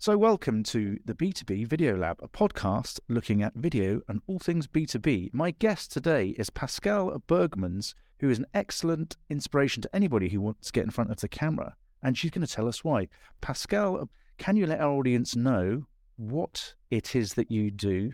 So, 0.00 0.16
welcome 0.16 0.62
to 0.62 0.96
the 1.04 1.12
B2B 1.12 1.66
Video 1.66 1.96
Lab, 1.96 2.20
a 2.22 2.28
podcast 2.28 3.00
looking 3.08 3.42
at 3.42 3.54
video 3.56 4.00
and 4.06 4.22
all 4.28 4.38
things 4.38 4.68
B2B. 4.68 5.34
My 5.34 5.50
guest 5.50 5.90
today 5.90 6.36
is 6.38 6.50
Pascalle 6.50 7.20
Bergmans, 7.26 7.94
who 8.20 8.30
is 8.30 8.38
an 8.38 8.46
excellent 8.54 9.16
inspiration 9.28 9.82
to 9.82 9.90
anybody 9.92 10.28
who 10.28 10.40
wants 10.40 10.68
to 10.68 10.72
get 10.72 10.84
in 10.84 10.92
front 10.92 11.10
of 11.10 11.18
the 11.18 11.26
camera. 11.26 11.74
And 12.00 12.16
she's 12.16 12.30
going 12.30 12.46
to 12.46 12.52
tell 12.52 12.68
us 12.68 12.84
why. 12.84 13.08
Pascalle, 13.42 14.08
can 14.38 14.54
you 14.54 14.68
let 14.68 14.80
our 14.80 14.92
audience 14.92 15.34
know 15.34 15.86
what 16.14 16.74
it 16.92 17.16
is 17.16 17.34
that 17.34 17.50
you 17.50 17.72
do 17.72 18.12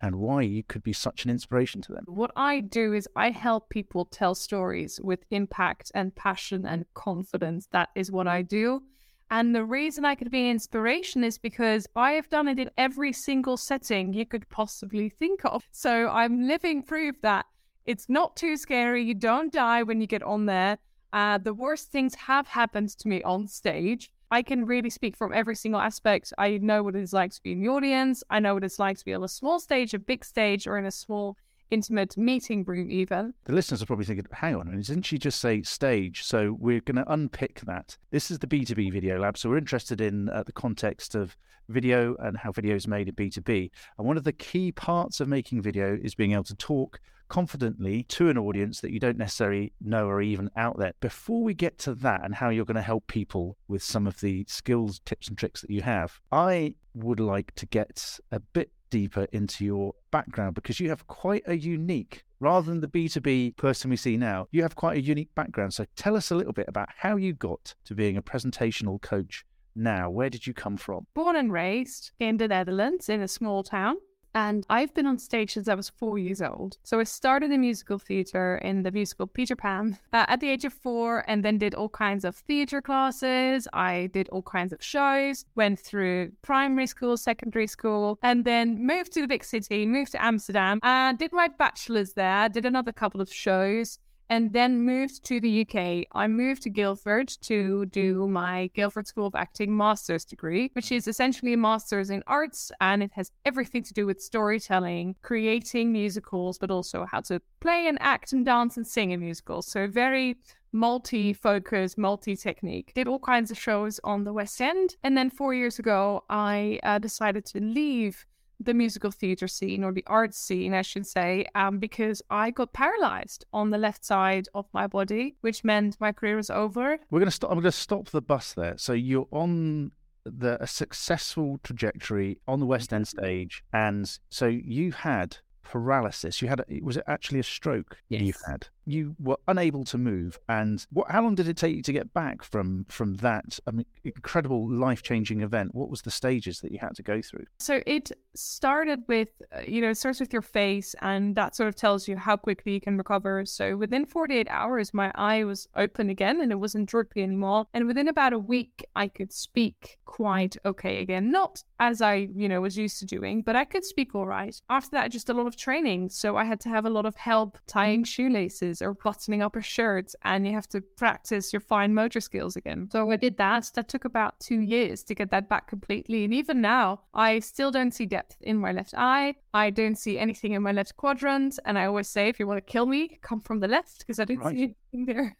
and 0.00 0.20
why 0.20 0.42
you 0.42 0.62
could 0.62 0.84
be 0.84 0.92
such 0.92 1.24
an 1.24 1.30
inspiration 1.32 1.82
to 1.82 1.92
them? 1.92 2.04
What 2.06 2.30
I 2.36 2.60
do 2.60 2.92
is 2.92 3.08
I 3.16 3.30
help 3.30 3.68
people 3.68 4.04
tell 4.04 4.36
stories 4.36 5.00
with 5.02 5.24
impact 5.32 5.90
and 5.92 6.14
passion 6.14 6.64
and 6.64 6.84
confidence. 6.94 7.66
That 7.72 7.88
is 7.96 8.12
what 8.12 8.28
I 8.28 8.42
do. 8.42 8.84
And 9.30 9.54
the 9.54 9.64
reason 9.64 10.04
I 10.04 10.14
could 10.14 10.30
be 10.30 10.44
an 10.44 10.50
inspiration 10.52 11.24
is 11.24 11.36
because 11.36 11.86
I 11.96 12.12
have 12.12 12.28
done 12.28 12.46
it 12.48 12.58
in 12.58 12.70
every 12.78 13.12
single 13.12 13.56
setting 13.56 14.12
you 14.12 14.24
could 14.24 14.48
possibly 14.48 15.08
think 15.08 15.40
of. 15.44 15.64
So 15.72 16.08
I'm 16.08 16.46
living 16.46 16.82
proof 16.82 17.20
that 17.22 17.46
it's 17.86 18.08
not 18.08 18.36
too 18.36 18.56
scary. 18.56 19.02
You 19.02 19.14
don't 19.14 19.52
die 19.52 19.82
when 19.82 20.00
you 20.00 20.06
get 20.06 20.22
on 20.22 20.46
there. 20.46 20.78
Uh, 21.12 21.38
the 21.38 21.54
worst 21.54 21.90
things 21.90 22.14
have 22.14 22.46
happened 22.46 22.90
to 22.90 23.08
me 23.08 23.22
on 23.22 23.48
stage. 23.48 24.10
I 24.30 24.42
can 24.42 24.66
really 24.66 24.90
speak 24.90 25.16
from 25.16 25.32
every 25.32 25.54
single 25.54 25.80
aspect. 25.80 26.32
I 26.36 26.58
know 26.58 26.82
what 26.82 26.96
it's 26.96 27.12
like 27.12 27.32
to 27.32 27.42
be 27.42 27.52
in 27.52 27.62
the 27.62 27.68
audience. 27.68 28.24
I 28.28 28.40
know 28.40 28.54
what 28.54 28.64
it's 28.64 28.78
like 28.78 28.98
to 28.98 29.04
be 29.04 29.14
on 29.14 29.22
a 29.22 29.28
small 29.28 29.60
stage, 29.60 29.94
a 29.94 29.98
big 30.00 30.24
stage, 30.24 30.66
or 30.66 30.78
in 30.78 30.84
a 30.84 30.90
small 30.90 31.36
intimate 31.70 32.16
meeting 32.16 32.64
room, 32.64 32.90
even. 32.90 33.34
The 33.44 33.52
listeners 33.52 33.82
are 33.82 33.86
probably 33.86 34.04
thinking, 34.04 34.26
hang 34.32 34.56
on, 34.56 34.70
didn't 34.80 35.02
she 35.02 35.18
just 35.18 35.40
say 35.40 35.62
stage? 35.62 36.24
So 36.24 36.56
we're 36.58 36.80
going 36.80 36.96
to 36.96 37.12
unpick 37.12 37.60
that. 37.62 37.96
This 38.10 38.30
is 38.30 38.38
the 38.38 38.46
B2B 38.46 38.92
Video 38.92 39.18
Lab. 39.18 39.38
So 39.38 39.50
we're 39.50 39.58
interested 39.58 40.00
in 40.00 40.28
uh, 40.28 40.42
the 40.44 40.52
context 40.52 41.14
of 41.14 41.36
video 41.68 42.14
and 42.20 42.36
how 42.36 42.52
video 42.52 42.76
is 42.76 42.86
made 42.86 43.08
in 43.08 43.14
B2B. 43.14 43.70
And 43.98 44.06
one 44.06 44.16
of 44.16 44.24
the 44.24 44.32
key 44.32 44.72
parts 44.72 45.20
of 45.20 45.28
making 45.28 45.62
video 45.62 45.98
is 46.00 46.14
being 46.14 46.32
able 46.32 46.44
to 46.44 46.54
talk 46.54 47.00
confidently 47.28 48.04
to 48.04 48.28
an 48.28 48.38
audience 48.38 48.80
that 48.80 48.92
you 48.92 49.00
don't 49.00 49.18
necessarily 49.18 49.72
know 49.80 50.08
are 50.08 50.22
even 50.22 50.50
out 50.56 50.78
there. 50.78 50.92
Before 51.00 51.42
we 51.42 51.54
get 51.54 51.78
to 51.80 51.94
that 51.96 52.24
and 52.24 52.34
how 52.34 52.50
you're 52.50 52.64
going 52.64 52.76
to 52.76 52.82
help 52.82 53.06
people 53.08 53.56
with 53.68 53.82
some 53.82 54.06
of 54.06 54.20
the 54.20 54.44
skills, 54.48 55.00
tips, 55.04 55.28
and 55.28 55.36
tricks 55.36 55.60
that 55.62 55.70
you 55.70 55.82
have, 55.82 56.20
I 56.30 56.74
would 56.94 57.20
like 57.20 57.54
to 57.56 57.66
get 57.66 58.18
a 58.30 58.40
bit 58.40 58.70
deeper 58.90 59.26
into 59.32 59.64
your 59.64 59.94
background 60.10 60.54
because 60.54 60.80
you 60.80 60.88
have 60.88 61.06
quite 61.06 61.42
a 61.46 61.56
unique, 61.56 62.24
rather 62.40 62.66
than 62.70 62.80
the 62.80 62.88
B2B 62.88 63.56
person 63.56 63.90
we 63.90 63.96
see 63.96 64.16
now, 64.16 64.48
you 64.50 64.62
have 64.62 64.74
quite 64.74 64.98
a 64.98 65.02
unique 65.02 65.34
background. 65.34 65.74
So 65.74 65.86
tell 65.96 66.16
us 66.16 66.30
a 66.30 66.34
little 66.34 66.52
bit 66.52 66.68
about 66.68 66.88
how 66.98 67.16
you 67.16 67.32
got 67.32 67.74
to 67.84 67.94
being 67.94 68.16
a 68.16 68.22
presentational 68.22 69.00
coach 69.00 69.44
now. 69.74 70.10
Where 70.10 70.30
did 70.30 70.46
you 70.46 70.54
come 70.54 70.76
from? 70.76 71.06
Born 71.14 71.36
and 71.36 71.52
raised 71.52 72.12
in 72.18 72.36
the 72.36 72.48
Netherlands 72.48 73.08
in 73.08 73.20
a 73.20 73.28
small 73.28 73.62
town. 73.62 73.96
And 74.36 74.66
I've 74.68 74.92
been 74.92 75.06
on 75.06 75.18
stage 75.18 75.54
since 75.54 75.66
I 75.66 75.74
was 75.74 75.88
four 75.88 76.18
years 76.18 76.42
old. 76.42 76.76
So 76.82 77.00
I 77.00 77.04
started 77.04 77.50
in 77.50 77.62
musical 77.62 77.98
theatre 77.98 78.58
in 78.58 78.82
the 78.82 78.92
musical 78.92 79.26
Peter 79.26 79.56
Pan 79.56 79.98
uh, 80.12 80.26
at 80.28 80.40
the 80.40 80.50
age 80.50 80.66
of 80.66 80.74
four, 80.74 81.24
and 81.26 81.42
then 81.42 81.56
did 81.56 81.74
all 81.74 81.88
kinds 81.88 82.22
of 82.22 82.36
theatre 82.36 82.82
classes. 82.82 83.66
I 83.72 84.10
did 84.12 84.28
all 84.28 84.42
kinds 84.42 84.74
of 84.74 84.84
shows, 84.84 85.46
went 85.54 85.80
through 85.80 86.32
primary 86.42 86.86
school, 86.86 87.16
secondary 87.16 87.66
school, 87.66 88.18
and 88.22 88.44
then 88.44 88.86
moved 88.86 89.12
to 89.14 89.22
the 89.22 89.26
big 89.26 89.42
city, 89.42 89.86
moved 89.86 90.12
to 90.12 90.22
Amsterdam, 90.22 90.80
and 90.82 91.16
did 91.16 91.32
my 91.32 91.48
bachelor's 91.48 92.12
there, 92.12 92.50
did 92.50 92.66
another 92.66 92.92
couple 92.92 93.22
of 93.22 93.32
shows 93.32 93.98
and 94.28 94.52
then 94.52 94.82
moved 94.82 95.24
to 95.24 95.40
the 95.40 95.62
UK. 95.62 96.06
I 96.12 96.26
moved 96.26 96.62
to 96.62 96.70
Guildford 96.70 97.28
to 97.42 97.86
do 97.86 98.26
my 98.28 98.70
Guildford 98.74 99.06
School 99.06 99.26
of 99.26 99.34
Acting 99.34 99.76
master's 99.76 100.24
degree, 100.24 100.70
which 100.74 100.90
is 100.92 101.06
essentially 101.06 101.52
a 101.52 101.56
master's 101.56 102.10
in 102.10 102.22
arts 102.26 102.72
and 102.80 103.02
it 103.02 103.12
has 103.12 103.30
everything 103.44 103.82
to 103.84 103.94
do 103.94 104.06
with 104.06 104.20
storytelling, 104.20 105.16
creating 105.22 105.92
musicals, 105.92 106.58
but 106.58 106.70
also 106.70 107.06
how 107.10 107.20
to 107.20 107.40
play 107.60 107.86
and 107.86 107.98
act 108.00 108.32
and 108.32 108.44
dance 108.44 108.76
and 108.76 108.86
sing 108.86 109.10
in 109.12 109.20
musicals. 109.20 109.66
So 109.66 109.86
very 109.86 110.36
multi 110.72 111.32
focus, 111.32 111.96
multi 111.96 112.36
technique. 112.36 112.92
Did 112.94 113.08
all 113.08 113.18
kinds 113.18 113.50
of 113.50 113.58
shows 113.58 113.98
on 114.04 114.24
the 114.24 114.32
West 114.32 114.60
End. 114.60 114.96
And 115.02 115.16
then 115.16 115.30
four 115.30 115.54
years 115.54 115.78
ago, 115.78 116.24
I 116.28 116.78
uh, 116.82 116.98
decided 116.98 117.46
to 117.46 117.60
leave 117.60 118.26
the 118.60 118.74
musical 118.74 119.10
theatre 119.10 119.48
scene 119.48 119.84
or 119.84 119.92
the 119.92 120.04
art 120.06 120.34
scene, 120.34 120.74
I 120.74 120.82
should 120.82 121.06
say, 121.06 121.46
um, 121.54 121.78
because 121.78 122.22
I 122.30 122.50
got 122.50 122.72
paralyzed 122.72 123.44
on 123.52 123.70
the 123.70 123.78
left 123.78 124.04
side 124.04 124.48
of 124.54 124.66
my 124.72 124.86
body, 124.86 125.36
which 125.40 125.64
meant 125.64 126.00
my 126.00 126.12
career 126.12 126.36
was 126.36 126.50
over. 126.50 126.98
We're 127.10 127.20
going 127.20 127.26
to 127.26 127.34
stop. 127.34 127.50
I'm 127.50 127.56
going 127.56 127.64
to 127.64 127.72
stop 127.72 128.08
the 128.10 128.22
bus 128.22 128.54
there. 128.54 128.78
So 128.78 128.92
you're 128.92 129.28
on 129.30 129.92
the 130.24 130.60
a 130.60 130.66
successful 130.66 131.60
trajectory 131.62 132.38
on 132.48 132.60
the 132.60 132.66
West 132.66 132.92
End 132.92 133.06
stage, 133.06 133.62
and 133.72 134.18
so 134.28 134.46
you 134.46 134.92
had 134.92 135.38
paralysis. 135.62 136.42
You 136.42 136.48
had 136.48 136.60
a, 136.60 136.80
was 136.82 136.96
it 136.96 137.04
actually 137.06 137.40
a 137.40 137.44
stroke 137.44 137.98
yes. 138.08 138.22
you 138.22 138.32
had? 138.46 138.68
You 138.86 139.16
were 139.18 139.36
unable 139.48 139.84
to 139.84 139.98
move 139.98 140.38
and 140.48 140.86
what 140.92 141.10
how 141.10 141.22
long 141.22 141.34
did 141.34 141.48
it 141.48 141.56
take 141.56 141.74
you 141.74 141.82
to 141.82 141.92
get 141.92 142.12
back 142.14 142.42
from 142.42 142.86
from 142.88 143.16
that 143.16 143.58
I 143.66 143.72
mean, 143.72 143.86
incredible 144.04 144.70
life-changing 144.70 145.40
event? 145.40 145.74
What 145.74 145.90
was 145.90 146.02
the 146.02 146.10
stages 146.10 146.60
that 146.60 146.70
you 146.72 146.78
had 146.78 146.94
to 146.96 147.02
go 147.02 147.20
through? 147.20 147.46
So 147.58 147.82
it 147.86 148.12
started 148.34 149.02
with 149.08 149.30
uh, 149.54 149.62
you 149.66 149.80
know 149.80 149.90
it 149.90 149.96
starts 149.96 150.20
with 150.20 150.32
your 150.32 150.42
face 150.42 150.94
and 151.02 151.34
that 151.34 151.56
sort 151.56 151.68
of 151.68 151.74
tells 151.74 152.06
you 152.06 152.16
how 152.16 152.36
quickly 152.36 152.72
you 152.74 152.80
can 152.80 152.96
recover. 152.96 153.44
So 153.44 153.76
within 153.76 154.06
48 154.06 154.46
hours 154.48 154.94
my 154.94 155.10
eye 155.14 155.44
was 155.44 155.68
open 155.74 156.10
again 156.10 156.40
and 156.40 156.52
it 156.52 156.56
wasn't 156.56 156.88
droopy 156.88 157.22
anymore. 157.22 157.66
And 157.74 157.86
within 157.86 158.08
about 158.08 158.32
a 158.32 158.38
week 158.38 158.84
i 158.94 159.08
could 159.08 159.32
speak 159.32 159.98
quite 160.04 160.56
okay 160.64 161.00
again. 161.00 161.30
Not 161.30 161.62
as 161.80 162.00
i 162.00 162.28
you 162.34 162.48
know 162.48 162.60
was 162.60 162.78
used 162.78 163.00
to 163.00 163.06
doing 163.06 163.42
but 163.42 163.56
i 163.56 163.64
could 163.64 163.84
speak 163.84 164.14
all 164.14 164.26
right. 164.26 164.60
After 164.70 164.90
that 164.92 165.10
just 165.10 165.28
a 165.28 165.34
lot 165.34 165.46
of 165.46 165.56
training. 165.56 166.10
So 166.10 166.36
i 166.36 166.44
had 166.44 166.60
to 166.60 166.68
have 166.68 166.86
a 166.86 166.90
lot 166.90 167.06
of 167.06 167.16
help 167.16 167.58
tying 167.66 168.04
shoelaces 168.04 168.75
or 168.82 168.94
buttoning 168.94 169.42
up 169.42 169.56
a 169.56 169.62
shirt 169.62 170.12
and 170.22 170.46
you 170.46 170.52
have 170.52 170.68
to 170.68 170.80
practice 170.80 171.52
your 171.52 171.60
fine 171.60 171.94
motor 171.94 172.20
skills 172.20 172.56
again. 172.56 172.88
So 172.90 173.10
I 173.10 173.16
did 173.16 173.36
that. 173.38 173.70
That 173.74 173.88
took 173.88 174.04
about 174.04 174.38
two 174.40 174.60
years 174.60 175.02
to 175.04 175.14
get 175.14 175.30
that 175.30 175.48
back 175.48 175.68
completely. 175.68 176.24
And 176.24 176.34
even 176.34 176.60
now, 176.60 177.00
I 177.14 177.40
still 177.40 177.70
don't 177.70 177.92
see 177.92 178.06
depth 178.06 178.36
in 178.40 178.58
my 178.58 178.72
left 178.72 178.94
eye. 178.96 179.34
I 179.54 179.70
don't 179.70 179.96
see 179.96 180.18
anything 180.18 180.52
in 180.52 180.62
my 180.62 180.72
left 180.72 180.96
quadrant. 180.96 181.58
And 181.64 181.78
I 181.78 181.86
always 181.86 182.08
say, 182.08 182.28
if 182.28 182.38
you 182.38 182.46
want 182.46 182.58
to 182.58 182.72
kill 182.72 182.86
me, 182.86 183.18
come 183.22 183.40
from 183.40 183.60
the 183.60 183.68
left 183.68 183.98
because 184.00 184.20
I 184.20 184.24
don't 184.24 184.38
right. 184.38 184.54
see 184.54 184.62
anything 184.92 185.06
there. 185.14 185.36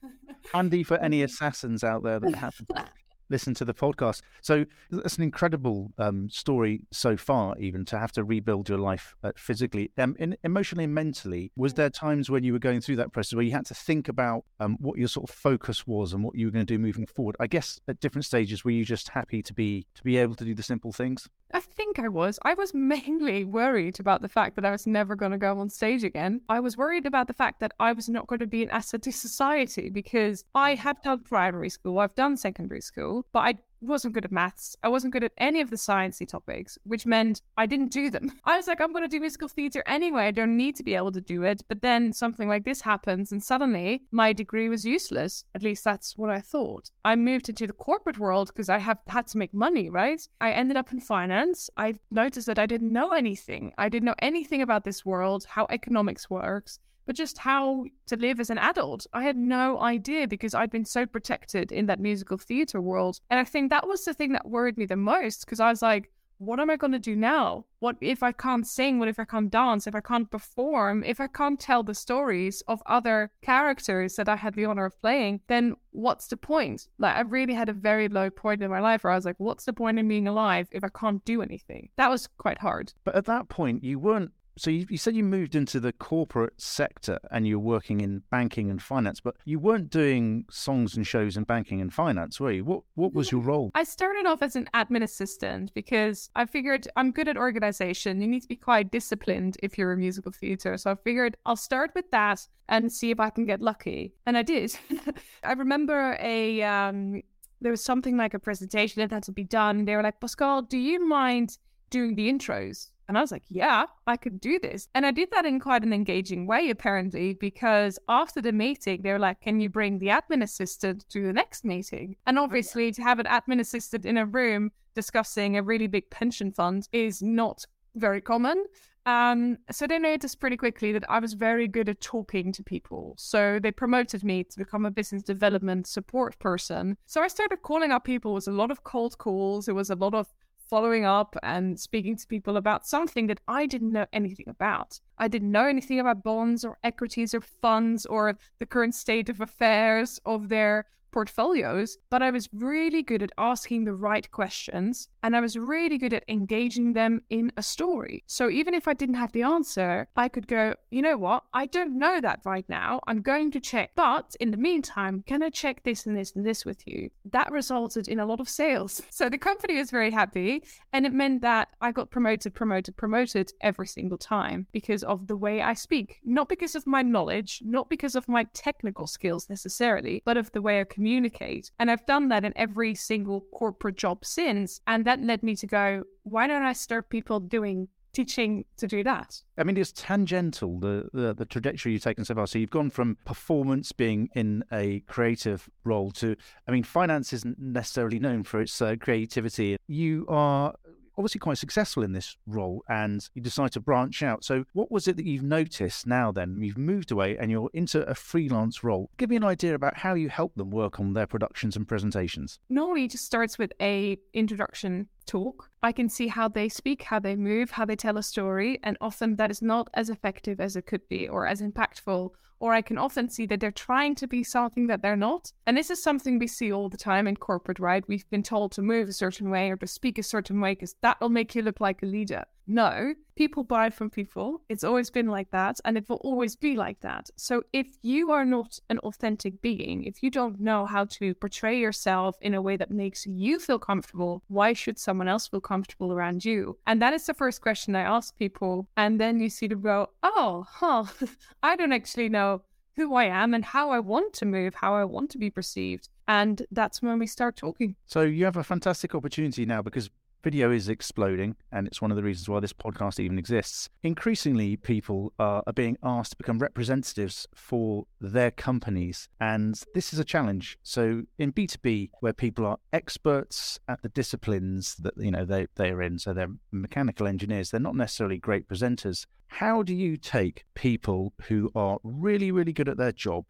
Handy 0.52 0.82
for 0.82 0.96
any 0.98 1.22
assassins 1.28 1.84
out 1.84 2.02
there 2.02 2.20
that 2.20 2.34
have 2.34 2.60
listen 3.28 3.54
to 3.54 3.64
the 3.64 3.74
podcast. 3.74 4.20
So 4.42 4.64
that's 4.90 5.16
an 5.16 5.22
incredible 5.22 5.92
um, 5.98 6.28
story 6.30 6.82
so 6.90 7.16
far, 7.16 7.56
even 7.58 7.84
to 7.86 7.98
have 7.98 8.12
to 8.12 8.24
rebuild 8.24 8.68
your 8.68 8.78
life 8.78 9.14
uh, 9.22 9.32
physically, 9.36 9.90
um, 9.98 10.16
in, 10.18 10.36
emotionally 10.44 10.84
and 10.84 10.94
mentally. 10.94 11.52
Was 11.56 11.74
there 11.74 11.90
times 11.90 12.30
when 12.30 12.44
you 12.44 12.52
were 12.52 12.58
going 12.58 12.80
through 12.80 12.96
that 12.96 13.12
process 13.12 13.34
where 13.34 13.44
you 13.44 13.52
had 13.52 13.66
to 13.66 13.74
think 13.74 14.08
about 14.08 14.44
um, 14.60 14.76
what 14.80 14.98
your 14.98 15.08
sort 15.08 15.28
of 15.28 15.34
focus 15.34 15.86
was 15.86 16.12
and 16.12 16.22
what 16.22 16.34
you 16.34 16.46
were 16.46 16.52
going 16.52 16.66
to 16.66 16.72
do 16.72 16.78
moving 16.78 17.06
forward? 17.06 17.36
I 17.40 17.46
guess 17.46 17.80
at 17.88 18.00
different 18.00 18.24
stages, 18.24 18.64
were 18.64 18.70
you 18.70 18.84
just 18.84 19.08
happy 19.10 19.42
to 19.42 19.54
be 19.54 19.86
to 19.94 20.02
be 20.02 20.16
able 20.16 20.34
to 20.36 20.44
do 20.44 20.54
the 20.54 20.62
simple 20.62 20.92
things? 20.92 21.28
I 21.52 21.60
think 21.60 21.98
I 21.98 22.08
was. 22.08 22.38
I 22.42 22.54
was 22.54 22.74
mainly 22.96 23.44
worried 23.44 24.00
about 24.00 24.22
the 24.22 24.28
fact 24.28 24.56
that 24.56 24.64
I 24.64 24.70
was 24.70 24.86
never 24.86 25.14
going 25.14 25.32
to 25.32 25.38
go 25.38 25.58
on 25.58 25.70
stage 25.70 26.04
again. 26.04 26.40
I 26.48 26.60
was 26.60 26.76
worried 26.76 27.06
about 27.06 27.28
the 27.28 27.34
fact 27.34 27.60
that 27.60 27.72
I 27.78 27.92
was 27.92 28.08
not 28.08 28.26
going 28.26 28.40
to 28.40 28.46
be 28.46 28.62
an 28.62 28.70
asset 28.70 29.02
to 29.02 29.12
society 29.12 29.88
because 29.90 30.44
I 30.54 30.74
have 30.74 31.02
done 31.02 31.20
primary 31.20 31.70
school, 31.70 31.98
I've 31.98 32.14
done 32.14 32.36
secondary 32.36 32.80
school, 32.80 33.15
but 33.32 33.40
I 33.40 33.54
wasn't 33.80 34.14
good 34.14 34.24
at 34.24 34.32
maths. 34.32 34.76
I 34.82 34.88
wasn't 34.88 35.12
good 35.12 35.24
at 35.24 35.32
any 35.38 35.60
of 35.60 35.70
the 35.70 35.76
sciencey 35.76 36.26
topics, 36.26 36.78
which 36.84 37.06
meant 37.06 37.42
I 37.56 37.66
didn't 37.66 37.92
do 37.92 38.10
them. 38.10 38.32
I 38.44 38.56
was 38.56 38.66
like, 38.66 38.80
I'm 38.80 38.92
going 38.92 39.04
to 39.04 39.08
do 39.08 39.20
musical 39.20 39.48
theatre 39.48 39.82
anyway. 39.86 40.26
I 40.26 40.30
don't 40.30 40.56
need 40.56 40.76
to 40.76 40.82
be 40.82 40.94
able 40.94 41.12
to 41.12 41.20
do 41.20 41.42
it. 41.42 41.62
But 41.68 41.82
then 41.82 42.12
something 42.12 42.48
like 42.48 42.64
this 42.64 42.80
happens, 42.80 43.32
and 43.32 43.42
suddenly 43.42 44.02
my 44.10 44.32
degree 44.32 44.68
was 44.68 44.84
useless. 44.84 45.44
At 45.54 45.62
least 45.62 45.84
that's 45.84 46.16
what 46.16 46.30
I 46.30 46.40
thought. 46.40 46.90
I 47.04 47.16
moved 47.16 47.48
into 47.48 47.66
the 47.66 47.72
corporate 47.72 48.18
world 48.18 48.48
because 48.48 48.68
I 48.68 48.78
have 48.78 48.98
had 49.06 49.26
to 49.28 49.38
make 49.38 49.54
money, 49.54 49.90
right? 49.90 50.26
I 50.40 50.52
ended 50.52 50.76
up 50.76 50.92
in 50.92 51.00
finance. 51.00 51.70
I 51.76 51.94
noticed 52.10 52.46
that 52.46 52.58
I 52.58 52.66
didn't 52.66 52.92
know 52.92 53.10
anything. 53.10 53.72
I 53.78 53.88
didn't 53.88 54.06
know 54.06 54.14
anything 54.20 54.62
about 54.62 54.84
this 54.84 55.04
world, 55.04 55.46
how 55.48 55.66
economics 55.70 56.30
works 56.30 56.78
but 57.06 57.16
just 57.16 57.38
how 57.38 57.84
to 58.06 58.16
live 58.16 58.40
as 58.40 58.50
an 58.50 58.58
adult. 58.58 59.06
I 59.12 59.22
had 59.22 59.36
no 59.36 59.80
idea 59.80 60.28
because 60.28 60.54
I'd 60.54 60.70
been 60.70 60.84
so 60.84 61.06
protected 61.06 61.72
in 61.72 61.86
that 61.86 62.00
musical 62.00 62.36
theatre 62.36 62.80
world. 62.80 63.20
And 63.30 63.40
I 63.40 63.44
think 63.44 63.70
that 63.70 63.88
was 63.88 64.04
the 64.04 64.14
thing 64.14 64.32
that 64.32 64.48
worried 64.48 64.76
me 64.76 64.86
the 64.86 64.96
most 64.96 65.46
because 65.46 65.60
I 65.60 65.70
was 65.70 65.82
like, 65.82 66.10
what 66.38 66.60
am 66.60 66.70
I 66.70 66.76
going 66.76 66.92
to 66.92 66.98
do 66.98 67.16
now? 67.16 67.64
What 67.78 67.96
if 68.00 68.22
I 68.22 68.32
can't 68.32 68.66
sing? 68.66 68.98
What 68.98 69.08
if 69.08 69.18
I 69.18 69.24
can't 69.24 69.50
dance? 69.50 69.86
If 69.86 69.94
I 69.94 70.00
can't 70.00 70.30
perform? 70.30 71.02
If 71.04 71.20
I 71.20 71.28
can't 71.28 71.58
tell 71.58 71.82
the 71.82 71.94
stories 71.94 72.62
of 72.68 72.82
other 72.86 73.30
characters 73.42 74.16
that 74.16 74.28
I 74.28 74.36
had 74.36 74.54
the 74.54 74.66
honor 74.66 74.84
of 74.84 75.00
playing, 75.00 75.40
then 75.46 75.76
what's 75.92 76.26
the 76.26 76.36
point? 76.36 76.88
Like, 76.98 77.16
I 77.16 77.20
really 77.22 77.54
had 77.54 77.68
a 77.68 77.74
very 77.74 78.08
low 78.08 78.28
point 78.28 78.62
in 78.62 78.70
my 78.70 78.80
life 78.80 79.04
where 79.04 79.12
I 79.12 79.16
was 79.16 79.24
like, 79.24 79.36
what's 79.38 79.64
the 79.64 79.72
point 79.72 79.98
in 79.98 80.08
being 80.08 80.28
alive 80.28 80.68
if 80.72 80.84
I 80.84 80.88
can't 80.88 81.24
do 81.24 81.42
anything? 81.42 81.88
That 81.96 82.10
was 82.10 82.28
quite 82.38 82.58
hard. 82.58 82.92
But 83.04 83.14
at 83.14 83.24
that 83.26 83.48
point, 83.48 83.82
you 83.82 83.98
weren't 83.98 84.32
So 84.58 84.70
you, 84.70 84.86
you, 84.88 84.96
said 84.96 85.14
you 85.14 85.22
moved 85.22 85.54
into 85.54 85.80
the 85.80 85.92
corporate 85.92 86.60
sector 86.60 87.18
and 87.30 87.46
you're 87.46 87.58
working 87.58 88.00
in 88.00 88.22
banking 88.30 88.70
and 88.70 88.80
finance, 88.80 89.20
but 89.20 89.36
you 89.44 89.58
weren't 89.58 89.90
doing 89.90 90.46
songs 90.50 90.96
and 90.96 91.06
shows 91.06 91.36
in 91.36 91.44
banking 91.44 91.82
and 91.82 91.92
finance, 91.92 92.40
were 92.40 92.52
you? 92.52 92.64
What 92.64 92.82
what 92.94 93.12
was 93.12 93.30
your 93.30 93.42
role? 93.42 93.70
I 93.74 93.84
started 93.84 94.24
off 94.24 94.42
as 94.42 94.56
an 94.56 94.68
admin 94.72 95.02
assistant 95.02 95.74
because 95.74 96.30
I 96.34 96.46
figured 96.46 96.88
I'm 96.96 97.10
good 97.10 97.28
at 97.28 97.36
organization. 97.36 98.20
You 98.20 98.28
need 98.28 98.40
to 98.40 98.48
be 98.48 98.56
quite 98.56 98.90
disciplined 98.90 99.58
if 99.62 99.76
you're 99.76 99.92
a 99.92 99.96
musical 99.96 100.32
theater. 100.32 100.78
So 100.78 100.90
I 100.90 100.94
figured 100.94 101.36
I'll 101.44 101.56
start 101.56 101.90
with 101.94 102.10
that 102.12 102.46
and 102.68 102.90
see 102.90 103.10
if 103.10 103.20
I 103.20 103.30
can 103.30 103.44
get 103.44 103.60
lucky. 103.60 104.14
And 104.24 104.38
I 104.38 104.42
did. 104.42 104.76
I 105.44 105.52
remember 105.52 106.16
a 106.18 106.62
um, 106.62 107.22
there 107.60 107.70
was 107.70 107.84
something 107.84 108.16
like 108.16 108.34
a 108.34 108.38
presentation 108.38 109.00
that 109.00 109.12
had 109.12 109.22
to 109.24 109.32
be 109.32 109.44
done. 109.44 109.84
They 109.84 109.96
were 109.96 110.02
like, 110.02 110.20
Pascalle, 110.20 110.68
do 110.68 110.78
you 110.78 111.06
mind 111.06 111.58
doing 111.90 112.14
the 112.14 112.32
intros? 112.32 112.90
And 113.08 113.16
I 113.16 113.20
was 113.20 113.30
like, 113.30 113.44
yeah, 113.48 113.86
I 114.06 114.16
could 114.16 114.40
do 114.40 114.58
this. 114.58 114.88
And 114.94 115.06
I 115.06 115.10
did 115.10 115.30
that 115.30 115.46
in 115.46 115.60
quite 115.60 115.82
an 115.84 115.92
engaging 115.92 116.46
way, 116.46 116.70
apparently, 116.70 117.34
because 117.34 117.98
after 118.08 118.42
the 118.42 118.52
meeting, 118.52 119.02
they 119.02 119.12
were 119.12 119.18
like, 119.18 119.40
can 119.40 119.60
you 119.60 119.68
bring 119.68 119.98
the 119.98 120.08
admin 120.08 120.42
assistant 120.42 121.08
to 121.10 121.22
the 121.22 121.32
next 121.32 121.64
meeting? 121.64 122.16
And 122.26 122.38
obviously, 122.38 122.90
to 122.92 123.02
have 123.02 123.18
an 123.18 123.26
admin 123.26 123.60
assistant 123.60 124.04
in 124.04 124.16
a 124.16 124.26
room 124.26 124.72
discussing 124.94 125.56
a 125.56 125.62
really 125.62 125.86
big 125.86 126.10
pension 126.10 126.52
fund 126.52 126.88
is 126.92 127.22
not 127.22 127.64
very 127.94 128.20
common. 128.20 128.64
Um, 129.06 129.58
so 129.70 129.86
they 129.86 130.00
noticed 130.00 130.40
pretty 130.40 130.56
quickly 130.56 130.92
that 130.92 131.08
I 131.08 131.20
was 131.20 131.34
very 131.34 131.68
good 131.68 131.88
at 131.88 132.00
talking 132.00 132.50
to 132.52 132.64
people. 132.64 133.14
So 133.16 133.60
they 133.62 133.70
promoted 133.70 134.24
me 134.24 134.42
to 134.42 134.58
become 134.58 134.84
a 134.84 134.90
business 134.90 135.22
development 135.22 135.86
support 135.86 136.36
person. 136.40 136.96
So 137.06 137.22
I 137.22 137.28
started 137.28 137.62
calling 137.62 137.92
up 137.92 138.04
people. 138.04 138.32
It 138.32 138.34
was 138.34 138.48
a 138.48 138.52
lot 138.52 138.72
of 138.72 138.82
cold 138.82 139.16
calls. 139.18 139.68
It 139.68 139.76
was 139.76 139.90
a 139.90 139.94
lot 139.94 140.14
of 140.14 140.26
following 140.68 141.04
up 141.04 141.36
and 141.42 141.78
speaking 141.78 142.16
to 142.16 142.26
people 142.26 142.56
about 142.56 142.86
something 142.86 143.26
that 143.28 143.40
I 143.48 143.66
didn't 143.66 143.92
know 143.92 144.06
anything 144.12 144.48
about. 144.48 145.00
I 145.18 145.28
didn't 145.28 145.52
know 145.52 145.66
anything 145.66 146.00
about 146.00 146.22
bonds 146.22 146.64
or 146.64 146.78
equities 146.82 147.34
or 147.34 147.40
funds 147.40 148.06
or 148.06 148.36
the 148.58 148.66
current 148.66 148.94
state 148.94 149.28
of 149.28 149.40
affairs 149.40 150.20
of 150.24 150.48
their 150.48 150.86
portfolios, 151.16 151.96
but 152.10 152.20
I 152.20 152.30
was 152.30 152.46
really 152.52 153.02
good 153.02 153.22
at 153.22 153.32
asking 153.38 153.86
the 153.86 153.94
right 153.94 154.30
questions 154.30 155.08
and 155.22 155.34
I 155.34 155.40
was 155.40 155.56
really 155.56 155.96
good 155.96 156.12
at 156.12 156.24
engaging 156.28 156.92
them 156.92 157.22
in 157.30 157.50
a 157.56 157.62
story. 157.62 158.22
So 158.26 158.50
even 158.50 158.74
if 158.74 158.86
I 158.86 158.92
didn't 158.92 159.14
have 159.14 159.32
the 159.32 159.42
answer, 159.42 160.08
I 160.14 160.28
could 160.28 160.46
go, 160.46 160.74
you 160.90 161.00
know 161.00 161.16
what? 161.16 161.44
I 161.54 161.64
don't 161.64 161.98
know 161.98 162.20
that 162.20 162.40
right 162.44 162.66
now. 162.68 163.00
I'm 163.06 163.22
going 163.22 163.50
to 163.52 163.60
check. 163.60 163.92
But 163.96 164.36
in 164.40 164.50
the 164.50 164.58
meantime, 164.58 165.24
can 165.26 165.42
I 165.42 165.48
check 165.48 165.84
this 165.84 166.04
and 166.04 166.14
this 166.14 166.36
and 166.36 166.44
this 166.44 166.66
with 166.66 166.86
you? 166.86 167.08
That 167.32 167.50
resulted 167.50 168.08
in 168.08 168.20
a 168.20 168.26
lot 168.26 168.40
of 168.40 168.48
sales. 168.48 169.00
So 169.16 169.30
the 169.30 169.38
company 169.38 169.78
was 169.78 169.90
very 169.90 170.10
happy 170.10 170.62
and 170.92 171.06
it 171.06 171.12
meant 171.14 171.40
that 171.40 171.68
I 171.80 171.90
got 171.92 172.10
promoted, 172.10 172.52
promoted, 172.52 172.98
promoted 172.98 173.50
every 173.62 173.86
single 173.86 174.18
time 174.18 174.66
because 174.72 175.02
of 175.02 175.26
the 175.26 175.36
way 175.36 175.62
I 175.62 175.72
speak, 175.72 176.20
not 176.22 176.50
because 176.50 176.74
of 176.74 176.86
my 176.86 177.00
knowledge, 177.00 177.62
not 177.64 177.88
because 177.88 178.14
of 178.14 178.28
my 178.28 178.44
technical 178.52 179.06
skills 179.06 179.48
necessarily, 179.48 180.22
but 180.26 180.36
of 180.36 180.52
the 180.52 180.60
way 180.60 180.80
I 180.80 180.84
communicate 180.84 181.05
communicate. 181.06 181.70
And 181.78 181.88
I've 181.88 182.04
done 182.06 182.28
that 182.30 182.44
in 182.44 182.52
every 182.56 182.94
single 182.96 183.42
corporate 183.52 183.96
job 183.96 184.24
since. 184.24 184.80
And 184.88 185.04
that 185.04 185.22
led 185.22 185.44
me 185.44 185.54
to 185.56 185.66
go, 185.66 186.02
why 186.24 186.48
don't 186.48 186.64
I 186.64 186.72
start 186.72 187.10
people 187.10 187.38
doing 187.38 187.88
teaching 188.12 188.64
to 188.78 188.86
do 188.86 189.04
that. 189.04 189.42
I 189.58 189.62
mean, 189.62 189.76
it's 189.76 189.92
tangential 189.92 190.80
the, 190.80 191.06
the, 191.12 191.34
the 191.34 191.44
trajectory 191.44 191.92
you've 191.92 192.02
taken 192.02 192.24
so 192.24 192.34
far. 192.34 192.46
So 192.46 192.58
you've 192.58 192.70
gone 192.70 192.88
from 192.88 193.18
performance 193.26 193.92
being 193.92 194.30
in 194.34 194.64
a 194.72 195.00
creative 195.00 195.68
role 195.84 196.10
to, 196.12 196.34
I 196.66 196.72
mean, 196.72 196.82
finance 196.82 197.34
isn't 197.34 197.58
necessarily 197.58 198.18
known 198.18 198.42
for 198.42 198.62
its 198.62 198.80
uh, 198.80 198.96
creativity. 198.98 199.76
You 199.86 200.24
are 200.28 200.74
obviously 201.18 201.38
quite 201.38 201.58
successful 201.58 202.02
in 202.02 202.12
this 202.12 202.36
role 202.46 202.84
and 202.88 203.28
you 203.34 203.42
decide 203.42 203.72
to 203.72 203.80
branch 203.80 204.22
out. 204.22 204.44
So, 204.44 204.64
what 204.72 204.90
was 204.90 205.08
it 205.08 205.16
that 205.16 205.26
you've 205.26 205.42
noticed 205.42 206.06
now 206.06 206.32
then? 206.32 206.58
You've 206.60 206.78
moved 206.78 207.10
away 207.10 207.36
and 207.36 207.50
you're 207.50 207.70
into 207.72 208.02
a 208.08 208.14
freelance 208.14 208.84
role. 208.84 209.10
Give 209.16 209.30
me 209.30 209.36
an 209.36 209.44
idea 209.44 209.74
about 209.74 209.98
how 209.98 210.14
you 210.14 210.28
help 210.28 210.54
them 210.54 210.70
work 210.70 211.00
on 211.00 211.12
their 211.12 211.26
productions 211.26 211.76
and 211.76 211.86
presentations. 211.86 212.58
Normally, 212.68 213.04
it 213.04 213.12
just 213.12 213.24
starts 213.24 213.58
with 213.58 213.72
a 213.80 214.18
introduction 214.32 215.08
talk. 215.26 215.70
I 215.82 215.92
can 215.92 216.08
see 216.08 216.28
how 216.28 216.48
they 216.48 216.68
speak, 216.68 217.02
how 217.02 217.18
they 217.18 217.36
move, 217.36 217.72
how 217.72 217.84
they 217.84 217.96
tell 217.96 218.16
a 218.16 218.22
story, 218.22 218.78
and 218.82 218.96
often 219.00 219.36
that 219.36 219.50
is 219.50 219.60
not 219.62 219.88
as 219.94 220.10
effective 220.10 220.60
as 220.60 220.76
it 220.76 220.86
could 220.86 221.08
be 221.08 221.28
or 221.28 221.46
as 221.46 221.60
impactful 221.60 222.30
or 222.58 222.72
I 222.72 222.82
can 222.82 222.98
often 222.98 223.28
see 223.28 223.46
that 223.46 223.60
they're 223.60 223.70
trying 223.70 224.14
to 224.16 224.26
be 224.26 224.42
something 224.42 224.86
that 224.86 225.02
they're 225.02 225.16
not. 225.16 225.52
And 225.66 225.76
this 225.76 225.90
is 225.90 226.02
something 226.02 226.38
we 226.38 226.46
see 226.46 226.72
all 226.72 226.88
the 226.88 226.96
time 226.96 227.26
in 227.26 227.36
corporate, 227.36 227.78
right? 227.78 228.06
We've 228.08 228.28
been 228.30 228.42
told 228.42 228.72
to 228.72 228.82
move 228.82 229.08
a 229.08 229.12
certain 229.12 229.50
way 229.50 229.70
or 229.70 229.76
to 229.76 229.86
speak 229.86 230.18
a 230.18 230.22
certain 230.22 230.60
way 230.60 230.72
because 230.72 230.96
that 231.02 231.20
will 231.20 231.28
make 231.28 231.54
you 231.54 231.62
look 231.62 231.80
like 231.80 232.02
a 232.02 232.06
leader. 232.06 232.44
No, 232.66 233.14
people 233.36 233.62
buy 233.62 233.90
from 233.90 234.10
people. 234.10 234.62
It's 234.68 234.82
always 234.82 235.08
been 235.10 235.28
like 235.28 235.50
that 235.52 235.78
and 235.84 235.96
it 235.96 236.08
will 236.08 236.16
always 236.16 236.56
be 236.56 236.76
like 236.76 237.00
that. 237.00 237.30
So 237.36 237.62
if 237.72 237.86
you 238.02 238.32
are 238.32 238.44
not 238.44 238.78
an 238.90 238.98
authentic 239.00 239.62
being, 239.62 240.04
if 240.04 240.22
you 240.22 240.30
don't 240.30 240.60
know 240.60 240.84
how 240.84 241.04
to 241.04 241.34
portray 241.34 241.78
yourself 241.78 242.36
in 242.40 242.54
a 242.54 242.62
way 242.62 242.76
that 242.76 242.90
makes 242.90 243.24
you 243.26 243.60
feel 243.60 243.78
comfortable, 243.78 244.42
why 244.48 244.72
should 244.72 244.98
someone 244.98 245.28
else 245.28 245.46
feel 245.46 245.60
comfortable 245.60 246.12
around 246.12 246.44
you? 246.44 246.76
And 246.86 247.00
that 247.02 247.14
is 247.14 247.26
the 247.26 247.34
first 247.34 247.60
question 247.60 247.94
I 247.94 248.00
ask 248.00 248.36
people. 248.36 248.88
And 248.96 249.20
then 249.20 249.38
you 249.38 249.48
see 249.48 249.68
them 249.68 249.82
go, 249.82 250.10
oh, 250.22 250.66
huh, 250.68 251.04
I 251.62 251.76
don't 251.76 251.92
actually 251.92 252.28
know 252.28 252.62
who 252.96 253.14
I 253.14 253.24
am 253.24 253.54
and 253.54 253.64
how 253.64 253.90
I 253.90 254.00
want 254.00 254.32
to 254.34 254.46
move, 254.46 254.74
how 254.74 254.94
I 254.94 255.04
want 255.04 255.30
to 255.30 255.38
be 255.38 255.50
perceived. 255.50 256.08
And 256.26 256.66
that's 256.70 257.02
when 257.02 257.18
we 257.18 257.26
start 257.26 257.56
talking. 257.56 257.94
So 258.06 258.22
you 258.22 258.44
have 258.44 258.56
a 258.56 258.64
fantastic 258.64 259.14
opportunity 259.14 259.66
now 259.66 259.82
because 259.82 260.10
Video 260.46 260.70
is 260.70 260.88
exploding, 260.88 261.56
and 261.72 261.88
it's 261.88 262.00
one 262.00 262.12
of 262.12 262.16
the 262.16 262.22
reasons 262.22 262.48
why 262.48 262.60
this 262.60 262.72
podcast 262.72 263.18
even 263.18 263.36
exists. 263.36 263.88
Increasingly, 264.04 264.76
people 264.76 265.32
are, 265.40 265.60
are 265.66 265.72
being 265.72 265.98
asked 266.04 266.30
to 266.30 266.36
become 266.36 266.60
representatives 266.60 267.48
for 267.52 268.06
their 268.20 268.52
companies, 268.52 269.28
and 269.40 269.82
this 269.92 270.12
is 270.12 270.20
a 270.20 270.24
challenge. 270.24 270.78
So, 270.84 271.24
in 271.36 271.52
B2B, 271.52 272.10
where 272.20 272.32
people 272.32 272.64
are 272.64 272.78
experts 272.92 273.80
at 273.88 274.02
the 274.02 274.08
disciplines 274.08 274.94
that 275.00 275.14
you 275.16 275.32
know 275.32 275.44
they, 275.44 275.66
they're 275.74 276.00
in, 276.00 276.20
so 276.20 276.32
they're 276.32 276.54
mechanical 276.70 277.26
engineers, 277.26 277.72
they're 277.72 277.80
not 277.80 277.96
necessarily 277.96 278.38
great 278.38 278.68
presenters. 278.68 279.26
How 279.48 279.82
do 279.82 279.92
you 279.92 280.16
take 280.16 280.64
people 280.76 281.32
who 281.48 281.72
are 281.74 281.98
really, 282.04 282.52
really 282.52 282.72
good 282.72 282.88
at 282.88 282.98
their 282.98 283.10
job, 283.10 283.46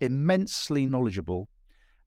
immensely 0.00 0.86
knowledgeable, 0.86 1.48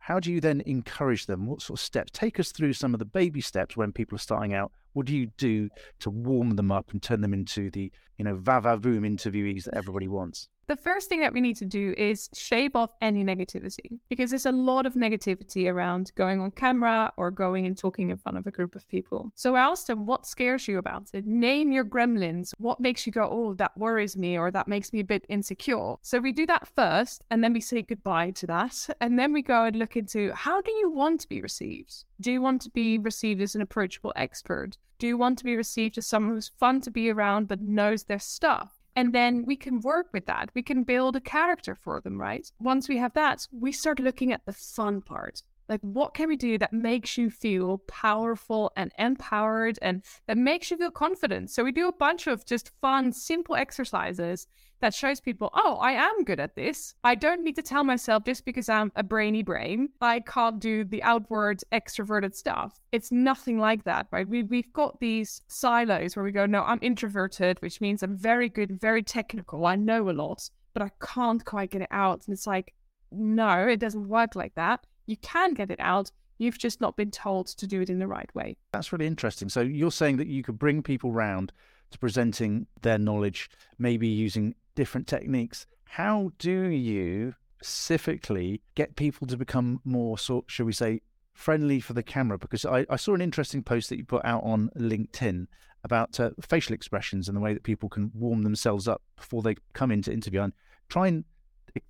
how 0.03 0.19
do 0.19 0.33
you 0.33 0.41
then 0.41 0.61
encourage 0.65 1.27
them? 1.27 1.45
What 1.45 1.61
sort 1.61 1.79
of 1.79 1.83
steps? 1.83 2.11
Take 2.11 2.37
us 2.37 2.51
through 2.51 2.73
some 2.73 2.93
of 2.93 2.99
the 2.99 3.05
baby 3.05 3.39
steps 3.39 3.77
when 3.77 3.93
people 3.93 4.17
are 4.17 4.19
starting 4.19 4.53
out. 4.53 4.69
What 4.91 5.05
do 5.05 5.15
you 5.15 5.27
do 5.37 5.69
to 6.01 6.09
warm 6.09 6.57
them 6.57 6.73
up 6.73 6.91
and 6.91 7.01
turn 7.01 7.21
them 7.21 7.33
into 7.33 7.71
the, 7.71 7.89
you 8.17 8.25
know, 8.25 8.35
va 8.35 8.59
va 8.59 8.77
voom 8.77 9.07
interviewees 9.07 9.63
that 9.63 9.75
everybody 9.75 10.09
wants? 10.09 10.49
The 10.67 10.77
first 10.77 11.09
thing 11.09 11.19
that 11.19 11.33
we 11.33 11.41
need 11.41 11.57
to 11.57 11.65
do 11.65 11.93
is 11.97 12.29
shave 12.33 12.73
off 12.75 12.93
any 13.01 13.23
negativity 13.23 13.99
because 14.09 14.29
there's 14.29 14.45
a 14.45 14.51
lot 14.51 14.85
of 14.85 14.93
negativity 14.93 15.69
around 15.69 16.13
going 16.15 16.39
on 16.39 16.51
camera 16.51 17.11
or 17.17 17.31
going 17.31 17.65
and 17.65 17.77
talking 17.77 18.09
in 18.09 18.17
front 18.17 18.37
of 18.37 18.47
a 18.47 18.51
group 18.51 18.73
of 18.73 18.87
people. 18.87 19.31
So 19.35 19.55
I 19.55 19.61
asked 19.61 19.87
them, 19.87 20.05
what 20.05 20.25
scares 20.25 20.67
you 20.67 20.77
about 20.77 21.09
it? 21.13 21.25
Name 21.25 21.73
your 21.73 21.83
gremlins. 21.83 22.53
What 22.57 22.79
makes 22.79 23.05
you 23.05 23.11
go, 23.11 23.27
oh, 23.29 23.53
that 23.55 23.77
worries 23.77 24.15
me 24.15 24.37
or 24.37 24.51
that 24.51 24.69
makes 24.69 24.93
me 24.93 25.01
a 25.01 25.03
bit 25.03 25.25
insecure? 25.27 25.95
So 26.01 26.19
we 26.19 26.31
do 26.31 26.45
that 26.45 26.67
first 26.67 27.25
and 27.29 27.43
then 27.43 27.51
we 27.51 27.59
say 27.59 27.81
goodbye 27.81 28.31
to 28.31 28.47
that. 28.47 28.89
And 29.01 29.19
then 29.19 29.33
we 29.33 29.41
go 29.41 29.65
and 29.65 29.75
look 29.75 29.97
into 29.97 30.31
how 30.33 30.61
do 30.61 30.71
you 30.71 30.89
want 30.89 31.19
to 31.21 31.29
be 31.29 31.41
received? 31.41 32.05
Do 32.21 32.31
you 32.31 32.41
want 32.41 32.61
to 32.61 32.69
be 32.69 32.97
received 32.97 33.41
as 33.41 33.53
an 33.53 33.61
approachable 33.61 34.13
expert? 34.15 34.77
Do 34.97 35.07
you 35.07 35.17
want 35.17 35.37
to 35.39 35.43
be 35.43 35.57
received 35.57 35.97
as 35.97 36.07
someone 36.07 36.35
who's 36.35 36.47
fun 36.57 36.79
to 36.81 36.91
be 36.91 37.09
around 37.09 37.49
but 37.49 37.59
knows 37.59 38.05
their 38.05 38.19
stuff? 38.19 38.82
And 38.95 39.13
then 39.13 39.45
we 39.45 39.55
can 39.55 39.81
work 39.81 40.07
with 40.13 40.25
that. 40.27 40.49
We 40.53 40.61
can 40.61 40.83
build 40.83 41.15
a 41.15 41.21
character 41.21 41.75
for 41.75 41.99
them, 41.99 42.19
right? 42.19 42.49
Once 42.59 42.87
we 42.87 42.97
have 42.97 43.13
that, 43.13 43.47
we 43.51 43.71
start 43.71 43.99
looking 43.99 44.31
at 44.31 44.45
the 44.45 44.53
fun 44.53 45.01
part. 45.01 45.41
Like, 45.69 45.81
what 45.81 46.13
can 46.13 46.27
we 46.27 46.35
do 46.35 46.57
that 46.57 46.73
makes 46.73 47.17
you 47.17 47.29
feel 47.29 47.79
powerful 47.87 48.71
and 48.75 48.91
empowered 48.99 49.79
and 49.81 50.03
that 50.27 50.37
makes 50.37 50.69
you 50.71 50.77
feel 50.77 50.91
confident? 50.91 51.51
So, 51.51 51.63
we 51.63 51.71
do 51.71 51.87
a 51.87 51.93
bunch 51.93 52.27
of 52.27 52.45
just 52.45 52.71
fun, 52.81 53.11
simple 53.11 53.55
exercises 53.55 54.47
that 54.83 54.93
shows 54.93 55.21
people, 55.21 55.49
oh, 55.53 55.77
I 55.77 55.93
am 55.93 56.25
good 56.25 56.41
at 56.41 56.57
this. 56.57 56.93
I 57.05 57.15
don't 57.15 57.41
need 57.41 57.55
to 57.55 57.61
tell 57.61 57.85
myself 57.85 58.25
just 58.25 58.43
because 58.43 58.67
I'm 58.67 58.91
a 58.97 59.01
brainy 59.01 59.41
brain, 59.41 59.87
I 60.01 60.19
can't 60.19 60.59
do 60.59 60.83
the 60.83 61.01
outward 61.03 61.61
extroverted 61.71 62.35
stuff. 62.35 62.81
It's 62.91 63.09
nothing 63.09 63.59
like 63.59 63.85
that, 63.85 64.07
right? 64.11 64.27
We, 64.27 64.43
we've 64.43 64.73
got 64.73 64.99
these 64.99 65.41
silos 65.47 66.17
where 66.17 66.25
we 66.25 66.33
go, 66.33 66.45
no, 66.45 66.63
I'm 66.63 66.79
introverted, 66.81 67.61
which 67.61 67.79
means 67.79 68.03
I'm 68.03 68.17
very 68.17 68.49
good, 68.49 68.81
very 68.81 69.03
technical. 69.03 69.65
I 69.65 69.77
know 69.77 70.09
a 70.09 70.11
lot, 70.11 70.49
but 70.73 70.83
I 70.83 70.91
can't 71.01 71.45
quite 71.45 71.71
get 71.71 71.83
it 71.83 71.87
out. 71.89 72.23
And 72.25 72.33
it's 72.33 72.45
like, 72.45 72.73
no, 73.09 73.67
it 73.67 73.79
doesn't 73.79 74.09
work 74.09 74.35
like 74.35 74.55
that. 74.55 74.85
You 75.05 75.17
can 75.17 75.53
get 75.53 75.71
it 75.71 75.79
out. 75.79 76.11
You've 76.37 76.57
just 76.57 76.81
not 76.81 76.95
been 76.95 77.11
told 77.11 77.47
to 77.47 77.67
do 77.67 77.81
it 77.81 77.89
in 77.89 77.99
the 77.99 78.07
right 78.07 78.33
way. 78.35 78.57
That's 78.71 78.91
really 78.91 79.07
interesting. 79.07 79.49
So 79.49 79.61
you're 79.61 79.91
saying 79.91 80.17
that 80.17 80.27
you 80.27 80.43
could 80.43 80.57
bring 80.57 80.81
people 80.81 81.11
round 81.11 81.51
to 81.91 81.99
presenting 81.99 82.67
their 82.81 82.97
knowledge, 82.97 83.49
maybe 83.77 84.07
using 84.07 84.55
different 84.75 85.07
techniques. 85.07 85.67
How 85.85 86.31
do 86.39 86.67
you 86.69 87.35
specifically 87.61 88.61
get 88.75 88.95
people 88.95 89.27
to 89.27 89.37
become 89.37 89.79
more, 89.85 90.17
sort, 90.17 90.45
shall 90.47 90.65
we 90.65 90.73
say, 90.73 91.01
friendly 91.33 91.79
for 91.79 91.93
the 91.93 92.03
camera? 92.03 92.37
Because 92.37 92.65
I, 92.65 92.85
I 92.89 92.95
saw 92.95 93.13
an 93.13 93.21
interesting 93.21 93.63
post 93.63 93.89
that 93.89 93.97
you 93.97 94.05
put 94.05 94.25
out 94.25 94.43
on 94.43 94.69
LinkedIn 94.77 95.47
about 95.83 96.19
uh, 96.19 96.31
facial 96.41 96.73
expressions 96.73 97.27
and 97.27 97.37
the 97.37 97.41
way 97.41 97.53
that 97.53 97.63
people 97.63 97.89
can 97.89 98.11
warm 98.13 98.43
themselves 98.43 98.87
up 98.87 99.01
before 99.17 99.41
they 99.41 99.55
come 99.73 99.91
into 99.91 100.11
interview. 100.11 100.41
And 100.41 100.53
try 100.89 101.07
and 101.07 101.25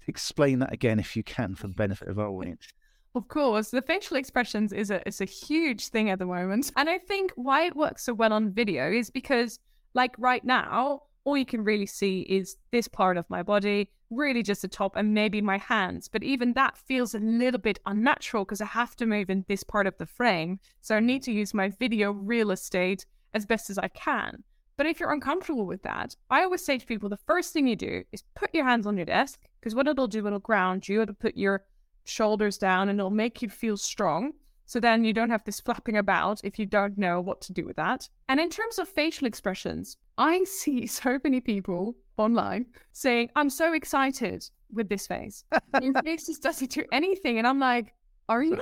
explain 0.08 0.60
that 0.60 0.74
again 0.74 1.00
if 1.00 1.16
you 1.16 1.24
can 1.24 1.56
for 1.56 1.68
the 1.68 1.76
benefit 1.76 2.08
of 2.08 2.20
our 2.20 2.28
audience. 2.28 2.68
Of 3.16 3.28
course, 3.28 3.70
the 3.70 3.84
facial 3.84 4.18
expressions 4.18 4.74
is 4.74 4.90
a 4.90 5.08
is 5.08 5.22
a 5.22 5.26
huge 5.26 5.90
thing 5.90 6.10
at 6.10 6.18
the 6.18 6.26
moment, 6.26 6.72
and 6.76 6.90
I 6.90 6.98
think 6.98 7.32
why 7.36 7.66
it 7.68 7.76
works 7.76 8.06
so 8.06 8.14
well 8.14 8.34
on 8.34 8.52
video 8.52 8.92
is 8.92 9.12
because, 9.12 9.60
like 9.94 10.16
right 10.18 10.44
now, 10.44 11.04
all 11.24 11.38
you 11.38 11.46
can 11.46 11.64
really 11.64 11.86
see 11.86 12.22
is 12.22 12.58
this 12.72 12.88
part 12.88 13.18
of 13.18 13.30
my 13.30 13.44
body, 13.44 13.92
really 14.10 14.42
just 14.42 14.64
the 14.64 14.68
top, 14.68 14.96
and 14.96 15.14
maybe 15.14 15.42
my 15.42 15.60
hands. 15.60 16.08
But 16.08 16.24
even 16.24 16.54
that 16.54 16.76
feels 16.76 17.14
a 17.14 17.20
little 17.20 17.60
bit 17.60 17.80
unnatural 17.86 18.46
because 18.46 18.62
I 18.62 18.66
have 18.66 18.96
to 18.96 19.06
move 19.06 19.30
in 19.30 19.46
this 19.48 19.64
part 19.64 19.86
of 19.86 19.96
the 20.00 20.08
frame, 20.08 20.60
so 20.82 20.96
I 20.96 21.00
need 21.00 21.22
to 21.24 21.32
use 21.32 21.54
my 21.54 21.70
video 21.70 22.12
real 22.12 22.50
estate 22.50 23.06
as 23.36 23.46
best 23.46 23.70
as 23.70 23.78
I 23.78 23.90
can. 23.90 24.44
But 24.76 24.88
if 24.88 25.00
you're 25.00 25.14
uncomfortable 25.14 25.68
with 25.68 25.84
that, 25.84 26.16
I 26.32 26.42
always 26.42 26.66
say 26.66 26.80
to 26.80 26.86
people 26.86 27.10
the 27.10 27.18
first 27.28 27.54
thing 27.54 27.68
you 27.68 27.76
do 27.76 28.04
is 28.12 28.24
put 28.34 28.56
your 28.56 28.66
hands 28.66 28.88
on 28.88 28.98
your 28.98 29.06
desk 29.06 29.40
because 29.60 29.76
what 29.76 29.88
it'll 29.88 30.08
do, 30.08 30.26
it'll 30.26 30.40
ground 30.40 30.90
you, 30.90 31.04
it'll 31.04 31.14
put 31.14 31.38
your 31.38 31.64
shoulders 32.06 32.58
down 32.58 32.90
and 32.90 33.00
it'll 33.00 33.12
make 33.12 33.42
you 33.42 33.50
feel 33.50 33.78
strong. 33.78 34.34
So 34.66 34.80
then 34.80 35.04
you 35.04 35.14
don't 35.14 35.30
have 35.30 35.44
this 35.44 35.60
flapping 35.60 35.98
about 35.98 36.42
if 36.44 36.58
you 36.58 36.66
don't 36.66 36.98
know 36.98 37.22
what 37.22 37.42
to 37.42 37.54
do 37.54 37.66
with 37.66 37.76
that. 37.76 38.08
And 38.30 38.40
in 38.40 38.50
terms 38.50 38.80
of 38.80 38.88
facial 38.88 39.28
expressions, 39.28 39.98
I 40.18 40.44
see 40.46 40.88
so 40.88 41.20
many 41.24 41.42
people 41.42 41.96
online 42.18 42.68
saying, 42.92 43.30
I'm 43.36 43.50
so 43.50 43.74
excited 43.74 44.50
with 44.72 44.90
this 44.90 45.08
face. 45.08 45.44
Your 45.82 45.94
face 46.04 46.28
just 46.28 46.44
doesn't 46.44 46.72
do 46.72 46.84
anything. 46.92 47.38
And 47.38 47.48
I'm 47.48 47.60
like, 47.60 47.94
are 48.30 48.44
you? 48.44 48.60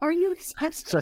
Are 0.00 0.12
you 0.12 0.32
excited? 0.32 0.86
So, 0.86 1.00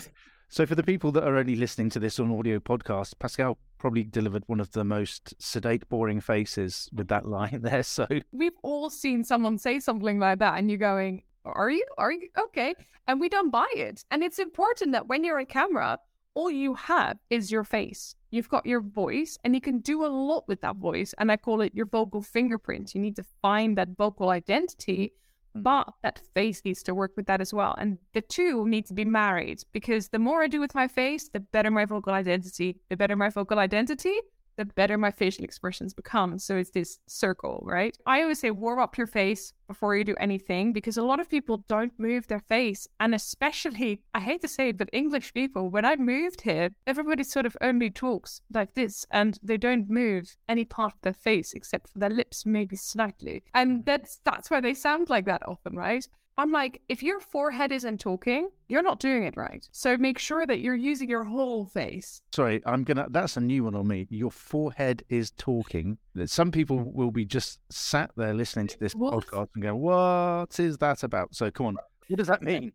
so 0.49 0.67
for 0.67 0.75
the 0.75 0.83
people 0.83 1.13
that 1.13 1.25
are 1.25 1.39
only 1.39 1.57
listening 1.57 1.89
to 1.91 1.99
this 1.99 2.21
on 2.21 2.31
audio 2.31 2.59
podcast, 2.59 3.15
Pascalle 3.15 3.57
probably 3.79 4.05
delivered 4.05 4.45
one 4.47 4.61
of 4.61 4.71
the 4.73 4.85
most 4.85 5.35
sedate, 5.39 5.89
boring 5.89 6.21
faces 6.21 6.91
with 6.93 7.09
that 7.09 7.27
line 7.27 7.61
there. 7.63 7.83
So 7.83 8.07
we've 8.33 8.57
all 8.63 8.91
seen 8.91 9.25
someone 9.25 9.57
say 9.57 9.81
something 9.81 10.19
like 10.19 10.41
that, 10.41 10.59
and 10.59 10.71
you're 10.71 10.79
going, 10.79 11.23
"Are 11.45 11.71
you? 11.71 11.87
Are 11.99 12.13
you 12.13 12.29
okay?" 12.39 12.75
And 13.07 13.21
we 13.21 13.29
don't 13.29 13.51
buy 13.51 13.71
it. 13.75 14.05
And 14.11 14.23
it's 14.23 14.39
important 14.39 14.93
that 14.93 15.09
when 15.09 15.25
you're 15.25 15.41
on 15.41 15.47
camera, 15.47 15.99
all 16.35 16.51
you 16.51 16.75
have 16.75 17.19
is 17.31 17.51
your 17.51 17.65
face. 17.65 18.15
You've 18.31 18.49
got 18.49 18.65
your 18.65 18.81
voice, 18.81 19.37
and 19.45 19.55
you 19.55 19.61
can 19.61 19.81
do 19.81 20.05
a 20.05 20.07
lot 20.09 20.49
with 20.49 20.61
that 20.63 20.77
voice. 20.77 21.15
And 21.19 21.31
I 21.31 21.37
call 21.37 21.61
it 21.61 21.75
your 21.75 21.87
vocal 21.87 22.23
fingerprint. 22.23 22.95
You 22.95 23.01
need 23.01 23.17
to 23.17 23.25
find 23.43 23.77
that 23.77 23.97
vocal 23.97 24.31
identity 24.31 25.13
Mm. 25.57 25.63
But 25.63 25.93
that 26.03 26.21
face 26.35 26.63
needs 26.65 26.83
to 26.85 26.95
work 26.95 27.13
with 27.17 27.27
that 27.27 27.41
as 27.41 27.53
well. 27.53 27.75
And 27.79 27.99
the 28.15 28.21
two 28.23 28.67
need 28.67 28.87
to 28.87 28.95
be 28.95 29.05
married 29.05 29.63
because 29.73 30.09
the 30.09 30.19
more 30.19 30.43
I 30.43 30.49
do 30.49 30.61
with 30.61 30.75
my 30.75 30.89
face, 30.89 31.29
the 31.29 31.41
better 31.41 31.71
my 31.71 31.85
vocal 31.85 32.13
identity. 32.13 32.81
The 32.89 32.97
better 32.97 33.17
my 33.17 33.29
vocal 33.29 33.59
identity, 33.59 34.15
the 34.57 34.65
better 34.65 34.99
my 34.99 35.11
facial 35.11 35.45
expressions 35.45 35.95
become. 35.95 36.39
So 36.39 36.57
it's 36.57 36.71
this 36.71 36.99
circle, 37.07 37.63
right? 37.65 37.97
I 38.07 38.23
always 38.23 38.41
say 38.41 38.51
warm 38.51 38.79
up 38.79 38.99
your 38.99 39.07
face 39.07 39.53
before 39.67 39.97
you 39.97 40.05
do 40.05 40.15
anything 40.21 40.73
because 40.73 40.97
a 40.97 41.03
lot 41.03 41.21
of 41.21 41.29
people 41.29 41.65
don't 41.69 41.93
move 41.99 42.27
their 42.27 42.41
face. 42.41 42.87
And 43.01 43.15
especially, 43.15 44.03
I 44.15 44.21
hate 44.21 44.43
to 44.43 44.49
say 44.49 44.71
it, 44.71 44.79
but 44.79 44.91
English 44.93 45.33
people, 45.33 45.71
when 45.71 45.85
I 45.85 45.97
moved 45.97 46.43
here, 46.43 46.71
everybody 46.87 47.25
sort 47.25 47.47
of 47.47 47.57
only 47.61 47.91
talks 47.91 48.41
like 48.53 48.75
this 48.75 49.07
and 49.11 49.39
they 49.43 49.57
don't 49.57 49.89
move 49.89 50.37
any 50.49 50.65
part 50.65 50.93
of 50.93 51.01
their 51.03 51.13
face 51.13 51.55
except 51.55 51.91
for 51.91 51.99
their 51.99 52.11
lips, 52.11 52.45
maybe 52.45 52.77
slightly. 52.77 53.43
And 53.55 53.81
mm. 53.81 53.87
that's 53.87 54.21
that's 54.25 54.51
why 54.51 54.61
they 54.61 54.75
sound 54.75 55.09
like 55.11 55.27
that 55.27 55.47
often, 55.47 55.77
right? 55.77 56.07
I'm 56.43 56.51
like, 56.51 56.83
if 56.89 57.05
your 57.05 57.21
forehead 57.21 57.71
isn't 57.71 57.99
talking, 58.01 58.49
you're 58.67 58.83
not 58.83 58.99
doing 58.99 59.23
it 59.23 59.37
right. 59.37 59.65
So 59.71 59.97
make 59.97 60.19
sure 60.19 60.45
that 60.45 60.59
you're 60.59 60.75
using 60.75 61.09
your 61.09 61.23
whole 61.23 61.67
face. 61.67 62.21
Sorry, 62.35 62.61
I'm 62.67 62.83
gonna. 62.83 63.07
That's 63.09 63.37
a 63.37 63.41
new 63.41 63.63
one 63.63 63.77
on 63.77 63.87
me. 63.87 64.09
Your 64.11 64.33
forehead 64.33 65.05
is 65.09 65.31
talking. 65.31 65.99
Some 66.27 66.51
people 66.51 66.81
will 66.81 67.13
be 67.13 67.25
just 67.25 67.61
sat 67.71 68.11
there 68.17 68.35
listening 68.35 68.67
to 68.67 68.81
this 68.81 68.93
what? 68.93 69.15
podcast 69.15 69.51
and 69.55 69.63
go, 69.63 69.77
"What 69.77 70.59
is 70.59 70.79
that 70.79 71.05
about?" 71.05 71.33
So 71.33 71.49
come 71.53 71.67
on, 71.67 71.77
what 72.09 72.17
does 72.17 72.27
that 72.27 72.43
mean? 72.43 72.73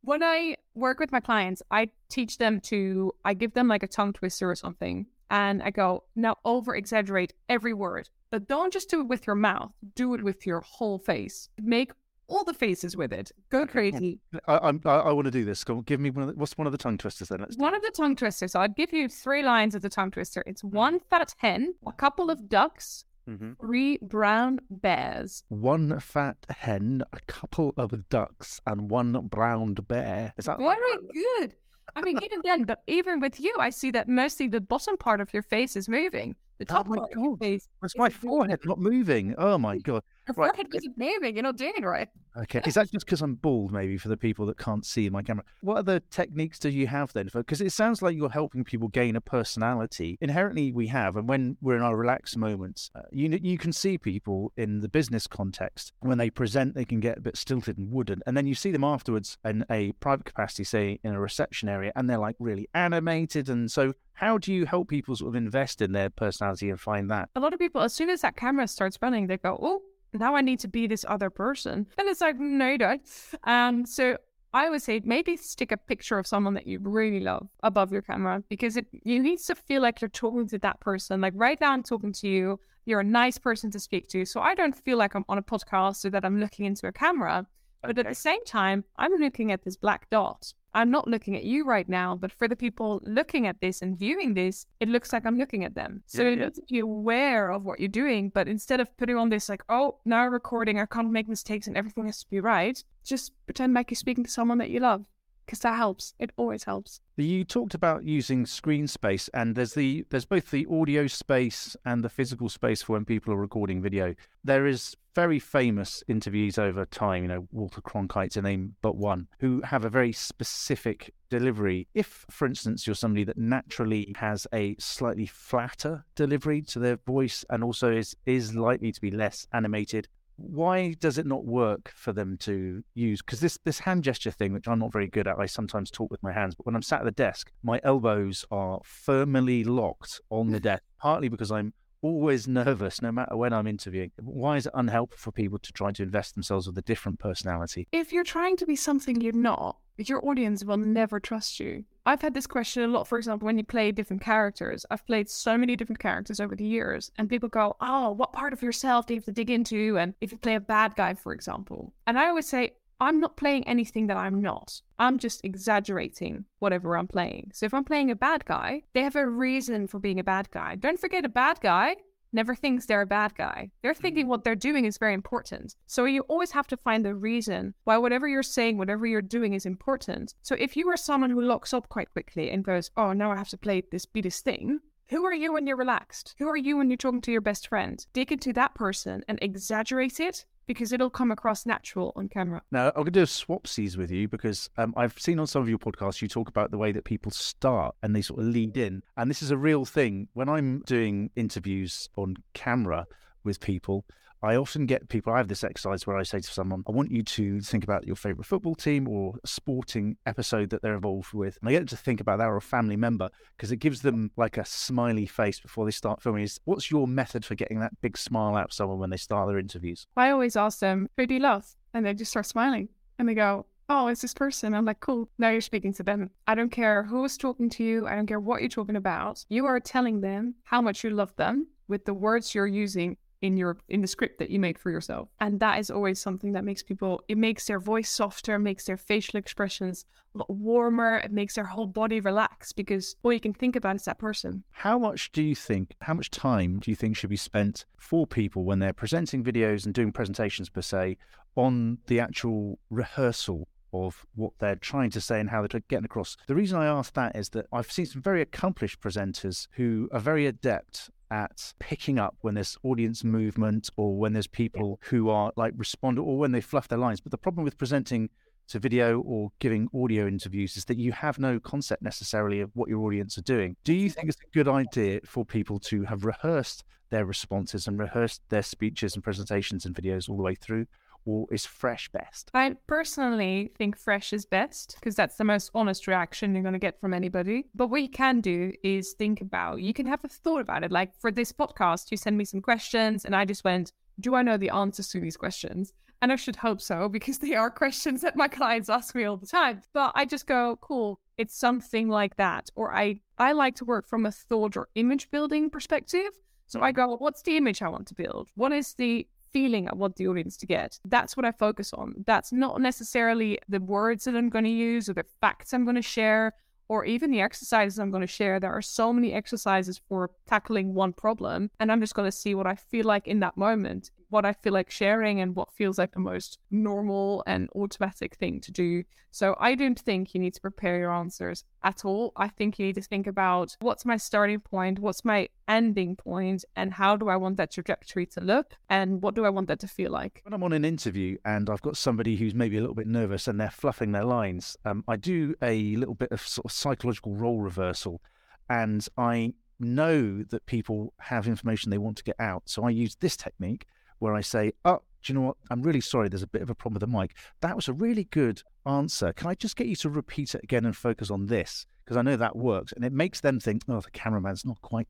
When 0.00 0.22
I 0.22 0.56
work 0.74 0.98
with 0.98 1.12
my 1.12 1.20
clients, 1.20 1.62
I 1.70 1.90
teach 2.08 2.38
them 2.38 2.58
to. 2.60 3.12
I 3.22 3.34
give 3.34 3.52
them 3.52 3.68
like 3.68 3.82
a 3.82 3.86
tongue 3.86 4.14
twister 4.14 4.50
or 4.50 4.54
something, 4.54 5.04
and 5.30 5.62
I 5.62 5.72
go, 5.72 6.04
"Now 6.16 6.36
over 6.46 6.74
exaggerate 6.74 7.34
every 7.50 7.74
word." 7.74 8.08
But 8.30 8.48
don't 8.48 8.72
just 8.72 8.88
do 8.88 9.02
it 9.02 9.08
with 9.08 9.26
your 9.26 9.36
mouth. 9.36 9.72
Do 9.94 10.14
it 10.14 10.22
with 10.22 10.46
your 10.46 10.60
whole 10.60 10.98
face. 10.98 11.50
Make 11.60 11.92
all 12.28 12.44
the 12.44 12.54
faces 12.54 12.96
with 12.96 13.12
it. 13.12 13.32
Go 13.50 13.66
crazy. 13.66 14.20
I, 14.46 14.56
I, 14.56 14.70
I 14.84 15.12
want 15.12 15.26
to 15.26 15.30
do 15.30 15.44
this. 15.44 15.62
Go, 15.64 15.80
give 15.82 16.00
me 16.00 16.10
one 16.10 16.22
of 16.22 16.28
the, 16.28 16.34
what's 16.38 16.56
one 16.56 16.66
of 16.66 16.72
the 16.72 16.78
tongue 16.78 16.98
twisters 16.98 17.28
then? 17.28 17.40
Let's 17.40 17.56
one 17.56 17.74
of 17.74 17.82
the 17.82 17.90
tongue 17.90 18.16
twisters. 18.16 18.52
So 18.52 18.60
I'd 18.60 18.76
give 18.76 18.92
you 18.92 19.08
three 19.08 19.42
lines 19.42 19.74
of 19.74 19.82
the 19.82 19.88
tongue 19.88 20.10
twister. 20.10 20.42
It's 20.46 20.62
mm-hmm. 20.62 20.76
one 20.76 21.00
fat 21.10 21.34
hen, 21.38 21.74
a 21.86 21.92
couple 21.92 22.30
of 22.30 22.48
ducks, 22.48 23.04
mm-hmm. 23.28 23.52
three 23.60 23.98
brown 24.02 24.60
bears. 24.70 25.44
One 25.48 25.98
fat 26.00 26.36
hen, 26.48 27.02
a 27.12 27.20
couple 27.26 27.74
of 27.76 28.08
ducks, 28.08 28.60
and 28.66 28.90
one 28.90 29.12
brown 29.28 29.74
bear. 29.74 30.32
Is 30.36 30.46
that 30.46 30.58
very 30.58 30.78
good? 31.12 31.54
I 31.96 32.02
mean, 32.02 32.18
even 32.22 32.40
then, 32.42 32.64
but 32.64 32.82
even 32.86 33.20
with 33.20 33.38
you, 33.38 33.54
I 33.60 33.70
see 33.70 33.90
that 33.92 34.08
mostly 34.08 34.48
the 34.48 34.60
bottom 34.60 34.96
part 34.96 35.20
of 35.20 35.32
your 35.32 35.42
face 35.42 35.76
is 35.76 35.88
moving. 35.88 36.34
The 36.66 36.72
top 36.72 36.86
oh 36.88 36.94
part 36.94 37.12
God. 37.12 37.22
your 37.22 37.36
face. 37.36 37.68
It's 37.82 37.96
my 37.96 38.08
forehead 38.08 38.60
not 38.64 38.78
moving. 38.78 39.34
Oh 39.36 39.58
my 39.58 39.78
God. 39.84 40.02
Your 40.26 40.34
right. 40.36 40.50
forehead 40.54 40.68
isn't 40.74 40.96
moving. 40.96 41.34
You're 41.36 41.42
not 41.42 41.58
doing 41.58 41.74
it 41.76 41.84
right. 41.84 42.08
Okay. 42.36 42.62
Is 42.66 42.74
that 42.74 42.90
just 42.90 43.06
because 43.06 43.22
I'm 43.22 43.36
bald, 43.36 43.72
maybe, 43.72 43.96
for 43.96 44.08
the 44.08 44.16
people 44.16 44.46
that 44.46 44.58
can't 44.58 44.84
see 44.84 45.08
my 45.08 45.22
camera? 45.22 45.44
What 45.60 45.76
other 45.76 46.00
techniques 46.10 46.58
do 46.58 46.68
you 46.68 46.86
have 46.88 47.12
then? 47.12 47.28
Because 47.32 47.60
it 47.60 47.70
sounds 47.72 48.02
like 48.02 48.16
you're 48.16 48.28
helping 48.28 48.64
people 48.64 48.88
gain 48.88 49.14
a 49.14 49.20
personality. 49.20 50.18
Inherently, 50.20 50.72
we 50.72 50.88
have. 50.88 51.16
And 51.16 51.28
when 51.28 51.56
we're 51.60 51.76
in 51.76 51.82
our 51.82 51.96
relaxed 51.96 52.36
moments, 52.36 52.90
uh, 52.96 53.02
you, 53.12 53.38
you 53.40 53.56
can 53.56 53.72
see 53.72 53.98
people 53.98 54.52
in 54.56 54.80
the 54.80 54.88
business 54.88 55.26
context. 55.26 55.92
When 56.00 56.18
they 56.18 56.30
present, 56.30 56.74
they 56.74 56.84
can 56.84 56.98
get 56.98 57.18
a 57.18 57.20
bit 57.20 57.36
stilted 57.36 57.78
and 57.78 57.90
wooden. 57.92 58.20
And 58.26 58.36
then 58.36 58.46
you 58.46 58.54
see 58.54 58.72
them 58.72 58.84
afterwards 58.84 59.38
in 59.44 59.64
a 59.70 59.92
private 59.92 60.26
capacity, 60.26 60.64
say 60.64 60.98
in 61.04 61.14
a 61.14 61.20
reception 61.20 61.68
area, 61.68 61.92
and 61.94 62.10
they're 62.10 62.18
like 62.18 62.36
really 62.40 62.68
animated. 62.74 63.48
And 63.48 63.70
so, 63.70 63.94
how 64.14 64.38
do 64.38 64.52
you 64.52 64.64
help 64.64 64.88
people 64.88 65.16
sort 65.16 65.30
of 65.30 65.34
invest 65.34 65.82
in 65.82 65.92
their 65.92 66.10
personality 66.10 66.70
and 66.70 66.80
find 66.80 67.10
that? 67.10 67.30
A 67.34 67.40
lot 67.40 67.52
of 67.52 67.58
people, 67.58 67.80
as 67.80 67.92
soon 67.92 68.10
as 68.10 68.20
that 68.22 68.36
camera 68.36 68.66
starts 68.68 68.98
running, 69.02 69.26
they 69.26 69.36
go, 69.36 69.58
oh, 69.60 69.82
now 70.14 70.34
I 70.34 70.40
need 70.40 70.60
to 70.60 70.68
be 70.68 70.86
this 70.86 71.04
other 71.08 71.30
person. 71.30 71.86
And 71.98 72.08
it's 72.08 72.20
like, 72.20 72.38
no, 72.38 72.70
you 72.70 72.78
don't. 72.78 73.02
Um, 73.44 73.84
so 73.86 74.16
I 74.52 74.70
would 74.70 74.82
say 74.82 75.00
maybe 75.04 75.36
stick 75.36 75.72
a 75.72 75.76
picture 75.76 76.16
of 76.18 76.26
someone 76.26 76.54
that 76.54 76.66
you 76.66 76.78
really 76.78 77.18
love 77.18 77.48
above 77.64 77.92
your 77.92 78.02
camera 78.02 78.42
because 78.48 78.76
it 78.76 78.86
you 79.02 79.20
need 79.20 79.40
to 79.40 79.54
feel 79.56 79.82
like 79.82 80.00
you're 80.00 80.08
talking 80.08 80.46
to 80.48 80.58
that 80.58 80.78
person. 80.80 81.20
Like 81.20 81.32
right 81.36 81.60
now 81.60 81.72
I'm 81.72 81.82
talking 81.82 82.12
to 82.12 82.28
you. 82.28 82.60
You're 82.86 83.00
a 83.00 83.04
nice 83.04 83.36
person 83.36 83.70
to 83.72 83.80
speak 83.80 84.08
to. 84.10 84.24
So 84.24 84.40
I 84.40 84.54
don't 84.54 84.76
feel 84.76 84.96
like 84.96 85.14
I'm 85.14 85.24
on 85.28 85.38
a 85.38 85.42
podcast 85.42 86.04
or 86.04 86.10
that 86.10 86.24
I'm 86.24 86.38
looking 86.38 86.66
into 86.66 86.86
a 86.86 86.92
camera. 86.92 87.46
But 87.82 87.98
at 87.98 88.08
the 88.08 88.14
same 88.14 88.44
time, 88.44 88.84
I'm 88.96 89.12
looking 89.12 89.52
at 89.52 89.64
this 89.64 89.76
black 89.76 90.08
dot. 90.08 90.52
I'm 90.74 90.90
not 90.90 91.06
looking 91.06 91.36
at 91.36 91.44
you 91.44 91.64
right 91.64 91.88
now, 91.88 92.16
but 92.16 92.32
for 92.32 92.48
the 92.48 92.56
people 92.56 93.00
looking 93.04 93.46
at 93.46 93.60
this 93.60 93.80
and 93.80 93.98
viewing 93.98 94.34
this, 94.34 94.66
it 94.80 94.88
looks 94.88 95.12
like 95.12 95.24
I'm 95.24 95.38
looking 95.38 95.64
at 95.64 95.74
them. 95.74 96.02
So 96.06 96.22
yeah, 96.22 96.30
you 96.30 96.36
need 96.36 96.54
to 96.54 96.62
be 96.68 96.78
aware 96.80 97.50
of 97.50 97.64
what 97.64 97.78
you're 97.78 97.88
doing. 97.88 98.30
But 98.30 98.48
instead 98.48 98.80
of 98.80 98.96
putting 98.96 99.16
on 99.16 99.28
this, 99.28 99.48
like, 99.48 99.62
oh, 99.68 99.98
now 100.04 100.26
recording, 100.26 100.80
I 100.80 100.86
can't 100.86 101.10
make 101.10 101.28
mistakes 101.28 101.66
and 101.66 101.76
everything 101.76 102.06
has 102.06 102.20
to 102.24 102.30
be 102.30 102.40
right, 102.40 102.82
just 103.04 103.32
pretend 103.46 103.74
like 103.74 103.90
you're 103.90 103.96
speaking 103.96 104.24
to 104.24 104.30
someone 104.30 104.58
that 104.58 104.70
you 104.70 104.80
love 104.80 105.04
because 105.44 105.60
that 105.60 105.76
helps. 105.76 106.14
It 106.18 106.30
always 106.36 106.64
helps. 106.64 107.00
You 107.16 107.44
talked 107.44 107.74
about 107.74 108.04
using 108.04 108.46
screen 108.46 108.86
space, 108.86 109.28
and 109.32 109.54
there's 109.54 109.74
the 109.74 110.04
there's 110.10 110.24
both 110.24 110.50
the 110.50 110.66
audio 110.70 111.06
space 111.06 111.76
and 111.84 112.02
the 112.02 112.08
physical 112.08 112.48
space 112.48 112.82
for 112.82 112.94
when 112.94 113.04
people 113.04 113.32
are 113.32 113.38
recording 113.38 113.82
video. 113.82 114.14
There 114.42 114.66
is 114.66 114.96
very 115.14 115.38
famous 115.38 116.02
interviews 116.08 116.58
over 116.58 116.84
time, 116.84 117.22
you 117.22 117.28
know, 117.28 117.48
Walter 117.52 117.80
Cronkite 117.80 118.32
to 118.32 118.42
name 118.42 118.74
but 118.82 118.96
one, 118.96 119.28
who 119.38 119.60
have 119.62 119.84
a 119.84 119.88
very 119.88 120.12
specific 120.12 121.14
delivery. 121.30 121.86
If, 121.94 122.26
for 122.30 122.46
instance, 122.46 122.86
you're 122.86 122.94
somebody 122.94 123.24
that 123.24 123.38
naturally 123.38 124.12
has 124.16 124.46
a 124.52 124.74
slightly 124.78 125.26
flatter 125.26 126.04
delivery 126.16 126.62
to 126.62 126.78
their 126.78 126.96
voice 126.96 127.44
and 127.48 127.62
also 127.62 127.92
is 127.92 128.16
is 128.26 128.54
likely 128.54 128.92
to 128.92 129.00
be 129.00 129.10
less 129.10 129.46
animated, 129.52 130.08
why 130.36 130.94
does 131.00 131.18
it 131.18 131.26
not 131.26 131.44
work 131.44 131.92
for 131.94 132.12
them 132.12 132.36
to 132.38 132.82
use 132.94 133.22
because 133.22 133.40
this 133.40 133.58
this 133.64 133.80
hand 133.80 134.02
gesture 134.02 134.30
thing 134.30 134.52
which 134.52 134.66
i'm 134.66 134.78
not 134.78 134.92
very 134.92 135.08
good 135.08 135.26
at 135.26 135.38
i 135.38 135.46
sometimes 135.46 135.90
talk 135.90 136.10
with 136.10 136.22
my 136.22 136.32
hands 136.32 136.54
but 136.54 136.66
when 136.66 136.74
i'm 136.74 136.82
sat 136.82 137.00
at 137.00 137.04
the 137.04 137.10
desk 137.12 137.52
my 137.62 137.80
elbows 137.84 138.44
are 138.50 138.80
firmly 138.84 139.64
locked 139.64 140.20
on 140.30 140.50
the 140.50 140.60
desk 140.70 140.82
partly 140.98 141.28
because 141.28 141.50
i'm 141.50 141.72
always 142.02 142.46
nervous 142.46 143.00
no 143.00 143.10
matter 143.10 143.36
when 143.36 143.52
i'm 143.52 143.66
interviewing 143.66 144.10
why 144.20 144.56
is 144.56 144.66
it 144.66 144.72
unhelpful 144.74 145.16
for 145.16 145.32
people 145.32 145.58
to 145.58 145.72
try 145.72 145.90
to 145.90 146.02
invest 146.02 146.34
themselves 146.34 146.66
with 146.66 146.76
a 146.76 146.82
different 146.82 147.18
personality 147.18 147.86
if 147.92 148.12
you're 148.12 148.24
trying 148.24 148.56
to 148.56 148.66
be 148.66 148.76
something 148.76 149.20
you're 149.20 149.32
not 149.32 149.76
your 149.96 150.26
audience 150.26 150.64
will 150.64 150.76
never 150.76 151.20
trust 151.20 151.60
you. 151.60 151.84
I've 152.06 152.20
had 152.20 152.34
this 152.34 152.46
question 152.46 152.82
a 152.82 152.88
lot, 152.88 153.08
for 153.08 153.16
example, 153.16 153.46
when 153.46 153.56
you 153.56 153.64
play 153.64 153.90
different 153.90 154.22
characters. 154.22 154.84
I've 154.90 155.06
played 155.06 155.30
so 155.30 155.56
many 155.56 155.74
different 155.74 156.00
characters 156.00 156.38
over 156.38 156.54
the 156.54 156.64
years, 156.64 157.10
and 157.16 157.30
people 157.30 157.48
go, 157.48 157.76
Oh, 157.80 158.10
what 158.10 158.32
part 158.32 158.52
of 158.52 158.62
yourself 158.62 159.06
do 159.06 159.14
you 159.14 159.20
have 159.20 159.24
to 159.24 159.32
dig 159.32 159.50
into? 159.50 159.98
And 159.98 160.14
if 160.20 160.30
you 160.30 160.38
play 160.38 160.54
a 160.54 160.60
bad 160.60 160.96
guy, 160.96 161.14
for 161.14 161.32
example. 161.32 161.94
And 162.06 162.18
I 162.18 162.28
always 162.28 162.46
say, 162.46 162.74
I'm 163.00 163.20
not 163.20 163.36
playing 163.36 163.66
anything 163.66 164.06
that 164.06 164.16
I'm 164.16 164.40
not. 164.40 164.80
I'm 164.98 165.18
just 165.18 165.44
exaggerating 165.44 166.44
whatever 166.58 166.96
I'm 166.96 167.08
playing. 167.08 167.50
So 167.52 167.66
if 167.66 167.74
I'm 167.74 167.84
playing 167.84 168.10
a 168.10 168.16
bad 168.16 168.44
guy, 168.44 168.82
they 168.92 169.02
have 169.02 169.16
a 169.16 169.28
reason 169.28 169.88
for 169.88 169.98
being 169.98 170.20
a 170.20 170.24
bad 170.24 170.50
guy. 170.50 170.76
Don't 170.76 171.00
forget, 171.00 171.24
a 171.24 171.28
bad 171.28 171.60
guy 171.60 171.96
never 172.34 172.54
thinks 172.54 172.86
they're 172.86 173.00
a 173.00 173.06
bad 173.06 173.34
guy. 173.34 173.70
They're 173.82 173.94
thinking 173.94 174.26
mm. 174.26 174.28
what 174.28 174.44
they're 174.44 174.54
doing 174.54 174.84
is 174.84 174.98
very 174.98 175.14
important. 175.14 175.76
So 175.86 176.04
you 176.04 176.22
always 176.22 176.50
have 176.50 176.66
to 176.68 176.76
find 176.76 177.04
the 177.04 177.14
reason 177.14 177.74
why 177.84 177.96
whatever 177.98 178.28
you're 178.28 178.42
saying, 178.42 178.76
whatever 178.76 179.06
you're 179.06 179.22
doing 179.22 179.54
is 179.54 179.64
important. 179.64 180.34
So 180.42 180.56
if 180.58 180.76
you 180.76 180.88
are 180.90 180.96
someone 180.96 181.30
who 181.30 181.40
locks 181.40 181.72
up 181.72 181.88
quite 181.88 182.12
quickly 182.12 182.50
and 182.50 182.64
goes, 182.64 182.90
oh, 182.96 183.12
now 183.12 183.32
I 183.32 183.36
have 183.36 183.48
to 183.50 183.58
play 183.58 183.82
this, 183.90 184.04
be 184.04 184.20
this 184.20 184.40
thing, 184.40 184.80
who 185.08 185.24
are 185.24 185.34
you 185.34 185.52
when 185.52 185.66
you're 185.66 185.76
relaxed? 185.76 186.34
Who 186.38 186.48
are 186.48 186.56
you 186.56 186.76
when 186.78 186.88
you're 186.88 186.96
talking 186.96 187.20
to 187.22 187.32
your 187.32 187.40
best 187.40 187.68
friend? 187.68 188.04
Dig 188.12 188.32
into 188.32 188.52
that 188.54 188.74
person 188.74 189.22
and 189.28 189.38
exaggerate 189.40 190.18
it 190.18 190.46
because 190.66 190.92
it'll 190.92 191.10
come 191.10 191.30
across 191.30 191.66
natural 191.66 192.12
on 192.16 192.28
camera. 192.28 192.62
Now, 192.70 192.88
I'm 192.88 192.94
going 192.94 193.06
to 193.06 193.10
do 193.12 193.22
a 193.22 193.26
swapsies 193.26 193.96
with 193.96 194.10
you 194.10 194.28
because 194.28 194.70
um, 194.76 194.94
I've 194.96 195.18
seen 195.18 195.38
on 195.38 195.46
some 195.46 195.62
of 195.62 195.68
your 195.68 195.78
podcasts 195.78 196.22
you 196.22 196.28
talk 196.28 196.48
about 196.48 196.70
the 196.70 196.78
way 196.78 196.92
that 196.92 197.04
people 197.04 197.30
start 197.30 197.94
and 198.02 198.14
they 198.14 198.22
sort 198.22 198.40
of 198.40 198.46
lead 198.46 198.76
in. 198.76 199.02
And 199.16 199.30
this 199.30 199.42
is 199.42 199.50
a 199.50 199.56
real 199.56 199.84
thing. 199.84 200.28
When 200.34 200.48
I'm 200.48 200.80
doing 200.86 201.30
interviews 201.36 202.08
on 202.16 202.36
camera 202.52 203.06
with 203.42 203.60
people, 203.60 204.04
I 204.44 204.56
often 204.56 204.84
get 204.84 205.08
people, 205.08 205.32
I 205.32 205.38
have 205.38 205.48
this 205.48 205.64
exercise 205.64 206.06
where 206.06 206.18
I 206.18 206.22
say 206.22 206.38
to 206.38 206.50
someone, 206.50 206.84
I 206.86 206.92
want 206.92 207.10
you 207.10 207.22
to 207.22 207.60
think 207.62 207.82
about 207.82 208.06
your 208.06 208.14
favorite 208.14 208.44
football 208.44 208.74
team 208.74 209.08
or 209.08 209.34
sporting 209.46 210.18
episode 210.26 210.68
that 210.70 210.82
they're 210.82 210.94
involved 210.94 211.32
with. 211.32 211.56
And 211.60 211.68
I 211.68 211.72
get 211.72 211.78
them 211.78 211.86
to 211.88 211.96
think 211.96 212.20
about 212.20 212.38
that 212.38 212.48
or 212.48 212.56
a 212.56 212.60
family 212.60 212.96
member 212.96 213.30
because 213.56 213.72
it 213.72 213.78
gives 213.78 214.02
them 214.02 214.30
like 214.36 214.58
a 214.58 214.64
smiley 214.66 215.24
face 215.24 215.60
before 215.60 215.86
they 215.86 215.90
start 215.90 216.22
filming. 216.22 216.42
Is 216.42 216.60
what's 216.64 216.90
your 216.90 217.08
method 217.08 217.44
for 217.44 217.54
getting 217.54 217.80
that 217.80 217.98
big 218.02 218.18
smile 218.18 218.54
out 218.54 218.66
of 218.66 218.72
someone 218.74 218.98
when 218.98 219.10
they 219.10 219.16
start 219.16 219.48
their 219.48 219.58
interviews? 219.58 220.06
I 220.16 220.30
always 220.30 220.56
ask 220.56 220.78
them, 220.78 221.08
who 221.16 221.26
do 221.26 221.34
you 221.34 221.40
love? 221.40 221.74
And 221.94 222.04
they 222.04 222.12
just 222.12 222.32
start 222.32 222.44
smiling 222.44 222.90
and 223.18 223.26
they 223.26 223.34
go, 223.34 223.64
oh, 223.88 224.08
it's 224.08 224.20
this 224.20 224.34
person. 224.34 224.74
I'm 224.74 224.84
like, 224.84 225.00
cool. 225.00 225.28
Now 225.38 225.50
you're 225.50 225.60
speaking 225.62 225.94
to 225.94 226.02
them. 226.02 226.30
I 226.46 226.54
don't 226.54 226.70
care 226.70 227.04
who 227.04 227.24
is 227.24 227.38
talking 227.38 227.70
to 227.70 227.84
you. 227.84 228.06
I 228.06 228.14
don't 228.14 228.26
care 228.26 228.40
what 228.40 228.60
you're 228.60 228.68
talking 228.68 228.96
about. 228.96 229.44
You 229.48 229.66
are 229.66 229.80
telling 229.80 230.20
them 230.20 230.54
how 230.64 230.82
much 230.82 231.02
you 231.02 231.10
love 231.10 231.34
them 231.36 231.68
with 231.88 232.04
the 232.04 232.14
words 232.14 232.54
you're 232.54 232.66
using 232.66 233.16
in 233.42 233.56
your 233.56 233.76
in 233.88 234.00
the 234.00 234.06
script 234.06 234.38
that 234.38 234.50
you 234.50 234.58
make 234.58 234.78
for 234.78 234.90
yourself 234.90 235.28
and 235.40 235.60
that 235.60 235.78
is 235.78 235.90
always 235.90 236.20
something 236.20 236.52
that 236.52 236.64
makes 236.64 236.82
people 236.82 237.22
it 237.28 237.38
makes 237.38 237.66
their 237.66 237.78
voice 237.78 238.10
softer 238.10 238.58
makes 238.58 238.84
their 238.84 238.96
facial 238.96 239.38
expressions 239.38 240.04
a 240.34 240.38
lot 240.38 240.50
warmer 240.50 241.18
it 241.18 241.32
makes 241.32 241.54
their 241.54 241.64
whole 241.64 241.86
body 241.86 242.20
relax 242.20 242.72
because 242.72 243.16
all 243.22 243.32
you 243.32 243.40
can 243.40 243.52
think 243.52 243.76
about 243.76 243.96
is 243.96 244.04
that 244.04 244.18
person 244.18 244.64
how 244.70 244.98
much 244.98 245.30
do 245.32 245.42
you 245.42 245.54
think 245.54 245.94
how 246.02 246.14
much 246.14 246.30
time 246.30 246.78
do 246.78 246.90
you 246.90 246.94
think 246.96 247.16
should 247.16 247.30
be 247.30 247.36
spent 247.36 247.84
for 247.96 248.26
people 248.26 248.64
when 248.64 248.78
they're 248.78 248.92
presenting 248.92 249.44
videos 249.44 249.84
and 249.84 249.94
doing 249.94 250.12
presentations 250.12 250.68
per 250.68 250.82
se 250.82 251.16
on 251.56 251.98
the 252.06 252.18
actual 252.18 252.78
rehearsal 252.90 253.68
of 253.94 254.26
what 254.34 254.52
they're 254.58 254.76
trying 254.76 255.10
to 255.10 255.20
say 255.20 255.40
and 255.40 255.50
how 255.50 255.66
they're 255.66 255.80
getting 255.88 256.04
across. 256.04 256.36
The 256.48 256.54
reason 256.54 256.78
I 256.78 256.86
ask 256.86 257.14
that 257.14 257.36
is 257.36 257.50
that 257.50 257.66
I've 257.72 257.90
seen 257.90 258.06
some 258.06 258.22
very 258.22 258.42
accomplished 258.42 259.00
presenters 259.00 259.68
who 259.72 260.08
are 260.12 260.20
very 260.20 260.46
adept 260.46 261.10
at 261.34 261.74
picking 261.80 262.16
up 262.16 262.36
when 262.42 262.54
there's 262.54 262.78
audience 262.84 263.24
movement 263.24 263.90
or 263.96 264.16
when 264.16 264.32
there's 264.32 264.46
people 264.46 265.00
who 265.10 265.28
are 265.28 265.52
like 265.56 265.74
respond 265.76 266.16
or 266.16 266.38
when 266.38 266.52
they 266.52 266.60
fluff 266.60 266.86
their 266.86 266.98
lines. 266.98 267.20
But 267.20 267.32
the 267.32 267.38
problem 267.38 267.64
with 267.64 267.76
presenting 267.76 268.30
to 268.68 268.78
video 268.78 269.20
or 269.20 269.50
giving 269.58 269.88
audio 269.92 270.28
interviews 270.28 270.76
is 270.76 270.84
that 270.84 270.96
you 270.96 271.10
have 271.10 271.40
no 271.40 271.58
concept 271.58 272.02
necessarily 272.02 272.60
of 272.60 272.70
what 272.74 272.88
your 272.88 273.04
audience 273.04 273.36
are 273.36 273.42
doing. 273.42 273.74
Do 273.82 273.92
you 273.92 274.08
think 274.10 274.28
it's 274.28 274.38
a 274.40 274.54
good 274.56 274.68
idea 274.68 275.20
for 275.26 275.44
people 275.44 275.80
to 275.80 276.04
have 276.04 276.24
rehearsed 276.24 276.84
their 277.10 277.26
responses 277.26 277.88
and 277.88 277.98
rehearsed 277.98 278.40
their 278.48 278.62
speeches 278.62 279.16
and 279.16 279.24
presentations 279.24 279.84
and 279.84 279.94
videos 279.94 280.28
all 280.28 280.36
the 280.36 280.42
way 280.42 280.54
through? 280.54 280.86
Or 281.26 281.46
is 281.50 281.64
fresh 281.64 282.10
best? 282.10 282.50
I 282.54 282.76
personally 282.86 283.72
think 283.76 283.96
fresh 283.96 284.32
is 284.32 284.44
best 284.44 284.96
because 285.00 285.14
that's 285.14 285.36
the 285.36 285.44
most 285.44 285.70
honest 285.74 286.06
reaction 286.06 286.54
you're 286.54 286.62
going 286.62 286.74
to 286.74 286.78
get 286.78 287.00
from 287.00 287.14
anybody. 287.14 287.66
But 287.74 287.88
what 287.88 288.02
you 288.02 288.08
can 288.08 288.40
do 288.40 288.72
is 288.82 289.12
think 289.12 289.40
about, 289.40 289.80
you 289.80 289.94
can 289.94 290.06
have 290.06 290.24
a 290.24 290.28
thought 290.28 290.60
about 290.60 290.84
it. 290.84 290.92
Like 290.92 291.18
for 291.18 291.30
this 291.30 291.52
podcast, 291.52 292.10
you 292.10 292.16
send 292.16 292.36
me 292.36 292.44
some 292.44 292.60
questions 292.60 293.24
and 293.24 293.34
I 293.34 293.44
just 293.44 293.64
went, 293.64 293.92
do 294.20 294.34
I 294.34 294.42
know 294.42 294.56
the 294.56 294.70
answers 294.70 295.08
to 295.08 295.20
these 295.20 295.36
questions? 295.36 295.92
And 296.22 296.32
I 296.32 296.36
should 296.36 296.56
hope 296.56 296.80
so 296.80 297.08
because 297.12 297.38
they 297.38 297.54
are 297.54 297.70
questions 297.70 298.22
that 298.22 298.36
my 298.36 298.48
clients 298.48 298.88
ask 298.88 299.14
me 299.14 299.24
all 299.24 299.36
the 299.36 299.46
time. 299.46 299.82
But 299.92 300.12
I 300.14 300.24
just 300.24 300.46
go, 300.46 300.78
cool, 300.80 301.20
it's 301.36 301.56
something 301.56 302.08
like 302.08 302.36
that. 302.36 302.70
Or 302.74 302.94
I, 302.94 303.20
I 303.38 303.52
like 303.52 303.76
to 303.76 303.84
work 303.84 304.06
from 304.06 304.26
a 304.26 304.32
thought 304.32 304.76
or 304.76 304.88
image 304.94 305.30
building 305.30 305.70
perspective. 305.70 306.30
So 306.66 306.80
I 306.80 306.90
mm-hmm. 306.90 306.96
go, 306.96 307.08
well, 307.08 307.18
what's 307.18 307.42
the 307.42 307.56
image 307.56 307.82
I 307.82 307.88
want 307.88 308.06
to 308.08 308.14
build? 308.14 308.50
What 308.54 308.72
is 308.72 308.94
the 308.94 309.26
feeling 309.54 309.88
I 309.88 309.94
want 309.94 310.16
the 310.16 310.28
audience 310.28 310.56
to 310.58 310.66
get. 310.66 310.98
That's 311.06 311.36
what 311.36 311.46
I 311.46 311.52
focus 311.52 311.94
on. 311.94 312.24
That's 312.26 312.52
not 312.52 312.80
necessarily 312.80 313.58
the 313.68 313.80
words 313.80 314.24
that 314.24 314.36
I'm 314.36 314.50
going 314.50 314.64
to 314.64 314.70
use 314.70 315.08
or 315.08 315.14
the 315.14 315.24
facts 315.40 315.72
I'm 315.72 315.84
going 315.84 315.94
to 315.94 316.02
share 316.02 316.52
or 316.88 317.04
even 317.04 317.30
the 317.30 317.40
exercises 317.40 317.98
I'm 317.98 318.10
going 318.10 318.20
to 318.20 318.26
share. 318.26 318.60
There 318.60 318.72
are 318.72 318.82
so 318.82 319.12
many 319.12 319.32
exercises 319.32 320.00
for 320.08 320.30
tackling 320.46 320.92
one 320.92 321.12
problem, 321.12 321.70
and 321.80 321.90
I'm 321.90 322.00
just 322.00 322.14
going 322.14 322.30
to 322.30 322.36
see 322.36 322.54
what 322.54 322.66
I 322.66 322.74
feel 322.74 323.06
like 323.06 323.26
in 323.26 323.40
that 323.40 323.56
moment 323.56 324.10
what 324.34 324.44
I 324.44 324.52
feel 324.52 324.72
like 324.72 324.90
sharing 324.90 325.40
and 325.40 325.54
what 325.54 325.72
feels 325.72 325.96
like 325.96 326.12
the 326.12 326.18
most 326.18 326.58
normal 326.68 327.44
and 327.46 327.70
automatic 327.76 328.34
thing 328.34 328.60
to 328.62 328.72
do. 328.72 329.04
So 329.30 329.56
I 329.60 329.76
don't 329.76 329.98
think 329.98 330.34
you 330.34 330.40
need 330.40 330.54
to 330.54 330.60
prepare 330.60 330.98
your 330.98 331.12
answers 331.12 331.62
at 331.84 332.04
all. 332.04 332.32
I 332.36 332.48
think 332.48 332.76
you 332.76 332.86
need 332.86 332.96
to 332.96 333.02
think 333.02 333.28
about 333.28 333.76
what's 333.80 334.04
my 334.04 334.16
starting 334.16 334.58
point, 334.58 334.98
what's 334.98 335.24
my 335.24 335.48
ending 335.68 336.16
point, 336.16 336.64
and 336.74 336.92
how 336.92 337.16
do 337.16 337.28
I 337.28 337.36
want 337.36 337.58
that 337.58 337.70
trajectory 337.70 338.26
to 338.26 338.40
look, 338.40 338.74
and 338.90 339.22
what 339.22 339.36
do 339.36 339.44
I 339.44 339.50
want 339.50 339.68
that 339.68 339.78
to 339.80 339.88
feel 339.88 340.10
like. 340.10 340.40
When 340.42 340.52
I'm 340.52 340.64
on 340.64 340.72
an 340.72 340.84
interview 340.84 341.38
and 341.44 341.70
I've 341.70 341.82
got 341.82 341.96
somebody 341.96 342.34
who's 342.34 342.54
maybe 342.54 342.76
a 342.76 342.80
little 342.80 342.96
bit 342.96 343.06
nervous 343.06 343.46
and 343.46 343.60
they're 343.60 343.70
fluffing 343.70 344.10
their 344.10 344.24
lines, 344.24 344.76
um, 344.84 345.04
I 345.06 345.14
do 345.14 345.54
a 345.62 345.94
little 345.94 346.14
bit 346.14 346.32
of 346.32 346.40
sort 346.40 346.64
of 346.64 346.72
psychological 346.72 347.36
role 347.36 347.60
reversal, 347.60 348.20
and 348.68 349.06
I 349.16 349.54
know 349.78 350.42
that 350.42 350.66
people 350.66 351.12
have 351.18 351.46
information 351.46 351.90
they 351.90 351.98
want 351.98 352.16
to 352.16 352.24
get 352.24 352.36
out. 352.40 352.64
So 352.66 352.84
I 352.84 352.90
use 352.90 353.14
this 353.16 353.36
technique 353.36 353.86
where 354.18 354.34
I 354.34 354.40
say, 354.40 354.72
Oh, 354.84 355.02
do 355.22 355.32
you 355.32 355.38
know 355.38 355.46
what? 355.46 355.56
I'm 355.70 355.82
really 355.82 356.00
sorry. 356.00 356.28
There's 356.28 356.42
a 356.42 356.46
bit 356.46 356.62
of 356.62 356.70
a 356.70 356.74
problem 356.74 356.94
with 357.00 357.10
the 357.10 357.18
mic. 357.18 357.34
That 357.60 357.76
was 357.76 357.88
a 357.88 357.92
really 357.92 358.24
good 358.24 358.62
answer. 358.86 359.32
Can 359.32 359.48
I 359.48 359.54
just 359.54 359.76
get 359.76 359.86
you 359.86 359.96
to 359.96 360.10
repeat 360.10 360.54
it 360.54 360.62
again 360.62 360.84
and 360.84 360.96
focus 360.96 361.30
on 361.30 361.46
this? 361.46 361.86
Because 362.04 362.16
I 362.16 362.22
know 362.22 362.36
that 362.36 362.56
works. 362.56 362.92
And 362.92 363.04
it 363.04 363.12
makes 363.12 363.40
them 363.40 363.58
think, 363.58 363.82
Oh, 363.88 364.00
the 364.00 364.10
cameraman's 364.10 364.64
not 364.64 364.80
quite. 364.82 365.08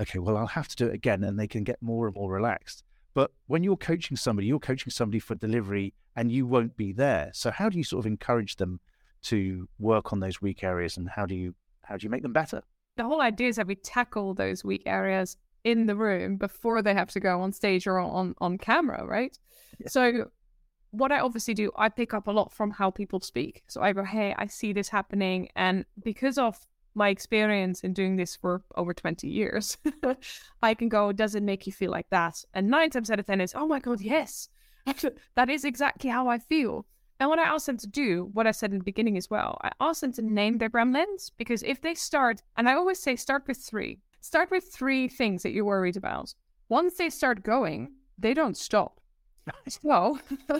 Okay, 0.00 0.18
well, 0.18 0.36
I'll 0.36 0.46
have 0.46 0.68
to 0.68 0.76
do 0.76 0.86
it 0.86 0.94
again. 0.94 1.24
And 1.24 1.38
they 1.38 1.48
can 1.48 1.64
get 1.64 1.82
more 1.82 2.06
and 2.06 2.14
more 2.14 2.30
relaxed. 2.30 2.84
But 3.14 3.32
when 3.46 3.64
you're 3.64 3.78
coaching 3.78 4.16
somebody, 4.16 4.46
you're 4.46 4.58
coaching 4.58 4.90
somebody 4.90 5.20
for 5.20 5.34
delivery 5.34 5.94
and 6.16 6.30
you 6.30 6.46
won't 6.46 6.76
be 6.76 6.92
there. 6.92 7.30
So 7.32 7.50
how 7.50 7.70
do 7.70 7.78
you 7.78 7.84
sort 7.84 8.00
of 8.00 8.06
encourage 8.06 8.56
them 8.56 8.78
to 9.22 9.68
work 9.78 10.12
on 10.12 10.20
those 10.20 10.42
weak 10.42 10.62
areas 10.62 10.96
and 10.96 11.08
how 11.08 11.26
do 11.26 11.34
you 11.34 11.54
how 11.82 11.96
do 11.96 12.04
you 12.04 12.10
make 12.10 12.22
them 12.22 12.32
better? 12.32 12.62
The 12.96 13.04
whole 13.04 13.20
idea 13.20 13.48
is 13.48 13.56
that 13.56 13.66
we 13.66 13.74
tackle 13.74 14.34
those 14.34 14.64
weak 14.64 14.82
areas 14.86 15.36
in 15.66 15.86
the 15.86 15.96
room 15.96 16.36
before 16.36 16.80
they 16.80 16.94
have 16.94 17.10
to 17.10 17.18
go 17.18 17.40
on 17.40 17.52
stage 17.52 17.88
or 17.88 17.98
on 17.98 18.34
on 18.38 18.56
camera, 18.56 19.04
right? 19.04 19.36
Yeah. 19.80 19.88
So 19.88 20.30
what 20.92 21.10
I 21.10 21.18
obviously 21.18 21.54
do, 21.54 21.72
I 21.76 21.88
pick 21.88 22.14
up 22.14 22.28
a 22.28 22.30
lot 22.30 22.52
from 22.52 22.70
how 22.70 22.90
people 22.90 23.20
speak. 23.20 23.64
So 23.66 23.82
I 23.82 23.92
go, 23.92 24.04
hey, 24.04 24.32
I 24.38 24.46
see 24.46 24.72
this 24.72 24.88
happening, 24.88 25.48
and 25.56 25.84
because 26.02 26.38
of 26.38 26.56
my 26.94 27.08
experience 27.08 27.80
in 27.82 27.92
doing 27.92 28.16
this 28.16 28.36
for 28.36 28.62
over 28.76 28.94
20 28.94 29.28
years, 29.28 29.76
I 30.62 30.72
can 30.72 30.88
go, 30.88 31.12
does 31.12 31.34
it 31.34 31.42
make 31.42 31.66
you 31.66 31.72
feel 31.72 31.90
like 31.90 32.08
that? 32.10 32.42
And 32.54 32.68
nine 32.68 32.90
times 32.90 33.10
out 33.10 33.18
of 33.18 33.26
10 33.26 33.40
is, 33.40 33.52
oh 33.54 33.66
my 33.66 33.80
God, 33.80 34.00
yes, 34.00 34.48
that 35.34 35.50
is 35.50 35.64
exactly 35.64 36.08
how 36.08 36.28
I 36.28 36.38
feel. 36.38 36.86
And 37.18 37.28
what 37.28 37.38
I 37.40 37.44
ask 37.44 37.66
them 37.66 37.78
to 37.78 37.86
do, 37.88 38.30
what 38.32 38.46
I 38.46 38.52
said 38.52 38.70
in 38.70 38.78
the 38.78 38.84
beginning 38.84 39.16
as 39.16 39.28
well, 39.28 39.58
I 39.62 39.70
ask 39.80 40.00
them 40.00 40.12
to 40.12 40.22
name 40.22 40.58
their 40.58 40.70
gremlins 40.70 41.32
because 41.36 41.62
if 41.64 41.80
they 41.80 41.94
start, 41.94 42.42
and 42.56 42.68
I 42.68 42.74
always 42.74 43.00
say 43.00 43.16
start 43.16 43.48
with 43.48 43.58
three. 43.58 44.00
Start 44.26 44.50
with 44.50 44.64
three 44.64 45.06
things 45.06 45.44
that 45.44 45.52
you're 45.52 45.64
worried 45.64 45.96
about. 45.96 46.34
Once 46.68 46.94
they 46.94 47.10
start 47.10 47.44
going, 47.44 47.92
they 48.18 48.34
don't 48.34 48.56
stop. 48.56 49.00
so 49.68 50.18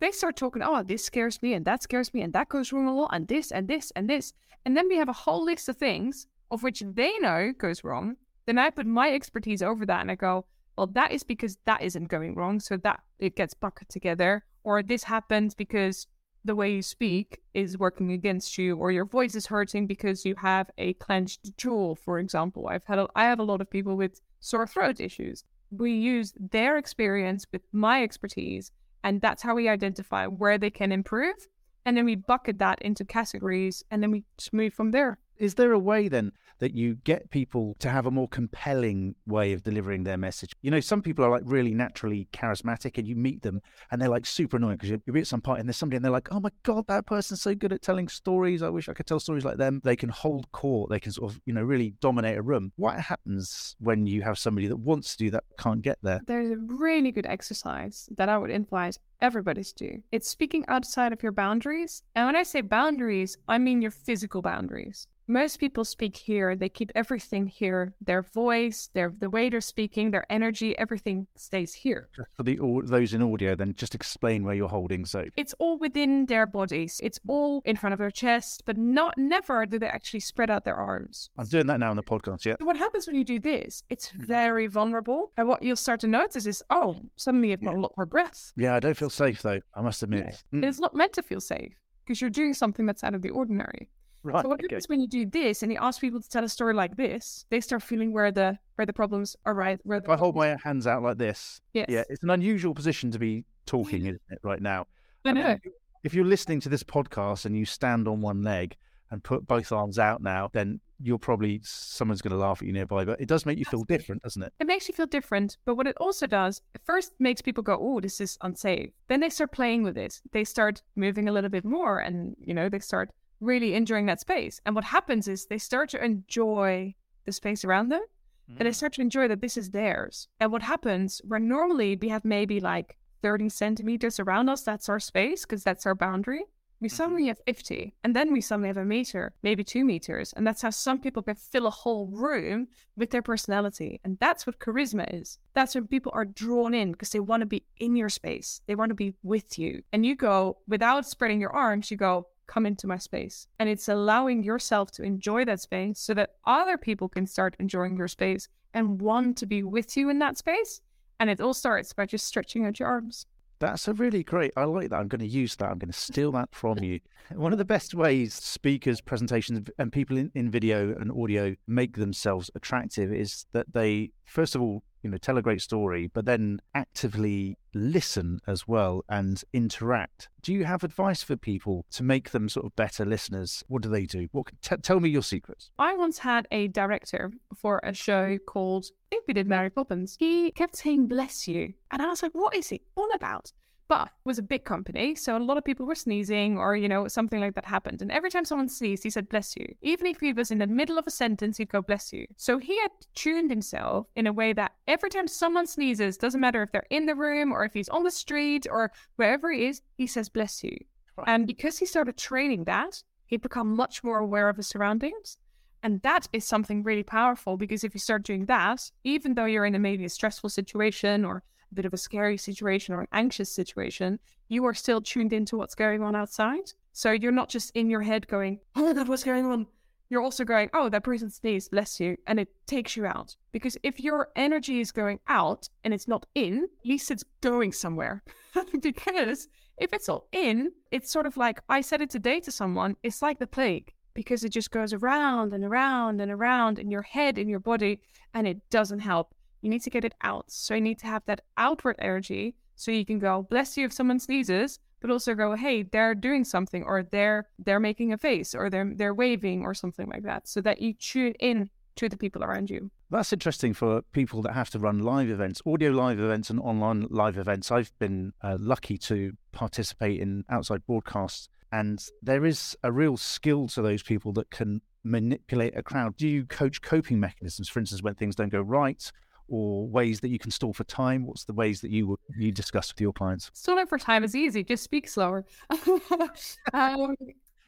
they 0.00 0.10
start 0.10 0.34
talking, 0.34 0.62
oh, 0.62 0.82
this 0.82 1.04
scares 1.04 1.42
me 1.42 1.52
and 1.52 1.66
that 1.66 1.82
scares 1.82 2.14
me 2.14 2.22
and 2.22 2.32
that 2.32 2.48
goes 2.48 2.72
wrong 2.72 2.86
a 2.86 2.94
lot 2.94 3.10
and 3.12 3.28
this 3.28 3.52
and 3.52 3.68
this 3.68 3.90
and 3.94 4.08
this. 4.08 4.32
And 4.64 4.74
then 4.74 4.88
we 4.88 4.96
have 4.96 5.10
a 5.10 5.24
whole 5.24 5.44
list 5.44 5.68
of 5.68 5.76
things 5.76 6.26
of 6.50 6.62
which 6.62 6.82
they 6.86 7.18
know 7.18 7.52
goes 7.58 7.84
wrong. 7.84 8.16
Then 8.46 8.56
I 8.56 8.70
put 8.70 8.86
my 8.86 9.12
expertise 9.12 9.60
over 9.60 9.84
that 9.84 10.00
and 10.00 10.10
I 10.10 10.14
go, 10.14 10.46
well, 10.78 10.86
that 10.86 11.12
is 11.12 11.22
because 11.22 11.58
that 11.66 11.82
isn't 11.82 12.08
going 12.08 12.34
wrong. 12.34 12.60
So 12.60 12.78
that 12.78 13.00
it 13.18 13.36
gets 13.36 13.52
bucketed 13.52 13.90
together. 13.90 14.42
Or 14.64 14.82
this 14.82 15.04
happens 15.04 15.54
because 15.54 16.06
the 16.44 16.54
way 16.54 16.72
you 16.72 16.82
speak 16.82 17.40
is 17.54 17.78
working 17.78 18.12
against 18.12 18.58
you 18.58 18.76
or 18.76 18.90
your 18.90 19.04
voice 19.04 19.34
is 19.34 19.46
hurting 19.46 19.86
because 19.86 20.24
you 20.24 20.34
have 20.36 20.70
a 20.78 20.94
clenched 20.94 21.56
jaw 21.56 21.94
for 21.94 22.18
example. 22.18 22.68
I've 22.68 22.84
had 22.84 22.98
a, 22.98 23.08
i 23.14 23.24
have 23.24 23.38
a 23.38 23.44
lot 23.44 23.60
of 23.60 23.70
people 23.70 23.96
with 23.96 24.20
sore 24.40 24.66
throat 24.66 25.00
issues. 25.00 25.44
We 25.70 25.92
use 25.92 26.34
their 26.38 26.76
experience 26.76 27.46
with 27.52 27.62
my 27.72 28.02
expertise 28.02 28.72
and 29.04 29.20
that's 29.20 29.42
how 29.42 29.54
we 29.54 29.68
identify 29.68 30.26
where 30.26 30.58
they 30.58 30.70
can 30.70 30.92
improve 30.92 31.48
and 31.84 31.96
then 31.96 32.04
we 32.04 32.16
bucket 32.16 32.58
that 32.58 32.80
into 32.82 33.04
categories 33.04 33.84
and 33.90 34.02
then 34.02 34.10
we 34.10 34.24
just 34.36 34.52
move 34.52 34.74
from 34.74 34.90
there 34.90 35.18
Is 35.38 35.54
there 35.54 35.72
a 35.72 35.78
way 35.78 36.08
then 36.08 36.32
that 36.58 36.74
you 36.74 36.94
get 36.94 37.30
people 37.30 37.74
to 37.80 37.88
have 37.88 38.06
a 38.06 38.10
more 38.10 38.28
compelling 38.28 39.16
way 39.26 39.52
of 39.52 39.62
delivering 39.64 40.04
their 40.04 40.16
message? 40.16 40.52
You 40.62 40.70
know, 40.70 40.80
some 40.80 41.02
people 41.02 41.24
are 41.24 41.30
like 41.30 41.42
really 41.44 41.74
naturally 41.74 42.28
charismatic 42.32 42.98
and 42.98 43.06
you 43.06 43.16
meet 43.16 43.42
them 43.42 43.60
and 43.90 44.00
they're 44.00 44.08
like 44.08 44.26
super 44.26 44.58
annoying 44.58 44.76
because 44.76 44.90
you'll 44.90 45.14
be 45.14 45.20
at 45.20 45.26
some 45.26 45.40
party 45.40 45.60
and 45.60 45.68
there's 45.68 45.76
somebody 45.76 45.96
and 45.96 46.04
they're 46.04 46.12
like, 46.12 46.28
oh 46.30 46.38
my 46.38 46.50
God, 46.62 46.86
that 46.86 47.06
person's 47.06 47.42
so 47.42 47.54
good 47.54 47.72
at 47.72 47.82
telling 47.82 48.08
stories. 48.08 48.62
I 48.62 48.68
wish 48.68 48.88
I 48.88 48.92
could 48.92 49.06
tell 49.06 49.18
stories 49.18 49.44
like 49.44 49.56
them. 49.56 49.80
They 49.82 49.96
can 49.96 50.10
hold 50.10 50.50
court. 50.52 50.90
They 50.90 51.00
can 51.00 51.12
sort 51.12 51.32
of, 51.32 51.40
you 51.44 51.52
know, 51.52 51.62
really 51.62 51.94
dominate 52.00 52.38
a 52.38 52.42
room. 52.42 52.72
What 52.76 53.00
happens 53.00 53.74
when 53.80 54.06
you 54.06 54.22
have 54.22 54.38
somebody 54.38 54.68
that 54.68 54.76
wants 54.76 55.16
to 55.16 55.24
do 55.24 55.30
that, 55.30 55.44
can't 55.58 55.82
get 55.82 55.98
there? 56.02 56.20
There's 56.26 56.52
a 56.52 56.58
really 56.58 57.10
good 57.10 57.26
exercise 57.26 58.08
that 58.16 58.28
I 58.28 58.38
would 58.38 58.50
invite 58.50 58.98
everybody 59.22 59.64
to 59.64 59.74
do. 59.74 60.02
It's 60.12 60.28
speaking 60.28 60.64
outside 60.68 61.12
of 61.12 61.22
your 61.22 61.32
boundaries. 61.32 62.02
And 62.14 62.26
when 62.26 62.36
I 62.36 62.42
say 62.42 62.60
boundaries, 62.60 63.38
I 63.48 63.58
mean 63.58 63.80
your 63.80 63.90
physical 63.90 64.42
boundaries 64.42 65.06
most 65.32 65.58
people 65.58 65.84
speak 65.84 66.16
here. 66.16 66.56
They 66.56 66.68
keep 66.68 66.90
everything 66.94 67.46
here. 67.46 67.94
Their 68.00 68.22
voice, 68.22 68.90
their 68.92 69.12
the 69.18 69.30
way 69.30 69.48
they're 69.48 69.60
speaking, 69.60 70.10
their 70.10 70.26
energy, 70.30 70.76
everything 70.78 71.26
stays 71.36 71.72
here. 71.72 72.08
For 72.34 72.42
the 72.42 72.58
those 72.84 73.14
in 73.14 73.22
audio, 73.22 73.54
then 73.54 73.74
just 73.74 73.94
explain 73.94 74.44
where 74.44 74.54
you're 74.54 74.68
holding. 74.68 75.04
So 75.04 75.24
it's 75.36 75.54
all 75.58 75.78
within 75.78 76.26
their 76.26 76.46
bodies. 76.46 77.00
It's 77.02 77.20
all 77.26 77.62
in 77.64 77.76
front 77.76 77.92
of 77.92 77.98
their 77.98 78.10
chest, 78.10 78.64
but 78.66 78.76
not 78.76 79.16
never 79.16 79.66
do 79.66 79.78
they 79.78 79.86
actually 79.86 80.20
spread 80.20 80.50
out 80.50 80.64
their 80.64 80.76
arms. 80.76 81.30
I'm 81.38 81.46
doing 81.46 81.66
that 81.66 81.80
now 81.80 81.90
in 81.90 81.96
the 81.96 82.02
podcast. 82.02 82.44
Yeah. 82.44 82.56
So 82.60 82.66
what 82.66 82.76
happens 82.76 83.06
when 83.06 83.16
you 83.16 83.24
do 83.24 83.38
this? 83.38 83.82
It's 83.88 84.08
hmm. 84.08 84.24
very 84.24 84.66
vulnerable, 84.66 85.32
and 85.36 85.48
what 85.48 85.62
you'll 85.62 85.76
start 85.76 86.00
to 86.00 86.08
notice 86.08 86.46
is, 86.46 86.62
oh, 86.70 86.96
suddenly 87.16 87.52
I've 87.52 87.64
got 87.64 87.74
a 87.74 87.80
lot 87.80 87.92
more 87.96 88.06
breath. 88.06 88.52
Yeah, 88.56 88.74
I 88.74 88.80
don't 88.80 88.96
feel 88.96 89.10
safe 89.12 89.42
though. 89.42 89.60
I 89.74 89.82
must 89.82 90.02
admit, 90.02 90.42
yeah. 90.52 90.60
mm. 90.60 90.64
it's 90.64 90.80
not 90.80 90.94
meant 90.94 91.12
to 91.14 91.22
feel 91.22 91.40
safe 91.40 91.74
because 92.04 92.20
you're 92.20 92.30
doing 92.30 92.54
something 92.54 92.86
that's 92.86 93.04
out 93.04 93.14
of 93.14 93.22
the 93.22 93.30
ordinary. 93.30 93.88
Right. 94.24 94.42
So 94.42 94.50
what 94.50 94.60
happens 94.60 94.88
when 94.88 95.00
you 95.00 95.08
do 95.08 95.26
this 95.26 95.62
and 95.62 95.72
you 95.72 95.78
ask 95.80 96.00
people 96.00 96.20
to 96.20 96.28
tell 96.28 96.44
a 96.44 96.48
story 96.48 96.74
like 96.74 96.96
this? 96.96 97.44
They 97.50 97.60
start 97.60 97.82
feeling 97.82 98.12
where 98.12 98.30
the 98.30 98.56
where 98.76 98.86
the 98.86 98.92
problems 98.92 99.36
are 99.44 99.54
right. 99.54 99.80
Where 99.82 99.98
if 99.98 100.08
I 100.08 100.16
hold 100.16 100.36
my 100.36 100.56
hands 100.62 100.86
out 100.86 101.02
like 101.02 101.18
this, 101.18 101.60
yes. 101.72 101.86
yeah, 101.88 102.04
it's 102.08 102.22
an 102.22 102.30
unusual 102.30 102.74
position 102.74 103.10
to 103.10 103.18
be 103.18 103.44
talking, 103.66 104.02
isn't 104.06 104.22
it, 104.30 104.38
right 104.42 104.62
now? 104.62 104.86
I 105.24 105.32
know. 105.32 105.58
if 106.04 106.14
you're 106.14 106.24
listening 106.24 106.60
to 106.60 106.68
this 106.68 106.82
podcast 106.82 107.46
and 107.46 107.56
you 107.56 107.64
stand 107.64 108.08
on 108.08 108.20
one 108.20 108.42
leg 108.42 108.76
and 109.12 109.22
put 109.22 109.46
both 109.46 109.70
arms 109.70 109.98
out 109.98 110.22
now, 110.22 110.50
then 110.52 110.80
you're 111.00 111.18
probably 111.18 111.60
someone's 111.62 112.22
going 112.22 112.32
to 112.32 112.36
laugh 112.36 112.62
at 112.62 112.66
you 112.66 112.72
nearby. 112.72 113.04
But 113.04 113.20
it 113.20 113.28
does 113.28 113.46
make 113.46 113.58
you 113.58 113.64
feel 113.64 113.84
different, 113.84 114.22
doesn't 114.22 114.42
it? 114.42 114.52
It 114.58 114.66
makes 114.66 114.88
you 114.88 114.94
feel 114.94 115.06
different. 115.06 115.58
But 115.64 115.76
what 115.76 115.86
it 115.86 115.96
also 115.98 116.26
does, 116.26 116.62
first 116.84 117.12
makes 117.20 117.42
people 117.42 117.62
go, 117.62 117.78
"Oh, 117.80 118.00
this 118.00 118.20
is 118.20 118.38
unsafe." 118.40 118.90
Then 119.08 119.20
they 119.20 119.28
start 119.28 119.52
playing 119.52 119.82
with 119.84 119.96
it. 119.96 120.20
They 120.32 120.44
start 120.44 120.82
moving 120.96 121.28
a 121.28 121.32
little 121.32 121.50
bit 121.50 121.64
more, 121.64 121.98
and 122.00 122.34
you 122.40 122.54
know, 122.54 122.68
they 122.68 122.80
start 122.80 123.10
really 123.40 123.74
enjoying 123.74 124.06
that 124.06 124.20
space. 124.20 124.60
And 124.64 124.74
what 124.74 124.84
happens 124.84 125.28
is 125.28 125.46
they 125.46 125.58
start 125.58 125.90
to 125.90 126.02
enjoy 126.02 126.94
the 127.26 127.32
space 127.32 127.64
around 127.64 127.90
them 127.90 128.02
mm. 128.48 128.56
and 128.58 128.66
they 128.66 128.70
mm. 128.70 128.74
start 128.74 128.94
to 128.94 129.00
enjoy 129.00 129.28
that 129.28 129.40
this 129.40 129.56
is 129.56 129.70
theirs. 129.70 130.28
And 130.40 130.52
what 130.52 130.62
happens 130.62 131.20
where 131.24 131.40
normally 131.40 131.96
we 132.00 132.08
have 132.08 132.24
maybe 132.24 132.60
like 132.60 132.96
30 133.22 133.48
centimeters 133.48 134.18
around 134.18 134.48
us, 134.48 134.62
that's 134.62 134.88
our 134.88 135.00
space 135.00 135.42
because 135.42 135.62
that's 135.62 135.86
our 135.86 135.94
boundary. 135.94 136.44
We 136.82 136.88
mm-hmm. 136.88 136.96
suddenly 136.96 137.26
have 137.28 137.38
50, 137.46 137.94
and 138.02 138.16
then 138.16 138.32
we 138.32 138.40
suddenly 138.40 138.66
have 138.68 138.76
a 138.76 138.84
meter, 138.84 139.32
maybe 139.44 139.62
two 139.62 139.84
meters. 139.84 140.32
And 140.32 140.44
that's 140.44 140.62
how 140.62 140.70
some 140.70 140.98
people 140.98 141.22
can 141.22 141.36
fill 141.36 141.68
a 141.68 141.70
whole 141.70 142.08
room 142.08 142.66
with 142.96 143.10
their 143.10 143.22
personality. 143.22 144.00
And 144.02 144.18
that's 144.18 144.48
what 144.48 144.58
charisma 144.58 145.06
is. 145.14 145.38
That's 145.54 145.76
when 145.76 145.86
people 145.86 146.10
are 146.12 146.24
drawn 146.24 146.74
in 146.74 146.90
because 146.90 147.10
they 147.10 147.20
want 147.20 147.42
to 147.42 147.46
be 147.46 147.62
in 147.78 147.94
your 147.94 148.08
space, 148.08 148.62
they 148.66 148.74
want 148.74 148.90
to 148.90 148.96
be 148.96 149.14
with 149.22 149.60
you. 149.60 149.84
And 149.92 150.04
you 150.04 150.16
go, 150.16 150.58
without 150.66 151.06
spreading 151.06 151.40
your 151.40 151.54
arms, 151.54 151.88
you 151.88 151.96
go, 151.96 152.26
come 152.48 152.66
into 152.66 152.88
my 152.88 152.98
space. 152.98 153.46
And 153.60 153.68
it's 153.68 153.88
allowing 153.88 154.42
yourself 154.42 154.90
to 154.92 155.04
enjoy 155.04 155.44
that 155.44 155.60
space 155.60 156.00
so 156.00 156.14
that 156.14 156.34
other 156.44 156.76
people 156.76 157.08
can 157.08 157.26
start 157.28 157.54
enjoying 157.60 157.96
your 157.96 158.08
space 158.08 158.48
and 158.74 159.00
want 159.00 159.38
to 159.38 159.46
be 159.46 159.62
with 159.62 159.96
you 159.96 160.10
in 160.10 160.18
that 160.18 160.36
space. 160.36 160.80
And 161.20 161.30
it 161.30 161.40
all 161.40 161.54
starts 161.54 161.92
by 161.92 162.06
just 162.06 162.26
stretching 162.26 162.66
out 162.66 162.80
your 162.80 162.88
arms. 162.88 163.26
That's 163.62 163.86
a 163.86 163.94
really 163.94 164.24
great. 164.24 164.52
I 164.56 164.64
like 164.64 164.90
that. 164.90 164.96
I'm 164.96 165.06
going 165.06 165.20
to 165.20 165.26
use 165.26 165.54
that. 165.54 165.70
I'm 165.70 165.78
going 165.78 165.92
to 165.92 165.96
steal 165.96 166.32
that 166.32 166.48
from 166.50 166.80
you. 166.80 166.98
One 167.32 167.52
of 167.52 167.58
the 167.58 167.64
best 167.64 167.94
ways 167.94 168.34
speakers, 168.34 169.00
presentations, 169.00 169.68
and 169.78 169.92
people 169.92 170.16
in, 170.16 170.32
in 170.34 170.50
video 170.50 170.92
and 170.98 171.12
audio 171.12 171.54
make 171.68 171.96
themselves 171.96 172.50
attractive 172.56 173.12
is 173.12 173.46
that 173.52 173.72
they, 173.72 174.10
first 174.24 174.54
of 174.54 174.62
all, 174.62 174.82
you 175.02 175.10
know, 175.10 175.18
tell 175.18 175.36
a 175.36 175.42
great 175.42 175.60
story, 175.60 176.08
but 176.12 176.24
then 176.24 176.60
actively 176.74 177.58
listen 177.74 178.40
as 178.46 178.68
well 178.68 179.04
and 179.08 179.42
interact. 179.52 180.28
Do 180.42 180.52
you 180.52 180.64
have 180.64 180.84
advice 180.84 181.22
for 181.22 181.36
people 181.36 181.84
to 181.90 182.02
make 182.02 182.30
them 182.30 182.48
sort 182.48 182.66
of 182.66 182.76
better 182.76 183.04
listeners? 183.04 183.64
What 183.66 183.82
do 183.82 183.88
they 183.88 184.06
do? 184.06 184.28
What 184.32 184.46
t- 184.62 184.76
tell 184.76 185.00
me 185.00 185.08
your 185.08 185.22
secrets. 185.22 185.70
I 185.78 185.94
once 185.94 186.18
had 186.18 186.46
a 186.52 186.68
director 186.68 187.32
for 187.56 187.80
a 187.82 187.92
show 187.92 188.38
called 188.46 188.86
I 189.10 189.16
think 189.16 189.24
we 189.28 189.34
did 189.34 189.46
Mary 189.46 189.70
Poppins. 189.70 190.16
He 190.18 190.52
kept 190.52 190.76
saying 190.76 191.06
"bless 191.06 191.46
you," 191.46 191.74
and 191.90 192.00
I 192.00 192.06
was 192.08 192.22
like, 192.22 192.32
"What 192.32 192.54
is 192.54 192.72
it 192.72 192.80
all 192.94 193.10
about?" 193.14 193.52
But 193.92 194.08
was 194.24 194.38
a 194.38 194.42
big 194.42 194.64
company. 194.64 195.14
So 195.14 195.36
a 195.36 195.38
lot 195.38 195.58
of 195.58 195.66
people 195.66 195.84
were 195.84 195.94
sneezing 195.94 196.56
or, 196.56 196.74
you 196.74 196.88
know, 196.88 197.08
something 197.08 197.40
like 197.40 197.54
that 197.56 197.66
happened. 197.66 198.00
And 198.00 198.10
every 198.10 198.30
time 198.30 198.46
someone 198.46 198.70
sneezed, 198.70 199.02
he 199.02 199.10
said, 199.10 199.28
bless 199.28 199.54
you. 199.54 199.66
Even 199.82 200.06
if 200.06 200.18
he 200.18 200.32
was 200.32 200.50
in 200.50 200.56
the 200.56 200.66
middle 200.66 200.96
of 200.96 201.06
a 201.06 201.10
sentence, 201.10 201.58
he'd 201.58 201.68
go, 201.68 201.82
bless 201.82 202.10
you. 202.10 202.26
So 202.38 202.56
he 202.56 202.80
had 202.80 202.90
tuned 203.14 203.50
himself 203.50 204.06
in 204.16 204.26
a 204.26 204.32
way 204.32 204.54
that 204.54 204.72
every 204.88 205.10
time 205.10 205.28
someone 205.28 205.66
sneezes, 205.66 206.16
doesn't 206.16 206.40
matter 206.40 206.62
if 206.62 206.72
they're 206.72 206.86
in 206.88 207.04
the 207.04 207.14
room 207.14 207.52
or 207.52 207.66
if 207.66 207.74
he's 207.74 207.90
on 207.90 208.02
the 208.02 208.10
street 208.10 208.66
or 208.70 208.92
wherever 209.16 209.52
he 209.52 209.66
is, 209.66 209.82
he 209.98 210.06
says, 210.06 210.30
bless 210.30 210.64
you. 210.64 210.78
And 211.26 211.46
because 211.46 211.76
he 211.76 211.84
started 211.84 212.16
training 212.16 212.64
that, 212.64 213.02
he'd 213.26 213.42
become 213.42 213.76
much 213.76 214.02
more 214.02 214.20
aware 214.20 214.48
of 214.48 214.56
his 214.56 214.68
surroundings. 214.68 215.36
And 215.82 216.00
that 216.00 216.28
is 216.32 216.46
something 216.46 216.82
really 216.82 217.02
powerful 217.02 217.58
because 217.58 217.84
if 217.84 217.92
you 217.92 218.00
start 218.00 218.22
doing 218.22 218.46
that, 218.46 218.90
even 219.04 219.34
though 219.34 219.44
you're 219.44 219.66
in 219.66 219.74
a 219.74 219.78
maybe 219.78 220.06
a 220.06 220.08
stressful 220.08 220.48
situation 220.48 221.26
or 221.26 221.42
bit 221.74 221.84
of 221.84 221.94
a 221.94 221.98
scary 221.98 222.36
situation 222.36 222.94
or 222.94 223.00
an 223.00 223.08
anxious 223.12 223.50
situation, 223.50 224.18
you 224.48 224.64
are 224.64 224.74
still 224.74 225.00
tuned 225.00 225.32
into 225.32 225.56
what's 225.56 225.74
going 225.74 226.02
on 226.02 226.14
outside. 226.14 226.72
So 226.92 227.10
you're 227.10 227.32
not 227.32 227.48
just 227.48 227.74
in 227.74 227.88
your 227.88 228.02
head 228.02 228.28
going, 228.28 228.60
oh 228.76 228.86
my 228.86 228.92
God, 228.92 229.08
what's 229.08 229.24
going 229.24 229.46
on? 229.46 229.66
You're 230.10 230.22
also 230.22 230.44
going, 230.44 230.68
oh, 230.74 230.90
that 230.90 231.04
person 231.04 231.30
sneezed, 231.30 231.70
bless 231.70 231.98
you. 231.98 232.18
And 232.26 232.38
it 232.38 232.48
takes 232.66 232.96
you 232.96 233.06
out. 233.06 233.34
Because 233.50 233.78
if 233.82 233.98
your 233.98 234.28
energy 234.36 234.80
is 234.80 234.92
going 234.92 235.20
out 235.28 235.68
and 235.84 235.94
it's 235.94 236.06
not 236.06 236.26
in, 236.34 236.64
at 236.64 236.86
least 236.86 237.10
it's 237.10 237.24
going 237.40 237.72
somewhere. 237.72 238.22
because 238.82 239.48
if 239.78 239.92
it's 239.94 240.10
all 240.10 240.28
in, 240.32 240.70
it's 240.90 241.10
sort 241.10 241.24
of 241.24 241.38
like 241.38 241.62
I 241.70 241.80
said 241.80 242.02
it 242.02 242.10
today 242.10 242.40
to 242.40 242.52
someone, 242.52 242.96
it's 243.02 243.22
like 243.22 243.38
the 243.38 243.46
plague 243.46 243.94
because 244.14 244.44
it 244.44 244.50
just 244.50 244.70
goes 244.70 244.92
around 244.92 245.52
and 245.52 245.64
around 245.64 246.20
and 246.20 246.30
around 246.30 246.78
in 246.78 246.90
your 246.90 247.02
head, 247.02 247.38
in 247.38 247.48
your 247.48 247.60
body, 247.60 248.00
and 248.34 248.46
it 248.46 248.68
doesn't 248.70 249.00
help. 249.00 249.34
You 249.62 249.70
need 249.70 249.82
to 249.82 249.90
get 249.90 250.04
it 250.04 250.14
out. 250.22 250.50
So 250.50 250.74
you 250.74 250.80
need 250.80 250.98
to 250.98 251.06
have 251.06 251.24
that 251.26 251.40
outward 251.56 251.96
energy 251.98 252.54
so 252.74 252.90
you 252.90 253.06
can 253.06 253.18
go, 253.18 253.46
bless 253.48 253.76
you 253.76 253.86
if 253.86 253.92
someone 253.92 254.18
sneezes, 254.18 254.78
but 255.00 255.10
also 255.10 255.34
go, 255.34 255.54
hey, 255.54 255.82
they're 255.84 256.14
doing 256.14 256.44
something 256.44 256.82
or 256.82 257.02
they're 257.04 257.48
they're 257.58 257.80
making 257.80 258.12
a 258.12 258.18
face 258.18 258.54
or 258.54 258.70
they're 258.70 258.92
they're 258.94 259.14
waving 259.14 259.62
or 259.62 259.74
something 259.74 260.08
like 260.08 260.24
that. 260.24 260.48
So 260.48 260.60
that 260.62 260.80
you 260.82 260.94
tune 260.94 261.34
in 261.38 261.70
to 261.96 262.08
the 262.08 262.16
people 262.16 262.42
around 262.42 262.70
you. 262.70 262.90
That's 263.10 263.32
interesting 263.32 263.74
for 263.74 264.02
people 264.12 264.40
that 264.42 264.54
have 264.54 264.70
to 264.70 264.78
run 264.78 265.00
live 265.00 265.28
events, 265.28 265.60
audio 265.66 265.90
live 265.90 266.18
events, 266.18 266.48
and 266.48 266.58
online 266.58 267.06
live 267.10 267.36
events. 267.36 267.70
I've 267.70 267.92
been 267.98 268.32
uh, 268.42 268.56
lucky 268.58 268.96
to 268.98 269.32
participate 269.52 270.20
in 270.20 270.44
outside 270.48 270.86
broadcasts, 270.86 271.48
and 271.70 272.02
there 272.22 272.46
is 272.46 272.76
a 272.82 272.90
real 272.90 273.16
skill 273.16 273.68
to 273.68 273.82
those 273.82 274.02
people 274.02 274.32
that 274.32 274.50
can 274.50 274.80
manipulate 275.04 275.76
a 275.76 275.82
crowd. 275.82 276.16
Do 276.16 276.26
you 276.26 276.46
coach 276.46 276.80
coping 276.80 277.20
mechanisms, 277.20 277.68
for 277.68 277.80
instance, 277.80 278.02
when 278.02 278.14
things 278.14 278.34
don't 278.34 278.48
go 278.48 278.62
right? 278.62 279.12
Or 279.52 279.86
ways 279.86 280.18
that 280.20 280.30
you 280.30 280.38
can 280.38 280.50
stall 280.50 280.72
for 280.72 280.84
time? 280.84 281.26
What's 281.26 281.44
the 281.44 281.52
ways 281.52 281.82
that 281.82 281.90
you 281.90 282.18
you 282.36 282.50
discuss 282.50 282.92
with 282.92 283.00
your 283.00 283.12
clients? 283.12 283.50
Stalling 283.52 283.86
for 283.86 283.98
time 283.98 284.24
is 284.24 284.34
easy. 284.34 284.64
Just 284.64 284.82
speak 284.82 285.06
slower. 285.06 285.44
um, 286.72 287.14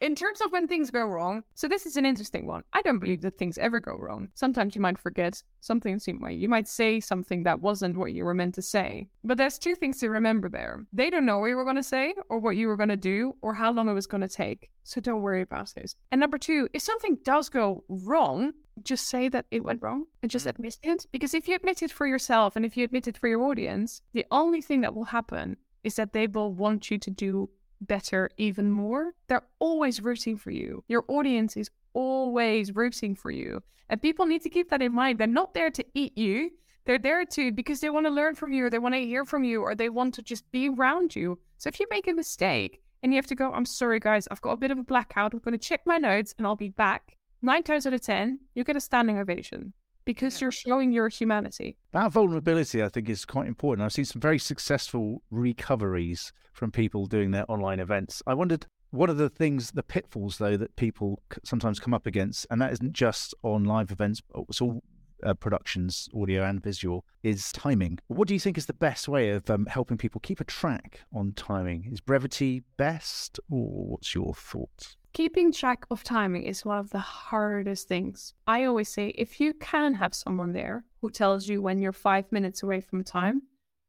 in 0.00 0.14
terms 0.14 0.40
of 0.40 0.50
when 0.50 0.66
things 0.66 0.90
go 0.90 1.04
wrong, 1.04 1.44
so 1.54 1.68
this 1.68 1.86
is 1.86 1.96
an 1.96 2.06
interesting 2.06 2.46
one. 2.46 2.62
I 2.72 2.82
don't 2.82 2.98
believe 2.98 3.20
that 3.20 3.38
things 3.38 3.58
ever 3.58 3.80
go 3.80 3.96
wrong. 3.96 4.28
Sometimes 4.34 4.74
you 4.74 4.80
might 4.80 4.98
forget 4.98 5.42
something 5.60 6.00
way. 6.20 6.34
You 6.34 6.48
might 6.48 6.68
say 6.68 7.00
something 7.00 7.42
that 7.44 7.60
wasn't 7.60 7.96
what 7.96 8.12
you 8.12 8.24
were 8.24 8.34
meant 8.34 8.54
to 8.56 8.62
say. 8.62 9.08
But 9.22 9.38
there's 9.38 9.58
two 9.58 9.74
things 9.74 10.00
to 10.00 10.08
remember 10.08 10.48
there. 10.48 10.84
They 10.92 11.10
don't 11.10 11.26
know 11.26 11.38
what 11.38 11.46
you 11.46 11.56
were 11.56 11.64
going 11.64 11.76
to 11.76 11.82
say 11.82 12.14
or 12.28 12.38
what 12.38 12.56
you 12.56 12.68
were 12.68 12.76
going 12.76 12.88
to 12.88 12.96
do 12.96 13.34
or 13.42 13.54
how 13.54 13.72
long 13.72 13.88
it 13.88 13.94
was 13.94 14.06
going 14.06 14.22
to 14.22 14.28
take. 14.28 14.70
So 14.84 15.00
don't 15.00 15.22
worry 15.22 15.42
about 15.42 15.72
it. 15.76 15.94
And 16.10 16.20
number 16.20 16.38
two, 16.38 16.68
if 16.72 16.82
something 16.82 17.18
does 17.24 17.48
go 17.48 17.84
wrong, 17.88 18.52
just 18.82 19.08
say 19.08 19.28
that 19.28 19.46
it 19.50 19.64
went 19.64 19.82
wrong 19.82 20.06
and 20.22 20.30
just 20.30 20.46
mm. 20.46 20.50
admit 20.50 20.78
it. 20.82 21.06
Because 21.12 21.34
if 21.34 21.48
you 21.48 21.54
admit 21.54 21.82
it 21.82 21.92
for 21.92 22.06
yourself 22.06 22.56
and 22.56 22.64
if 22.64 22.76
you 22.76 22.84
admit 22.84 23.08
it 23.08 23.18
for 23.18 23.28
your 23.28 23.42
audience, 23.44 24.02
the 24.12 24.26
only 24.30 24.60
thing 24.60 24.80
that 24.82 24.94
will 24.94 25.04
happen 25.04 25.56
is 25.82 25.96
that 25.96 26.12
they 26.12 26.26
will 26.26 26.52
want 26.52 26.90
you 26.90 26.98
to 26.98 27.10
do 27.10 27.50
better 27.80 28.30
even 28.36 28.70
more. 28.70 29.12
They're 29.28 29.46
always 29.58 30.00
rooting 30.00 30.36
for 30.36 30.50
you. 30.50 30.82
Your 30.88 31.04
audience 31.08 31.56
is 31.56 31.70
always 31.92 32.74
rooting 32.74 33.14
for 33.14 33.30
you. 33.30 33.62
And 33.88 34.00
people 34.00 34.26
need 34.26 34.42
to 34.42 34.50
keep 34.50 34.70
that 34.70 34.82
in 34.82 34.94
mind. 34.94 35.18
They're 35.18 35.26
not 35.26 35.54
there 35.54 35.70
to 35.70 35.84
eat 35.94 36.16
you. 36.16 36.50
They're 36.86 36.98
there 36.98 37.24
to 37.24 37.52
because 37.52 37.80
they 37.80 37.90
want 37.90 38.06
to 38.06 38.10
learn 38.12 38.34
from 38.34 38.52
you, 38.52 38.66
or 38.66 38.70
they 38.70 38.78
want 38.78 38.94
to 38.94 39.00
hear 39.00 39.24
from 39.24 39.44
you, 39.44 39.62
or 39.62 39.74
they 39.74 39.88
want 39.88 40.14
to 40.14 40.22
just 40.22 40.50
be 40.50 40.68
around 40.68 41.16
you. 41.16 41.38
So 41.56 41.68
if 41.68 41.80
you 41.80 41.86
make 41.90 42.08
a 42.08 42.12
mistake 42.12 42.82
and 43.02 43.12
you 43.12 43.16
have 43.16 43.26
to 43.26 43.34
go, 43.34 43.52
I'm 43.52 43.64
sorry, 43.64 44.00
guys, 44.00 44.28
I've 44.30 44.40
got 44.40 44.52
a 44.52 44.56
bit 44.56 44.70
of 44.70 44.78
a 44.78 44.82
blackout. 44.82 45.32
I'm 45.32 45.38
going 45.38 45.52
to 45.52 45.58
check 45.58 45.82
my 45.86 45.98
notes 45.98 46.34
and 46.36 46.46
I'll 46.46 46.56
be 46.56 46.68
back. 46.68 47.16
Nine 47.44 47.62
times 47.62 47.86
out 47.86 47.92
of 47.92 48.00
10, 48.00 48.40
you 48.54 48.64
get 48.64 48.76
a 48.76 48.80
standing 48.80 49.18
ovation 49.18 49.72
because 50.04 50.40
you're 50.40 50.50
showing 50.50 50.92
your 50.92 51.08
humanity. 51.08 51.76
That 51.92 52.12
vulnerability, 52.12 52.82
I 52.82 52.88
think, 52.88 53.08
is 53.08 53.24
quite 53.24 53.46
important. 53.46 53.84
I've 53.84 53.92
seen 53.92 54.04
some 54.04 54.20
very 54.20 54.38
successful 54.38 55.22
recoveries 55.30 56.32
from 56.52 56.70
people 56.70 57.06
doing 57.06 57.30
their 57.30 57.50
online 57.50 57.80
events. 57.80 58.22
I 58.26 58.34
wondered 58.34 58.66
what 58.90 59.10
are 59.10 59.14
the 59.14 59.28
things, 59.28 59.72
the 59.72 59.82
pitfalls, 59.82 60.38
though, 60.38 60.56
that 60.56 60.76
people 60.76 61.20
sometimes 61.44 61.80
come 61.80 61.94
up 61.94 62.06
against, 62.06 62.46
and 62.50 62.60
that 62.60 62.72
isn't 62.72 62.92
just 62.92 63.34
on 63.42 63.64
live 63.64 63.90
events, 63.90 64.20
but 64.20 64.44
it's 64.48 64.60
all 64.60 64.82
uh, 65.24 65.34
productions, 65.34 66.08
audio 66.14 66.44
and 66.44 66.62
visual, 66.62 67.04
is 67.22 67.50
timing. 67.52 67.98
What 68.08 68.28
do 68.28 68.34
you 68.34 68.40
think 68.40 68.58
is 68.58 68.66
the 68.66 68.74
best 68.74 69.08
way 69.08 69.30
of 69.30 69.48
um, 69.50 69.66
helping 69.66 69.96
people 69.96 70.20
keep 70.20 70.40
a 70.40 70.44
track 70.44 71.00
on 71.12 71.32
timing? 71.32 71.88
Is 71.90 72.00
brevity 72.00 72.62
best, 72.76 73.40
or 73.50 73.86
what's 73.86 74.14
your 74.14 74.34
thoughts? 74.34 74.96
Keeping 75.14 75.52
track 75.52 75.86
of 75.92 76.02
timing 76.02 76.42
is 76.42 76.64
one 76.64 76.78
of 76.78 76.90
the 76.90 76.98
hardest 76.98 77.86
things. 77.86 78.34
I 78.48 78.64
always 78.64 78.88
say 78.88 79.10
if 79.10 79.38
you 79.38 79.54
can 79.54 79.94
have 79.94 80.12
someone 80.12 80.52
there 80.52 80.82
who 81.00 81.08
tells 81.08 81.46
you 81.46 81.62
when 81.62 81.78
you're 81.78 81.92
five 81.92 82.32
minutes 82.32 82.64
away 82.64 82.80
from 82.80 83.04
time, 83.04 83.42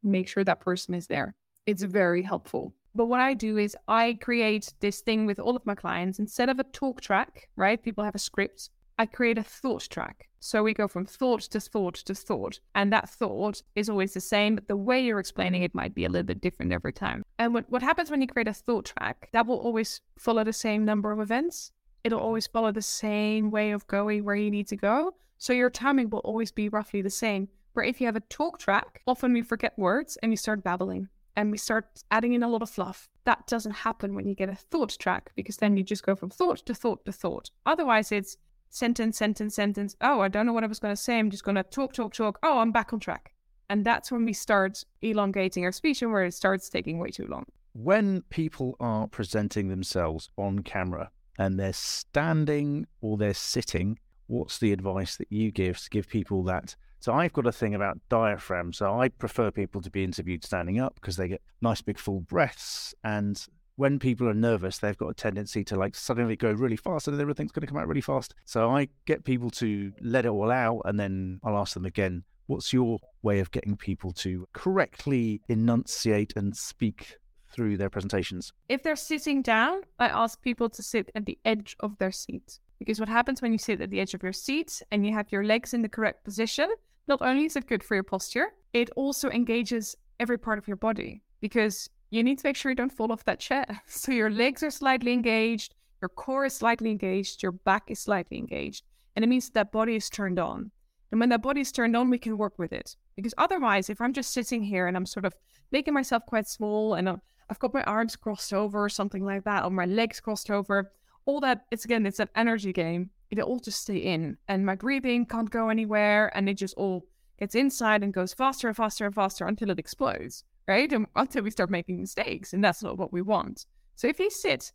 make 0.04 0.28
sure 0.28 0.44
that 0.44 0.60
person 0.60 0.94
is 0.94 1.08
there. 1.08 1.34
It's 1.66 1.82
very 1.82 2.22
helpful. 2.22 2.76
But 2.94 3.08
what 3.08 3.22
I 3.22 3.34
do 3.34 3.58
is 3.58 3.76
I 3.88 4.20
create 4.22 4.72
this 4.82 5.02
thing 5.02 5.26
with 5.26 5.40
all 5.40 5.56
of 5.56 5.66
my 5.66 5.74
clients 5.74 6.20
instead 6.20 6.48
of 6.48 6.60
a 6.60 6.64
talk 6.64 7.02
track, 7.02 7.50
right? 7.56 7.82
People 7.82 8.04
have 8.04 8.14
a 8.14 8.20
script. 8.20 8.70
I 8.98 9.06
create 9.06 9.38
a 9.38 9.44
thought 9.44 9.88
track. 9.90 10.30
So 10.40 10.64
we 10.64 10.74
go 10.74 10.88
from 10.88 11.06
thought 11.06 11.42
to 11.42 11.60
thought 11.60 11.96
to 11.96 12.14
thought. 12.14 12.60
And 12.76 12.94
that 12.94 13.10
thought 13.10 13.64
is 13.76 13.90
always 13.90 14.14
the 14.14 14.22
same, 14.22 14.56
but 14.56 14.68
the 14.68 14.78
way 14.78 15.04
you're 15.04 15.20
explaining 15.20 15.64
it 15.64 15.74
might 15.74 15.96
be 15.96 16.06
a 16.06 16.10
little 16.10 16.26
bit 16.26 16.40
different 16.40 16.72
every 16.72 16.94
time. 16.94 17.24
And 17.40 17.54
what, 17.54 17.70
what 17.70 17.82
happens 17.82 18.12
when 18.12 18.22
you 18.22 18.28
create 18.28 18.48
a 18.48 18.54
thought 18.54 18.94
track, 18.98 19.30
that 19.34 19.48
will 19.48 19.58
always 19.58 20.02
follow 20.18 20.44
the 20.44 20.54
same 20.54 20.86
number 20.86 21.12
of 21.12 21.20
events. 21.20 21.72
It'll 22.04 22.20
mm-hmm. 22.20 22.26
always 22.28 22.48
follow 22.48 22.72
the 22.72 22.82
same 22.82 23.50
way 23.50 23.72
of 23.72 23.88
going 23.88 24.24
where 24.24 24.36
you 24.36 24.52
need 24.52 24.68
to 24.68 24.76
go. 24.76 25.16
So 25.40 25.52
your 25.52 25.70
timing 25.70 26.10
will 26.10 26.20
always 26.20 26.52
be 26.52 26.70
roughly 26.70 27.02
the 27.02 27.10
same. 27.10 27.50
Where 27.74 27.84
if 27.84 28.00
you 28.00 28.06
have 28.06 28.16
a 28.16 28.22
talk 28.22 28.60
track, 28.60 29.02
often 29.08 29.34
we 29.34 29.42
forget 29.42 29.78
words 29.78 30.18
and 30.22 30.32
you 30.32 30.38
start 30.38 30.64
babbling 30.64 31.10
and 31.36 31.52
we 31.52 31.58
start 31.58 32.04
adding 32.12 32.34
in 32.34 32.44
a 32.44 32.48
lot 32.48 32.62
of 32.62 32.70
fluff. 32.70 33.10
That 33.26 33.48
doesn't 33.48 33.72
happen 33.72 34.16
when 34.16 34.28
you 34.28 34.36
get 34.36 34.50
a 34.50 34.56
thought 34.56 34.96
track 34.98 35.32
because 35.36 35.58
then 35.58 35.76
you 35.76 35.84
just 35.84 36.06
go 36.06 36.16
from 36.16 36.30
thought 36.30 36.66
to 36.66 36.74
thought 36.74 37.04
to 37.06 37.12
thought. 37.12 37.50
Otherwise, 37.66 38.12
it's 38.12 38.38
sentence, 38.70 39.18
sentence, 39.18 39.56
sentence. 39.56 39.96
Oh, 40.02 40.22
I 40.22 40.28
don't 40.28 40.46
know 40.46 40.54
what 40.54 40.64
I 40.64 40.68
was 40.68 40.80
going 40.80 40.94
to 40.96 41.02
say. 41.02 41.18
I'm 41.18 41.30
just 41.30 41.44
going 41.44 41.56
to 41.56 41.64
talk, 41.64 41.94
talk, 41.94 42.14
talk. 42.14 42.40
Oh, 42.44 42.60
I'm 42.60 42.72
back 42.72 42.94
on 42.94 43.00
track. 43.00 43.34
And 43.70 43.86
that's 43.86 44.12
when 44.12 44.26
we 44.26 44.34
start 44.34 44.84
elongating 45.02 45.64
our 45.64 45.72
speech 45.72 46.02
and 46.02 46.12
where 46.12 46.26
it 46.26 46.34
starts 46.34 46.70
taking 46.70 47.00
way 47.00 47.10
too 47.10 47.26
long. 47.28 47.46
When 47.74 48.22
people 48.30 48.78
are 48.80 49.08
presenting 49.08 49.68
themselves 49.68 50.30
on 50.38 50.60
camera 50.60 51.10
and 51.38 51.60
they're 51.60 51.74
standing 51.74 52.86
or 53.02 53.18
they're 53.18 53.34
sitting, 53.34 54.00
what's 54.28 54.60
the 54.60 54.72
advice 54.72 55.18
that 55.18 55.32
you 55.32 55.52
give 55.52 55.80
to 55.82 55.90
give 55.90 56.08
people 56.08 56.44
that? 56.44 56.76
So 57.00 57.14
I've 57.14 57.34
got 57.34 57.46
a 57.46 57.52
thing 57.52 57.76
about 57.76 58.00
diaphragm. 58.10 58.74
So 58.74 59.00
I 59.00 59.10
prefer 59.10 59.52
people 59.52 59.82
to 59.82 59.92
be 59.92 60.04
interviewed 60.04 60.44
standing 60.44 60.80
up 60.80 60.96
because 60.96 61.18
they 61.18 61.28
get 61.28 61.42
nice 61.62 61.82
big 61.82 62.00
full 62.00 62.22
breaths 62.22 62.96
and 63.04 63.46
when 63.76 64.00
people 64.00 64.28
are 64.28 64.34
nervous, 64.34 64.78
they've 64.78 64.98
got 64.98 65.10
a 65.10 65.14
tendency 65.14 65.64
to 65.66 65.76
like 65.76 65.96
suddenly 65.96 66.36
go 66.36 66.52
really 66.52 66.78
fast 66.78 67.08
and 67.08 67.20
everything's 67.20 67.52
going 67.52 67.62
to 67.62 67.68
come 67.68 67.78
out 67.78 67.88
really 67.88 68.02
fast. 68.02 68.34
So 68.46 68.70
I 68.70 68.88
get 69.06 69.24
people 69.24 69.50
to 69.52 69.92
let 70.02 70.26
it 70.26 70.30
all 70.30 70.52
out 70.52 70.82
and 70.86 71.00
then 71.00 71.40
I'll 71.44 71.58
ask 71.58 71.74
them 71.74 71.86
again, 71.86 72.24
what's 72.48 72.72
your 72.72 73.00
way 73.22 73.40
of 73.40 73.52
getting 73.52 73.76
people 73.76 74.12
to 74.14 74.48
correctly 74.54 75.42
enunciate 75.50 76.34
and 76.36 76.56
speak 76.56 77.18
through 77.52 77.78
their 77.78 77.90
presentations? 77.90 78.54
If 78.70 78.84
they're 78.84 78.96
sitting 78.96 79.42
down, 79.42 79.82
I 80.00 80.08
ask 80.08 80.42
people 80.42 80.70
to 80.70 80.84
sit 80.84 81.12
at 81.16 81.26
the 81.26 81.38
edge 81.46 81.76
of 81.80 81.98
their 81.98 82.12
seat. 82.12 82.60
Because 82.80 83.00
what 83.00 83.10
happens 83.10 83.42
when 83.42 83.52
you 83.52 83.58
sit 83.58 83.82
at 83.82 83.90
the 83.90 84.00
edge 84.00 84.14
of 84.14 84.24
your 84.24 84.34
seat 84.34 84.82
and 84.92 85.06
you 85.06 85.14
have 85.14 85.32
your 85.32 85.46
legs 85.46 85.74
in 85.74 85.82
the 85.82 85.90
correct 85.90 86.24
position, 86.24 86.70
not 87.08 87.22
only 87.22 87.46
is 87.46 87.56
it 87.56 87.68
good 87.68 87.84
for 87.84 87.96
your 87.96 88.04
posture, 88.04 88.48
it 88.74 88.90
also 88.96 89.30
engages 89.30 89.96
every 90.20 90.38
part 90.38 90.58
of 90.58 90.68
your 90.68 90.78
body. 90.78 91.22
Because 91.40 91.90
you 92.16 92.24
need 92.24 92.40
to 92.40 92.48
make 92.48 92.56
sure 92.56 92.72
you 92.72 92.76
don't 92.76 92.92
fall 92.92 93.12
off 93.12 93.26
that 93.26 93.40
chair. 93.40 93.82
So 93.88 94.12
your 94.12 94.30
legs 94.30 94.64
are 94.64 94.72
slightly 94.72 95.12
engaged, 95.12 95.76
your 96.02 96.10
core 96.10 96.46
is 96.46 96.54
slightly 96.54 96.92
engaged, 96.92 97.44
your 97.44 97.52
back 97.52 97.84
is 97.88 98.00
slightly 98.00 98.38
engaged. 98.38 98.84
And 99.16 99.24
it 99.24 99.28
means 99.28 99.50
that 99.50 99.72
body 99.72 99.96
is 99.96 100.10
turned 100.10 100.40
on. 100.40 100.72
And 101.12 101.20
when 101.20 101.30
that 101.30 101.42
body 101.42 101.62
is 101.62 101.72
turned 101.72 101.96
on, 101.96 102.10
we 102.10 102.18
can 102.18 102.38
work 102.38 102.60
with 102.60 102.74
it. 102.74 102.96
Because 103.16 103.34
otherwise, 103.38 103.90
if 103.90 104.02
I'm 104.02 104.14
just 104.14 104.34
sitting 104.34 104.62
here 104.64 104.88
and 104.88 104.98
I'm 104.98 105.06
sort 105.06 105.26
of 105.26 105.34
making 105.72 105.94
myself 105.94 106.26
quite 106.26 106.48
small 106.48 106.96
and 106.96 107.08
uh, 107.08 107.18
I've 107.50 107.60
got 107.60 107.74
my 107.74 107.84
arms 107.84 108.16
crossed 108.16 108.54
over 108.54 108.84
or 108.84 108.90
something 108.90 109.24
like 109.24 109.44
that, 109.46 109.64
or 109.64 109.70
my 109.70 109.86
legs 109.86 110.20
crossed 110.20 110.52
over, 110.52 110.92
all 111.26 111.40
that, 111.42 111.66
it's 111.72 111.86
again, 111.86 112.06
it's 112.06 112.20
an 112.20 112.30
energy 112.36 112.74
game. 112.74 113.12
It'll 113.32 113.48
all 113.48 113.60
just 113.60 113.82
stay 113.82 113.98
in. 113.98 114.38
And 114.48 114.66
my 114.66 114.76
breathing 114.76 115.26
can't 115.26 115.50
go 115.50 115.70
anywhere. 115.70 116.36
And 116.36 116.50
it 116.50 116.56
just 116.56 116.76
all 116.76 117.06
gets 117.40 117.56
inside 117.56 118.04
and 118.04 118.14
goes 118.14 118.34
faster 118.34 118.68
and 118.68 118.76
faster 118.76 119.06
and 119.06 119.16
faster 119.16 119.46
until 119.46 119.70
it 119.70 119.80
explodes 119.80 120.44
right? 120.68 120.92
And 120.92 121.08
until 121.16 121.44
we 121.44 121.52
start 121.52 121.70
making 121.70 122.00
mistakes, 122.00 122.54
and 122.54 122.64
that's 122.64 122.84
not 122.84 122.98
what 122.98 123.14
we 123.14 123.22
want. 123.22 123.66
So 123.96 124.08
if 124.08 124.20
you 124.20 124.30
sit 124.30 124.72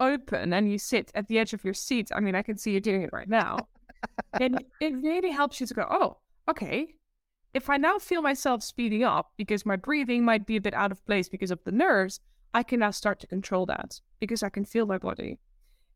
open 0.00 0.52
and 0.52 0.70
you 0.70 0.78
sit 0.78 1.10
at 1.14 1.28
the 1.28 1.38
edge 1.38 1.52
of 1.52 1.64
your 1.64 1.74
seat, 1.74 2.10
I 2.14 2.20
mean, 2.20 2.34
I 2.34 2.42
can 2.42 2.56
see 2.56 2.72
you 2.72 2.80
doing 2.80 3.02
it 3.02 3.10
right 3.12 3.28
now, 3.28 3.68
then 4.38 4.58
it 4.80 4.94
really 4.94 5.30
helps 5.30 5.60
you 5.60 5.66
to 5.66 5.74
go, 5.74 5.86
oh, 5.90 6.18
okay. 6.48 6.94
If 7.52 7.70
I 7.70 7.76
now 7.76 7.98
feel 7.98 8.20
myself 8.20 8.62
speeding 8.62 9.04
up 9.04 9.32
because 9.36 9.64
my 9.64 9.76
breathing 9.76 10.24
might 10.24 10.46
be 10.46 10.56
a 10.56 10.60
bit 10.60 10.74
out 10.74 10.90
of 10.90 11.04
place 11.06 11.28
because 11.28 11.52
of 11.52 11.62
the 11.64 11.72
nerves, 11.72 12.20
I 12.52 12.62
can 12.62 12.80
now 12.80 12.90
start 12.90 13.20
to 13.20 13.26
control 13.26 13.66
that 13.66 14.00
because 14.20 14.42
I 14.42 14.48
can 14.48 14.64
feel 14.64 14.86
my 14.86 14.98
body. 14.98 15.38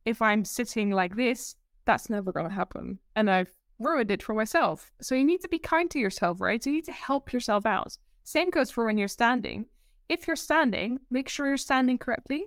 If 0.04 0.22
I'm 0.22 0.44
sitting 0.44 0.90
like 0.90 1.16
this, 1.16 1.56
that's 1.84 2.10
never 2.10 2.32
going 2.32 2.48
to 2.48 2.54
happen. 2.54 2.98
And 3.16 3.30
I've 3.30 3.52
ruined 3.78 4.10
it 4.10 4.22
for 4.22 4.34
myself. 4.34 4.92
So 5.00 5.14
you 5.14 5.24
need 5.24 5.40
to 5.40 5.48
be 5.48 5.58
kind 5.58 5.90
to 5.90 5.98
yourself, 5.98 6.40
right? 6.40 6.62
So 6.62 6.70
you 6.70 6.76
need 6.76 6.84
to 6.84 6.92
help 6.92 7.32
yourself 7.32 7.66
out. 7.66 7.96
Same 8.28 8.50
goes 8.50 8.70
for 8.70 8.84
when 8.84 8.98
you're 8.98 9.08
standing. 9.08 9.64
If 10.10 10.26
you're 10.26 10.36
standing, 10.36 11.00
make 11.10 11.30
sure 11.30 11.48
you're 11.48 11.56
standing 11.56 11.96
correctly. 11.96 12.44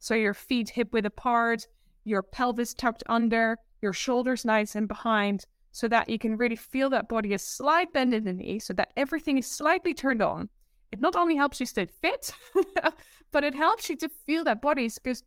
So 0.00 0.16
your 0.16 0.34
feet 0.34 0.70
hip 0.70 0.92
width 0.92 1.06
apart, 1.06 1.68
your 2.02 2.20
pelvis 2.24 2.74
tucked 2.74 3.04
under, 3.08 3.56
your 3.80 3.92
shoulders 3.92 4.44
nice 4.44 4.74
and 4.74 4.88
behind, 4.88 5.44
so 5.70 5.86
that 5.86 6.08
you 6.08 6.18
can 6.18 6.36
really 6.36 6.56
feel 6.56 6.90
that 6.90 7.08
body 7.08 7.32
a 7.32 7.38
slight 7.38 7.92
bend 7.92 8.12
in 8.12 8.24
the 8.24 8.32
knee, 8.32 8.58
so 8.58 8.72
that 8.72 8.92
everything 8.96 9.38
is 9.38 9.46
slightly 9.46 9.94
turned 9.94 10.20
on. 10.20 10.48
It 10.90 11.00
not 11.00 11.14
only 11.14 11.36
helps 11.36 11.60
you 11.60 11.66
stay 11.66 11.86
fit, 11.86 12.34
but 13.30 13.44
it 13.44 13.54
helps 13.54 13.88
you 13.88 13.94
to 13.98 14.08
feel 14.26 14.42
that 14.42 14.60
body 14.60 14.90
because 15.00 15.22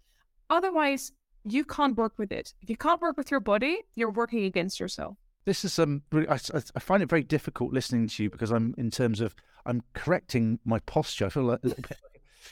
otherwise 0.49 1.13
you 1.45 1.63
can't 1.63 1.95
work 1.95 2.15
with 2.17 2.33
it. 2.33 2.53
If 2.61 2.69
you 2.69 2.75
can't 2.75 2.99
work 2.99 3.15
with 3.15 3.31
your 3.31 3.39
body, 3.39 3.79
you're 3.95 4.11
working 4.11 4.43
against 4.43 4.81
yourself. 4.81 5.15
This 5.45 5.65
is 5.65 5.77
um, 5.77 6.03
I, 6.13 6.39
I 6.75 6.79
find 6.79 7.03
it 7.03 7.09
very 7.09 7.23
difficult 7.23 7.73
listening 7.73 8.07
to 8.07 8.23
you 8.23 8.29
because 8.29 8.51
I'm 8.51 8.73
in 8.77 8.89
terms 8.89 9.19
of 9.19 9.35
I'm 9.65 9.83
correcting 9.93 10.59
my 10.63 10.79
posture. 10.79 11.25
I 11.25 11.29
feel 11.29 11.43
like 11.43 11.59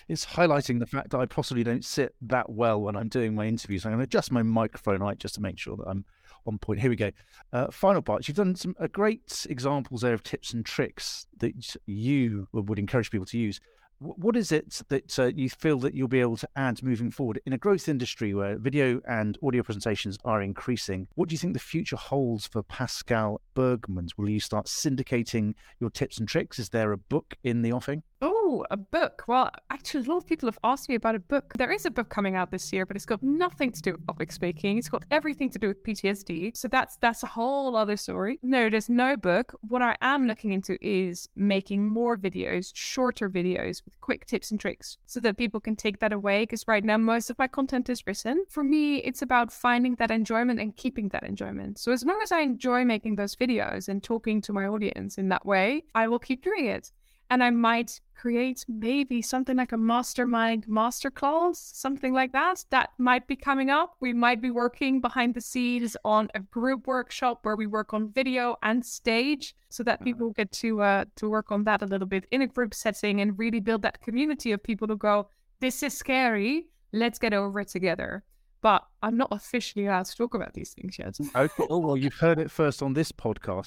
it's 0.07 0.25
highlighting 0.25 0.79
the 0.79 0.85
fact 0.85 1.11
that 1.11 1.19
I 1.19 1.25
possibly 1.25 1.63
don't 1.63 1.85
sit 1.85 2.15
that 2.21 2.49
well 2.49 2.81
when 2.81 2.95
I'm 2.95 3.07
doing 3.07 3.33
my 3.33 3.45
interviews. 3.45 3.85
I'm 3.85 3.91
going 3.91 3.99
to 3.99 4.03
adjust 4.03 4.31
my 4.31 4.43
microphone 4.43 5.01
height 5.01 5.19
just 5.19 5.35
to 5.35 5.41
make 5.41 5.57
sure 5.57 5.77
that 5.77 5.87
I'm 5.87 6.05
on 6.45 6.57
point. 6.57 6.81
Here 6.81 6.89
we 6.89 6.95
go. 6.95 7.11
Uh, 7.53 7.67
final 7.71 8.01
part. 8.01 8.27
You've 8.27 8.37
done 8.37 8.55
some 8.55 8.75
uh, 8.79 8.87
great 8.87 9.45
examples 9.49 10.01
there 10.01 10.13
of 10.13 10.23
tips 10.23 10.53
and 10.53 10.65
tricks 10.65 11.27
that 11.37 11.75
you 11.85 12.47
would 12.51 12.79
encourage 12.79 13.11
people 13.11 13.27
to 13.27 13.37
use 13.37 13.59
what 14.01 14.35
is 14.35 14.51
it 14.51 14.81
that 14.89 15.19
uh, 15.19 15.25
you 15.27 15.47
feel 15.47 15.77
that 15.79 15.93
you'll 15.93 16.07
be 16.07 16.21
able 16.21 16.37
to 16.37 16.49
add 16.55 16.81
moving 16.81 17.11
forward 17.11 17.39
in 17.45 17.53
a 17.53 17.57
growth 17.57 17.87
industry 17.87 18.33
where 18.33 18.57
video 18.57 18.99
and 19.07 19.37
audio 19.43 19.61
presentations 19.61 20.17
are 20.25 20.41
increasing? 20.41 21.07
What 21.13 21.29
do 21.29 21.33
you 21.33 21.37
think 21.37 21.53
the 21.53 21.59
future 21.59 21.95
holds 21.95 22.47
for 22.47 22.63
Pascalle 22.63 23.37
Bergmans? 23.55 24.17
Will 24.17 24.29
you 24.29 24.39
start 24.39 24.65
syndicating 24.65 25.53
your 25.79 25.91
tips 25.91 26.17
and 26.17 26.27
tricks? 26.27 26.57
Is 26.57 26.69
there 26.69 26.91
a 26.91 26.97
book 26.97 27.35
in 27.43 27.61
the 27.61 27.71
offing? 27.71 28.01
Oh, 28.23 28.65
a 28.69 28.77
book. 28.77 29.23
Well, 29.27 29.49
actually, 29.71 30.05
a 30.05 30.09
lot 30.09 30.17
of 30.17 30.27
people 30.27 30.47
have 30.47 30.59
asked 30.63 30.89
me 30.89 30.95
about 30.95 31.15
a 31.15 31.19
book. 31.19 31.53
There 31.57 31.71
is 31.71 31.85
a 31.85 31.91
book 31.91 32.09
coming 32.09 32.35
out 32.35 32.51
this 32.51 32.71
year, 32.71 32.85
but 32.85 32.95
it's 32.95 33.05
got 33.05 33.23
nothing 33.23 33.71
to 33.71 33.81
do 33.81 33.93
with 33.93 34.05
public 34.05 34.31
speaking. 34.31 34.77
It's 34.77 34.89
got 34.89 35.05
everything 35.09 35.49
to 35.51 35.59
do 35.59 35.69
with 35.69 35.83
PTSD. 35.83 36.55
So 36.55 36.67
that's 36.67 36.97
that's 36.97 37.23
a 37.23 37.27
whole 37.27 37.75
other 37.75 37.97
story. 37.97 38.39
No, 38.43 38.69
there's 38.69 38.89
no 38.89 39.17
book. 39.17 39.55
What 39.61 39.81
I 39.81 39.95
am 40.01 40.27
looking 40.27 40.51
into 40.53 40.77
is 40.85 41.29
making 41.35 41.87
more 41.87 42.15
videos, 42.15 42.71
shorter 42.75 43.29
videos 43.29 43.81
quick 43.99 44.25
tips 44.25 44.51
and 44.51 44.59
tricks, 44.59 44.97
so 45.05 45.19
that 45.19 45.37
people 45.37 45.59
can 45.59 45.75
take 45.75 45.99
that 45.99 46.13
away. 46.13 46.43
Because 46.43 46.67
right 46.67 46.83
now, 46.83 46.97
most 46.97 47.29
of 47.29 47.37
my 47.37 47.47
content 47.47 47.89
is 47.89 48.05
written. 48.07 48.45
For 48.49 48.63
me, 48.63 48.97
it's 48.97 49.21
about 49.21 49.51
finding 49.51 49.95
that 49.95 50.11
enjoyment 50.11 50.59
and 50.59 50.75
keeping 50.75 51.09
that 51.09 51.23
enjoyment. 51.23 51.79
So 51.79 51.91
as 51.91 52.03
long 52.03 52.19
as 52.23 52.31
I 52.31 52.39
enjoy 52.39 52.85
making 52.85 53.15
those 53.15 53.35
videos 53.35 53.87
and 53.87 54.03
talking 54.03 54.41
to 54.41 54.53
my 54.53 54.65
audience 54.65 55.17
in 55.17 55.29
that 55.29 55.45
way, 55.45 55.83
I 55.93 56.07
will 56.07 56.19
keep 56.19 56.43
doing 56.43 56.65
it 56.65 56.91
and 57.31 57.41
I 57.41 57.49
might 57.49 58.01
create 58.13 58.65
maybe 58.67 59.21
something 59.21 59.55
like 59.55 59.71
a 59.71 59.77
mastermind 59.77 60.67
masterclass, 60.67 61.55
something 61.55 62.13
like 62.13 62.33
that. 62.33 62.65
That 62.69 62.89
might 62.97 63.25
be 63.25 63.37
coming 63.37 63.69
up. 63.69 63.95
We 64.01 64.11
might 64.11 64.41
be 64.41 64.51
working 64.51 64.99
behind 64.99 65.33
the 65.33 65.41
scenes 65.41 65.95
on 66.03 66.29
a 66.35 66.41
group 66.41 66.87
workshop 66.87 67.39
where 67.43 67.55
we 67.55 67.67
work 67.67 67.93
on 67.93 68.11
video 68.11 68.57
and 68.63 68.85
stage, 68.85 69.55
so 69.69 69.81
that 69.83 69.95
uh-huh. 69.95 70.03
people 70.03 70.29
get 70.31 70.51
to 70.51 70.81
uh, 70.81 71.05
to 71.15 71.29
work 71.29 71.51
on 71.53 71.63
that 71.63 71.81
a 71.81 71.85
little 71.85 72.05
bit 72.05 72.25
in 72.31 72.41
a 72.41 72.47
group 72.47 72.73
setting 72.73 73.21
and 73.21 73.39
really 73.39 73.61
build 73.61 73.81
that 73.83 74.01
community 74.01 74.51
of 74.51 74.61
people 74.61 74.89
who 74.89 74.97
go, 74.97 75.29
"This 75.61 75.81
is 75.81 75.97
scary. 75.97 76.67
Let's 76.91 77.17
get 77.17 77.33
over 77.33 77.61
it 77.61 77.69
together." 77.69 78.23
but 78.63 78.85
I'm 79.01 79.17
not 79.17 79.29
officially 79.31 79.87
allowed 79.87 80.05
to 80.05 80.15
talk 80.15 80.35
about 80.35 80.53
these 80.53 80.75
things 80.75 80.99
yet. 80.99 81.17
Okay. 81.35 81.63
Oh 81.71 81.79
well, 81.79 81.97
you've 81.97 82.13
heard 82.13 82.37
it 82.37 82.51
first 82.51 82.83
on 82.83 82.93
this 82.93 83.11
podcast. 83.11 83.65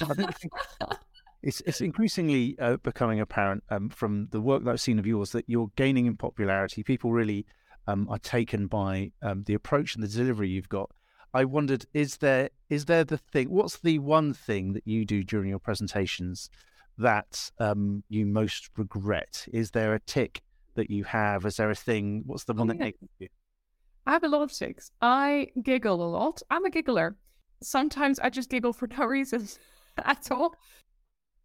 It's 1.45 1.61
it's 1.67 1.81
increasingly 1.81 2.57
uh, 2.59 2.79
becoming 2.79 3.21
apparent 3.21 3.63
um, 3.69 3.91
from 3.91 4.29
the 4.31 4.41
work 4.41 4.65
that 4.65 4.71
I've 4.71 4.81
seen 4.81 4.99
of 4.99 5.07
yours 5.07 5.31
that 5.33 5.45
you're 5.47 5.71
gaining 5.77 6.07
in 6.07 6.17
popularity. 6.17 6.83
People 6.83 7.13
really 7.13 7.45
um, 7.87 8.09
are 8.09 8.19
taken 8.19 8.67
by 8.67 9.13
um, 9.23 9.45
the 9.45 9.55
approach 9.55 9.95
and 9.95 10.03
the 10.03 10.09
delivery 10.09 10.49
you've 10.49 10.69
got. 10.71 10.91
I 11.35 11.45
wondered, 11.45 11.85
is 11.93 12.17
there 12.19 12.49
is 12.71 12.87
there 12.87 13.05
the 13.05 13.19
thing? 13.19 13.51
What's 13.51 13.79
the 13.79 13.99
one 13.99 14.33
thing 14.33 14.73
that 14.73 14.87
you 14.87 15.05
do 15.05 15.23
during 15.23 15.51
your 15.51 15.59
presentations 15.59 16.49
that 16.97 17.51
um, 17.59 18.03
you 18.09 18.25
most 18.25 18.71
regret? 18.77 19.47
Is 19.53 19.71
there 19.73 19.95
a 19.95 20.01
tick 20.01 20.43
that 20.77 20.91
you 20.91 21.05
have? 21.05 21.45
Is 21.45 21.57
there 21.57 21.71
a 21.71 21.75
thing? 21.75 22.23
What's 22.25 22.45
the 22.45 22.55
one 22.55 22.69
Oh, 22.69 22.73
that 22.73 22.79
yeah. 22.79 22.85
makes 22.85 22.99
you? 23.19 23.29
I 24.07 24.13
have 24.13 24.25
a 24.25 24.29
lot 24.29 24.43
of 24.43 24.53
ticks. 24.53 24.91
I 25.01 25.49
giggle 25.63 26.03
a 26.03 26.09
lot. 26.09 26.41
I'm 26.51 26.65
a 26.65 26.71
giggler. 26.71 27.17
Sometimes 27.63 28.19
I 28.19 28.31
just 28.31 28.49
giggle 28.51 28.73
for 28.73 28.87
no 28.87 29.05
reason 29.19 29.47
at 29.99 30.31
all. 30.31 30.55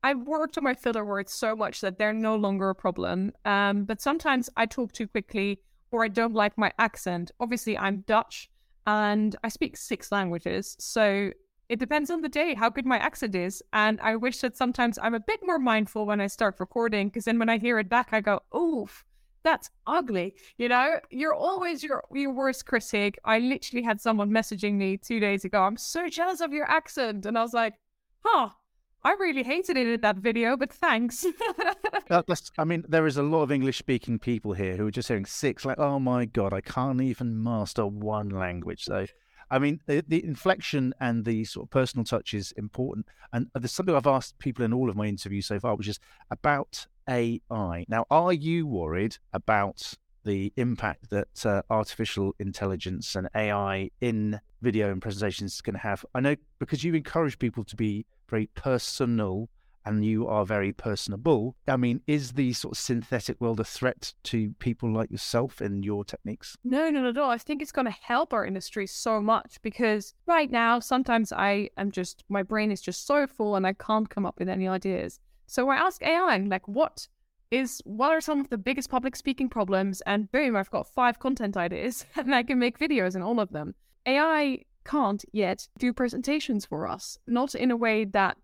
I've 0.04 0.22
worked 0.22 0.58
on 0.58 0.64
my 0.64 0.74
filler 0.74 1.04
words 1.04 1.34
so 1.34 1.56
much 1.56 1.82
that 1.82 1.98
they're 1.98 2.14
no 2.14 2.36
longer 2.36 2.70
a 2.70 2.76
problem. 2.76 3.34
Um, 3.46 3.84
but 3.84 4.02
sometimes 4.02 4.50
I 4.56 4.66
talk 4.66 4.94
too 4.94 5.08
quickly 5.08 5.60
or 5.92 6.04
I 6.04 6.08
don't 6.08 6.34
like 6.34 6.58
my 6.58 6.72
accent. 6.80 7.32
Obviously, 7.40 7.78
I'm 7.78 8.02
Dutch 8.08 8.50
and 8.88 9.36
I 9.44 9.50
speak 9.50 9.76
six 9.76 10.12
languages. 10.12 10.76
So 10.80 11.32
it 11.68 11.80
depends 11.80 12.10
on 12.10 12.22
the 12.22 12.30
day 12.30 12.56
how 12.56 12.70
good 12.70 12.86
my 12.86 12.98
accent 12.98 13.36
is. 13.36 13.62
And 13.74 14.00
I 14.02 14.16
wish 14.16 14.40
that 14.40 14.58
sometimes 14.58 14.98
I'm 15.02 15.14
a 15.14 15.20
bit 15.20 15.42
more 15.44 15.60
mindful 15.60 16.06
when 16.06 16.22
I 16.22 16.28
start 16.28 16.56
recording 16.60 17.10
because 17.10 17.26
then 17.26 17.38
when 17.38 17.50
I 17.50 17.58
hear 17.58 17.78
it 17.80 17.90
back, 17.90 18.10
I 18.12 18.22
go, 18.22 18.42
oof, 18.56 19.06
that's 19.44 19.70
ugly. 19.86 20.36
You 20.58 20.70
know, 20.70 21.00
you're 21.10 21.34
always 21.34 21.84
your 21.84 22.04
your 22.12 22.32
worst 22.34 22.66
critic. 22.66 23.20
I 23.24 23.40
literally 23.40 23.84
had 23.84 24.02
someone 24.02 24.32
messaging 24.32 24.74
me 24.74 24.98
two 24.98 25.20
days 25.20 25.46
ago. 25.46 25.64
I'm 25.64 25.78
so 25.78 26.10
jealous 26.10 26.42
of 26.42 26.52
your 26.52 26.70
accent, 26.70 27.26
and 27.26 27.38
I 27.38 27.42
was 27.42 27.54
like, 27.54 27.76
huh. 28.26 28.50
I 29.04 29.12
really 29.14 29.44
hated 29.44 29.78
it 29.78 29.88
in 29.88 30.02
that 30.02 30.18
video, 30.18 30.58
but 30.58 30.74
thanks. 30.74 31.26
I 32.58 32.64
mean, 32.66 32.84
there 32.88 33.08
is 33.08 33.16
a 33.16 33.24
lot 33.24 33.44
of 33.44 33.52
English-speaking 33.52 34.20
people 34.20 34.54
here 34.54 34.76
who 34.76 34.88
are 34.88 34.92
just 34.92 35.08
hearing 35.08 35.26
six, 35.26 35.64
like, 35.64 35.80
oh 35.80 36.00
my 36.00 36.26
god, 36.26 36.54
I 36.54 36.62
can't 36.62 37.02
even 37.02 37.42
master 37.42 37.86
one 37.88 38.30
language. 38.30 38.84
So, 38.84 39.06
I 39.50 39.58
mean, 39.58 39.80
the, 39.86 40.04
the 40.06 40.24
inflection 40.24 40.94
and 41.00 41.24
the 41.24 41.46
sort 41.46 41.68
of 41.68 41.70
personal 41.72 42.04
touch 42.04 42.34
is 42.34 42.52
important. 42.54 43.06
And 43.32 43.48
there's 43.54 43.72
something 43.72 43.96
I've 43.96 44.06
asked 44.06 44.38
people 44.38 44.66
in 44.66 44.74
all 44.74 44.90
of 44.90 44.98
my 44.98 45.06
interviews 45.06 45.48
so 45.48 45.60
far, 45.62 45.76
which 45.76 45.88
is 45.88 46.00
about 46.30 46.86
AI. 47.08 47.86
Now, 47.88 48.06
are 48.12 48.34
you 48.34 48.68
worried 48.68 49.18
about 49.32 49.94
the 50.26 50.52
impact 50.58 51.10
that 51.10 51.46
uh, 51.46 51.62
artificial 51.70 52.36
intelligence 52.38 53.16
and 53.16 53.30
AI 53.34 53.92
in 54.02 54.42
video 54.62 54.92
and 54.92 55.02
presentations 55.02 55.56
is 55.56 55.62
going 55.62 55.76
to 55.76 55.80
have? 55.80 56.06
I 56.14 56.20
know 56.20 56.36
because 56.60 56.84
you 56.84 56.94
encourage 56.96 57.40
people 57.40 57.64
to 57.64 57.78
be 57.78 58.06
very 58.30 58.48
personal 58.56 59.50
and 59.86 60.06
you 60.06 60.28
are 60.28 60.46
very 60.46 60.72
personable. 60.72 61.56
I 61.68 61.78
mean, 61.78 62.02
is 62.06 62.34
the 62.34 62.54
sort 62.54 62.74
of 62.74 62.78
synthetic 62.78 63.40
world 63.42 63.60
a 63.60 63.64
threat 63.64 64.14
to 64.26 64.52
people 64.60 64.94
like 64.94 65.10
yourself 65.10 65.62
and 65.62 65.84
your 65.84 66.04
techniques? 66.04 66.56
No, 66.64 66.90
no, 66.90 67.02
not 67.02 67.10
at 67.10 67.18
all. 67.18 67.30
I 67.30 67.38
think 67.38 67.62
it's 67.62 67.72
going 67.72 67.86
to 67.86 67.92
help 67.92 68.34
our 68.34 68.46
industry 68.46 68.86
so 68.88 69.22
much 69.22 69.58
because 69.62 70.14
right 70.28 70.52
now, 70.52 70.80
sometimes 70.80 71.32
I 71.32 71.70
am 71.78 71.92
just, 71.92 72.24
my 72.30 72.44
brain 72.44 72.72
is 72.72 72.82
just 72.82 73.08
so 73.08 73.26
full 73.26 73.56
and 73.56 73.66
I 73.66 73.74
can't 73.74 74.10
come 74.10 74.26
up 74.26 74.38
with 74.38 74.50
any 74.50 74.68
ideas. 74.68 75.20
So 75.48 75.70
I 75.70 75.78
ask 75.78 76.04
AI, 76.04 76.38
like, 76.38 76.68
what 76.68 77.08
is, 77.50 77.82
what 77.84 78.12
are 78.12 78.22
some 78.22 78.40
of 78.40 78.50
the 78.50 78.58
biggest 78.58 78.90
public 78.90 79.16
speaking 79.16 79.50
problems? 79.50 80.02
And 80.02 80.32
boom, 80.32 80.56
I've 80.56 80.70
got 80.70 80.88
five 80.88 81.18
content 81.20 81.58
ideas 81.58 82.06
and 82.16 82.36
I 82.36 82.44
can 82.44 82.60
make 82.60 82.78
videos 82.78 83.16
in 83.16 83.24
all 83.24 83.40
of 83.40 83.50
them. 83.52 83.74
AI 84.06 84.60
can't 84.84 85.24
yet 85.32 85.68
do 85.78 85.94
presentations 85.94 86.66
for 86.66 86.88
us, 86.88 87.18
not 87.28 87.56
in 87.56 87.72
a 87.72 87.78
way 87.78 88.06
that 88.06 88.38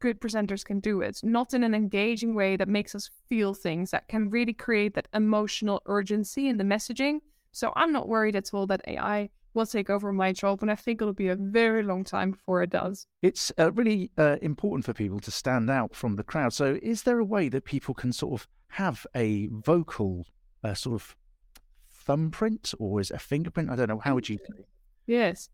good 0.00 0.20
presenters 0.20 0.64
can 0.64 0.80
do 0.80 1.00
it, 1.00 1.20
not 1.22 1.54
in 1.54 1.64
an 1.64 1.74
engaging 1.74 2.34
way 2.34 2.56
that 2.56 2.68
makes 2.68 2.94
us 2.94 3.10
feel 3.28 3.54
things 3.54 3.90
that 3.90 4.08
can 4.08 4.30
really 4.30 4.52
create 4.52 4.94
that 4.94 5.08
emotional 5.12 5.82
urgency 5.86 6.48
in 6.48 6.56
the 6.56 6.64
messaging. 6.64 7.18
So 7.52 7.72
I'm 7.76 7.92
not 7.92 8.08
worried 8.08 8.36
at 8.36 8.54
all 8.54 8.66
that 8.68 8.82
AI 8.86 9.30
will 9.54 9.66
take 9.66 9.90
over 9.90 10.12
my 10.12 10.32
job, 10.32 10.62
and 10.62 10.70
I 10.70 10.76
think 10.76 11.00
it'll 11.00 11.14
be 11.14 11.28
a 11.28 11.36
very 11.36 11.82
long 11.82 12.04
time 12.04 12.32
before 12.32 12.62
it 12.62 12.70
does. 12.70 13.06
It's 13.22 13.50
uh, 13.58 13.72
really 13.72 14.10
uh, 14.16 14.36
important 14.42 14.84
for 14.84 14.92
people 14.92 15.18
to 15.20 15.30
stand 15.30 15.70
out 15.70 15.96
from 15.96 16.16
the 16.16 16.22
crowd. 16.22 16.52
So, 16.52 16.78
is 16.82 17.02
there 17.02 17.18
a 17.18 17.24
way 17.24 17.48
that 17.48 17.64
people 17.64 17.94
can 17.94 18.12
sort 18.12 18.40
of 18.40 18.48
have 18.68 19.06
a 19.14 19.48
vocal 19.50 20.26
uh, 20.62 20.74
sort 20.74 20.94
of 20.94 21.16
thumbprint 21.90 22.72
or 22.78 23.00
is 23.00 23.10
it 23.10 23.16
a 23.16 23.18
fingerprint? 23.18 23.70
I 23.70 23.76
don't 23.76 23.88
know. 23.88 23.98
How 23.98 24.14
would 24.14 24.28
you? 24.28 24.38
Yes, 25.06 25.48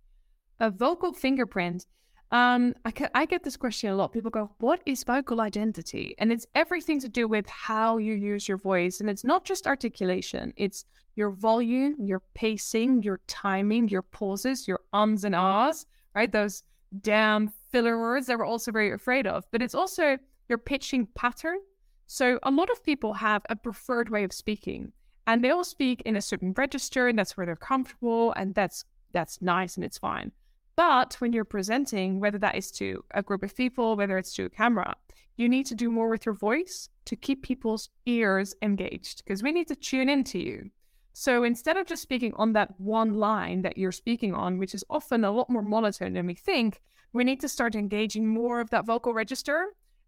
a 0.65 0.71
vocal 0.71 1.13
fingerprint. 1.13 1.85
Um, 2.31 2.75
I, 2.87 2.91
ca- 2.91 3.11
I 3.15 3.27
get 3.27 3.45
this 3.45 3.57
question 3.57 3.91
a 3.91 3.95
lot. 3.95 4.13
People 4.13 4.31
go, 4.31 4.51
What 4.59 4.81
is 4.87 5.05
vocal 5.05 5.43
identity? 5.43 6.15
And 6.19 6.33
it's 6.33 6.47
everything 6.55 6.99
to 7.01 7.09
do 7.09 7.29
with 7.29 7.47
how 7.49 7.99
you 7.99 8.15
use 8.15 8.49
your 8.49 8.57
voice. 8.57 9.01
And 9.01 9.11
it's 9.11 9.25
not 9.25 9.45
just 9.45 9.67
articulation, 9.67 10.55
it's 10.57 10.87
your 11.17 11.31
volume, 11.31 11.97
your 12.01 12.23
pacing, 12.35 13.03
your 13.03 13.21
timing, 13.27 13.89
your 13.89 14.03
pauses, 14.03 14.67
your 14.67 14.81
ums 14.93 15.25
and 15.25 15.35
ahs, 15.35 15.87
right? 16.15 16.33
Those 16.33 16.63
damn 17.03 17.53
filler 17.71 18.01
words 18.01 18.27
that 18.27 18.39
we're 18.39 18.47
also 18.47 18.73
very 18.73 18.93
afraid 18.93 19.27
of. 19.27 19.45
But 19.53 19.63
it's 19.63 19.75
also 19.75 20.17
your 20.49 20.59
pitching 20.59 21.07
pattern. 21.15 21.59
So 22.07 22.39
a 22.43 22.51
lot 22.51 22.71
of 22.71 22.83
people 22.83 23.13
have 23.13 23.43
a 23.51 23.57
preferred 23.57 24.09
way 24.09 24.25
of 24.25 24.33
speaking. 24.33 24.93
And 25.27 25.45
they 25.45 25.51
all 25.51 25.65
speak 25.65 26.03
in 26.03 26.17
a 26.17 26.23
certain 26.23 26.53
register, 26.57 27.09
and 27.09 27.19
that's 27.19 27.37
where 27.37 27.47
they're 27.47 27.57
comfortable, 27.57 28.33
and 28.33 28.55
that's 28.55 28.85
that's 29.15 29.41
nice 29.41 29.77
and 29.77 29.85
it's 29.85 29.97
fine. 29.97 30.33
But 30.77 31.15
when 31.21 31.33
you're 31.33 31.45
presenting, 31.45 32.21
whether 32.21 32.39
that 32.39 32.57
is 32.57 32.71
to 32.73 33.05
a 33.13 33.23
group 33.23 33.43
of 33.43 33.57
people, 33.57 33.97
whether 33.97 34.19
it's 34.19 34.35
to 34.35 34.47
a 34.47 34.51
camera, 34.51 34.97
you 35.37 35.49
need 35.49 35.67
to 35.67 35.75
do 35.75 35.91
more 35.91 36.09
with 36.09 36.27
your 36.27 36.35
voice 36.35 36.89
to 37.07 37.17
keep 37.17 37.43
people's 37.43 37.91
ears 38.07 38.55
engaged 38.63 39.25
because 39.25 39.43
we 39.43 39.53
need 39.53 39.69
to 39.69 39.77
tune 39.77 40.09
into 40.09 40.39
you. 40.39 40.71
So 41.13 41.45
instead 41.45 41.77
of 41.77 41.87
just 41.87 42.03
speaking 42.03 42.33
on 42.35 42.55
that 42.55 42.81
one 42.81 43.15
line 43.15 43.63
that 43.63 43.79
you're 43.79 43.93
speaking 43.93 44.35
on, 44.35 44.59
which 44.59 44.75
is 44.75 44.85
often 44.91 45.25
a 45.25 45.31
lot 45.31 45.49
more 45.49 45.63
monotone 45.63 46.13
than 46.13 46.27
we 46.27 46.35
think, 46.35 46.81
we 47.13 47.23
need 47.23 47.41
to 47.41 47.49
start 47.49 47.77
engaging 47.77 48.27
more 48.27 48.61
of 48.61 48.71
that 48.71 48.85
vocal 48.85 49.15
register. 49.15 49.67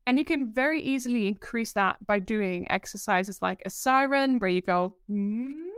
And 0.08 0.18
you 0.18 0.24
can 0.24 0.52
very 0.52 0.80
easily 0.80 1.28
increase 1.28 1.72
that 1.72 2.04
by 2.06 2.18
doing 2.18 2.70
exercises 2.70 3.40
like 3.40 3.62
a 3.64 3.70
siren, 3.70 4.38
where 4.38 4.50
you 4.50 4.62
go, 4.62 4.96
"Mm," 5.08 5.70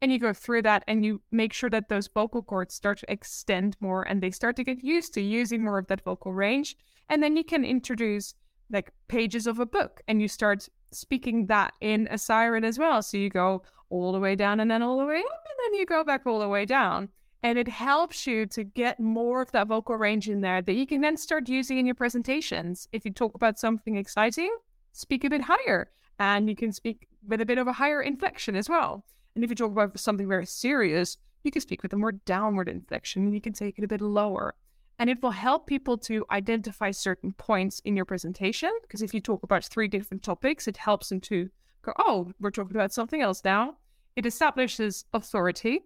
and 0.00 0.12
you 0.12 0.18
go 0.18 0.32
through 0.32 0.62
that 0.62 0.84
and 0.86 1.04
you 1.04 1.20
make 1.30 1.52
sure 1.52 1.70
that 1.70 1.88
those 1.88 2.08
vocal 2.08 2.42
cords 2.42 2.74
start 2.74 2.98
to 2.98 3.12
extend 3.12 3.76
more 3.80 4.02
and 4.02 4.22
they 4.22 4.30
start 4.30 4.56
to 4.56 4.64
get 4.64 4.84
used 4.84 5.14
to 5.14 5.20
using 5.20 5.64
more 5.64 5.78
of 5.78 5.86
that 5.88 6.02
vocal 6.02 6.32
range. 6.32 6.76
And 7.08 7.22
then 7.22 7.36
you 7.36 7.44
can 7.44 7.64
introduce 7.64 8.34
like 8.70 8.92
pages 9.08 9.46
of 9.46 9.58
a 9.58 9.66
book 9.66 10.02
and 10.08 10.20
you 10.20 10.28
start 10.28 10.68
speaking 10.92 11.46
that 11.46 11.72
in 11.80 12.08
a 12.10 12.18
siren 12.18 12.64
as 12.64 12.78
well. 12.78 13.02
So 13.02 13.16
you 13.16 13.30
go 13.30 13.62
all 13.90 14.12
the 14.12 14.20
way 14.20 14.34
down 14.34 14.60
and 14.60 14.70
then 14.70 14.82
all 14.82 14.98
the 14.98 15.06
way 15.06 15.18
up 15.18 15.44
and 15.48 15.58
then 15.64 15.78
you 15.78 15.86
go 15.86 16.04
back 16.04 16.26
all 16.26 16.40
the 16.40 16.48
way 16.48 16.64
down. 16.64 17.08
And 17.42 17.56
it 17.56 17.68
helps 17.68 18.26
you 18.26 18.46
to 18.46 18.64
get 18.64 18.98
more 18.98 19.42
of 19.42 19.52
that 19.52 19.68
vocal 19.68 19.96
range 19.96 20.28
in 20.28 20.40
there 20.40 20.60
that 20.60 20.72
you 20.72 20.86
can 20.86 21.00
then 21.00 21.16
start 21.16 21.48
using 21.48 21.78
in 21.78 21.86
your 21.86 21.94
presentations. 21.94 22.88
If 22.92 23.04
you 23.04 23.12
talk 23.12 23.34
about 23.34 23.58
something 23.58 23.96
exciting, 23.96 24.54
speak 24.92 25.24
a 25.24 25.30
bit 25.30 25.42
higher 25.42 25.90
and 26.18 26.48
you 26.48 26.56
can 26.56 26.72
speak 26.72 27.08
with 27.26 27.40
a 27.40 27.46
bit 27.46 27.58
of 27.58 27.66
a 27.66 27.72
higher 27.72 28.02
inflection 28.02 28.56
as 28.56 28.68
well. 28.68 29.04
And 29.34 29.44
if 29.44 29.50
you 29.50 29.56
talk 29.56 29.70
about 29.70 29.98
something 29.98 30.28
very 30.28 30.46
serious, 30.46 31.16
you 31.44 31.50
can 31.50 31.62
speak 31.62 31.82
with 31.82 31.92
a 31.92 31.96
more 31.96 32.12
downward 32.12 32.68
inflection 32.68 33.24
and 33.24 33.34
you 33.34 33.40
can 33.40 33.52
take 33.52 33.78
it 33.78 33.84
a 33.84 33.88
bit 33.88 34.00
lower. 34.00 34.54
And 34.98 35.08
it 35.08 35.22
will 35.22 35.30
help 35.30 35.66
people 35.66 35.96
to 35.98 36.26
identify 36.30 36.90
certain 36.90 37.32
points 37.32 37.80
in 37.84 37.94
your 37.94 38.04
presentation. 38.04 38.72
Because 38.82 39.00
if 39.00 39.14
you 39.14 39.20
talk 39.20 39.44
about 39.44 39.64
three 39.64 39.86
different 39.86 40.24
topics, 40.24 40.66
it 40.66 40.76
helps 40.76 41.10
them 41.10 41.20
to 41.22 41.48
go, 41.82 41.92
oh, 41.98 42.32
we're 42.40 42.50
talking 42.50 42.76
about 42.76 42.92
something 42.92 43.22
else 43.22 43.42
now. 43.44 43.76
It 44.16 44.26
establishes 44.26 45.04
authority 45.14 45.82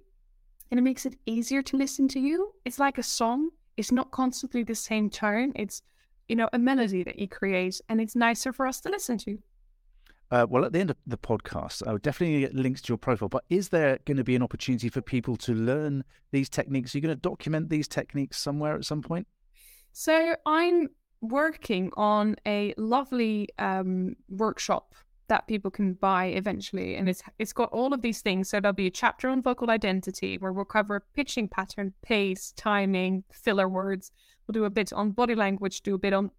and 0.71 0.79
it 0.79 0.83
makes 0.83 1.05
it 1.05 1.17
easier 1.27 1.61
to 1.61 1.77
listen 1.77 2.09
to 2.09 2.21
you. 2.21 2.55
It's 2.65 2.79
like 2.79 2.97
a 2.97 3.03
song, 3.03 3.51
it's 3.77 3.93
not 3.93 4.11
constantly 4.11 4.63
the 4.63 4.75
same 4.75 5.11
tone. 5.11 5.53
It's, 5.55 5.83
you 6.29 6.37
know, 6.37 6.49
a 6.55 6.59
melody 6.59 7.03
that 7.05 7.19
you 7.19 7.29
create 7.29 7.83
and 7.91 8.01
it's 8.01 8.17
nicer 8.17 8.55
for 8.55 8.67
us 8.67 8.81
to 8.81 8.89
listen 8.89 9.19
to. 9.19 9.39
Uh, 10.33 10.47
well, 10.49 10.65
at 10.65 10.73
the 10.73 10.81
end 10.81 10.89
of 10.89 10.97
the 11.07 11.19
podcast, 11.19 11.87
I 11.87 11.93
would 11.93 12.01
definitely 12.01 12.41
get 12.41 12.55
links 12.55 12.81
to 12.83 12.89
your 12.89 12.97
profile. 12.97 13.29
But 13.29 13.45
is 13.51 13.69
there 13.69 13.99
going 14.07 14.17
to 14.17 14.25
be 14.25 14.35
an 14.35 14.43
opportunity 14.43 14.89
for 14.89 15.03
people 15.03 15.37
to 15.37 15.53
learn 15.53 16.05
these 16.31 16.49
techniques? 16.49 16.95
Are 16.95 16.99
you 16.99 17.03
going 17.03 17.15
to 17.15 17.21
document 17.21 17.69
these 17.69 17.87
techniques 17.87 18.39
somewhere 18.39 18.75
at 18.75 18.87
some 18.87 19.03
point? 19.03 19.27
So 19.93 20.35
I'm 20.47 20.89
working 21.21 21.93
on 21.99 22.37
a 22.47 22.73
lovely 22.79 23.51
um, 23.59 24.17
workshop 24.31 24.95
that 25.29 25.47
people 25.47 25.71
can 25.71 25.93
buy 25.93 26.27
eventually, 26.27 26.97
and 26.97 27.11
it's 27.11 27.23
it's 27.39 27.53
got 27.53 27.69
all 27.71 27.93
of 27.93 28.01
these 28.01 28.23
things. 28.23 28.49
So 28.49 28.59
there'll 28.59 28.73
be 28.73 28.87
a 28.87 28.91
chapter 28.91 29.29
on 29.29 29.43
vocal 29.43 29.71
identity 29.71 30.39
where 30.39 30.53
we'll 30.53 30.65
cover 30.65 31.05
pitching 31.15 31.47
pattern, 31.47 31.93
pace, 32.01 32.55
timing, 32.57 33.25
filler 33.31 33.69
words. 33.69 34.13
We'll 34.47 34.55
do 34.55 34.65
a 34.65 34.71
bit 34.71 34.95
on 34.95 35.11
body 35.11 35.35
language, 35.35 35.83
do 35.83 35.95
a 35.95 35.99
bit 35.99 36.15
on 36.15 36.31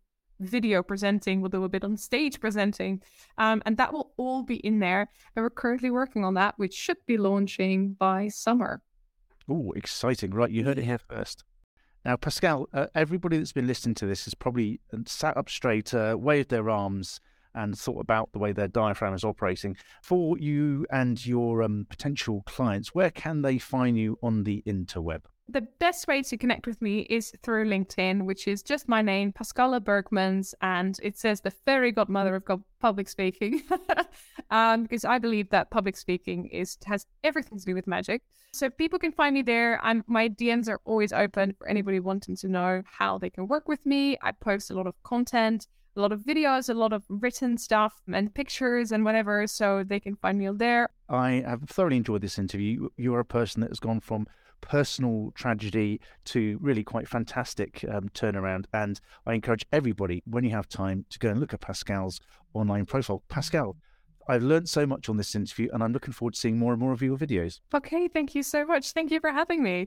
video 0.44 0.84
presenting, 0.84 1.42
we'll 1.42 1.50
do 1.50 1.64
a 1.64 1.70
bit 1.70 1.84
on 1.84 1.98
stage 1.98 2.40
presenting, 2.40 3.02
um, 3.38 3.62
and 3.66 3.78
that 3.78 3.94
will 3.94 4.12
all 4.18 4.44
be 4.44 4.58
in 4.58 4.80
there. 4.80 5.10
And 5.36 5.44
we're 5.44 5.50
currently 5.50 5.92
working 5.92 6.24
on 6.24 6.34
that, 6.36 6.56
which 6.58 6.74
should 6.74 6.98
be 7.06 7.18
launching 7.18 7.94
by 7.94 8.28
summer. 8.28 8.82
Oh, 9.50 9.74
exciting. 9.76 10.32
Right, 10.32 10.52
you 10.52 10.64
heard 10.64 10.78
it 10.78 10.86
here 10.86 11.00
first. 11.00 11.44
Now, 12.06 12.18
Pascalle, 12.18 12.68
uh, 12.74 12.88
everybody 12.96 13.38
that's 13.38 13.54
been 13.54 13.68
listening 13.68 13.96
to 13.96 14.06
this 14.06 14.26
has 14.26 14.34
probably 14.34 14.82
uh, 14.94 15.00
sat 15.06 15.38
up 15.38 15.50
straight, 15.50 15.94
uh, 15.94 16.18
waved 16.20 16.50
their 16.50 16.70
arms, 16.70 17.20
and 17.56 17.78
thought 17.78 18.02
about 18.02 18.32
the 18.32 18.40
way 18.40 18.52
their 18.52 18.68
diaphragm 18.68 19.14
is 19.14 19.24
operating. 19.24 19.78
For 20.02 20.38
you 20.38 20.86
and 20.92 21.24
your 21.26 21.64
um, 21.64 21.86
potential 21.90 22.44
clients, 22.46 22.96
where 22.96 23.12
can 23.12 23.42
they 23.42 23.58
find 23.58 23.98
you 23.98 24.18
on 24.24 24.44
the 24.44 24.64
interweb? 24.66 25.22
The 25.50 25.68
best 25.80 26.08
way 26.08 26.22
to 26.24 26.38
connect 26.38 26.66
with 26.66 26.82
me 26.82 27.02
is 27.02 27.34
through 27.44 27.70
LinkedIn, 27.70 28.24
which 28.24 28.48
is 28.48 28.64
just 28.64 28.88
my 28.88 29.02
name, 29.02 29.34
Pascalle 29.34 29.82
Bergmans, 29.82 30.54
and 30.62 30.98
it 31.04 31.18
says 31.18 31.42
the 31.42 31.52
fairy 31.52 31.92
godmother 31.92 32.36
of 32.36 32.62
public 32.80 33.10
speaking, 33.10 33.62
um, 34.52 34.84
because 34.84 35.04
I 35.04 35.20
believe 35.20 35.50
that 35.50 35.70
public 35.70 35.98
speaking 35.98 36.48
is 36.48 36.78
has 36.86 37.06
everything 37.26 37.60
to 37.60 37.66
do 37.66 37.76
with 37.76 37.88
magic. 37.88 38.22
So 38.54 38.70
people 38.70 39.00
can 39.00 39.12
find 39.12 39.34
me 39.34 39.42
there. 39.42 39.82
I'm 39.84 40.06
my 40.08 40.30
DMs 40.30 40.70
are 40.70 40.80
always 40.86 41.12
open 41.12 41.54
for 41.58 41.68
anybody 41.68 42.00
wanting 42.00 42.38
to 42.38 42.48
know 42.48 42.82
how 42.86 43.18
they 43.18 43.30
can 43.30 43.48
work 43.48 43.68
with 43.68 43.86
me. 43.86 44.18
I 44.22 44.32
post 44.32 44.72
a 44.72 44.76
lot 44.76 44.88
of 44.88 44.96
content 45.04 45.68
a 45.96 46.02
lot 46.02 46.12
of 46.12 46.22
videos, 46.22 46.70
a 46.70 46.74
lot 46.74 46.94
of 46.94 47.04
written 47.08 47.58
stuff 47.58 48.02
and 48.12 48.34
pictures 48.34 48.92
and 48.92 49.06
whatever, 49.06 49.46
so 49.48 49.84
they 49.84 50.00
can 50.00 50.16
find 50.16 50.40
me 50.40 50.50
there. 50.54 50.90
I 51.10 51.44
have 51.46 51.70
thoroughly 51.70 51.98
enjoyed 51.98 52.22
this 52.22 52.40
interview. 52.40 52.90
You're 52.98 53.20
a 53.20 53.26
person 53.26 53.62
that 53.62 53.70
has 53.70 53.80
gone 53.80 54.00
from 54.00 54.28
personal 54.64 55.32
tragedy 55.36 56.00
to 56.26 56.58
really 56.62 56.84
quite 56.84 57.08
fantastic 57.08 57.86
um, 57.90 58.10
turnaround. 58.10 58.66
And 58.74 59.00
I 59.26 59.34
encourage 59.34 59.66
everybody, 59.72 60.24
when 60.26 60.44
you 60.44 60.52
have 60.52 60.68
time, 60.68 61.06
to 61.12 61.20
go 61.20 61.30
and 61.30 61.40
look 61.40 61.54
at 61.54 61.62
Pascalle's 61.62 62.20
online 62.54 62.86
profile. 62.86 63.24
Pascalle, 63.30 63.76
I've 64.28 64.44
learned 64.44 64.70
so 64.70 64.86
much 64.86 65.10
on 65.10 65.18
this 65.18 65.36
interview, 65.36 65.68
and 65.74 65.84
I'm 65.84 65.94
looking 65.94 66.14
forward 66.14 66.36
to 66.36 66.40
seeing 66.40 66.58
more 66.58 66.72
and 66.74 66.82
more 66.82 66.94
of 66.94 67.02
your 67.02 67.18
videos. 67.18 67.60
Okay, 67.74 68.08
thank 68.08 68.36
you 68.36 68.44
so 68.44 68.66
much. 68.66 68.94
Thank 68.94 69.12
you 69.12 69.20
for 69.20 69.32
having 69.32 69.62
me. 69.62 69.82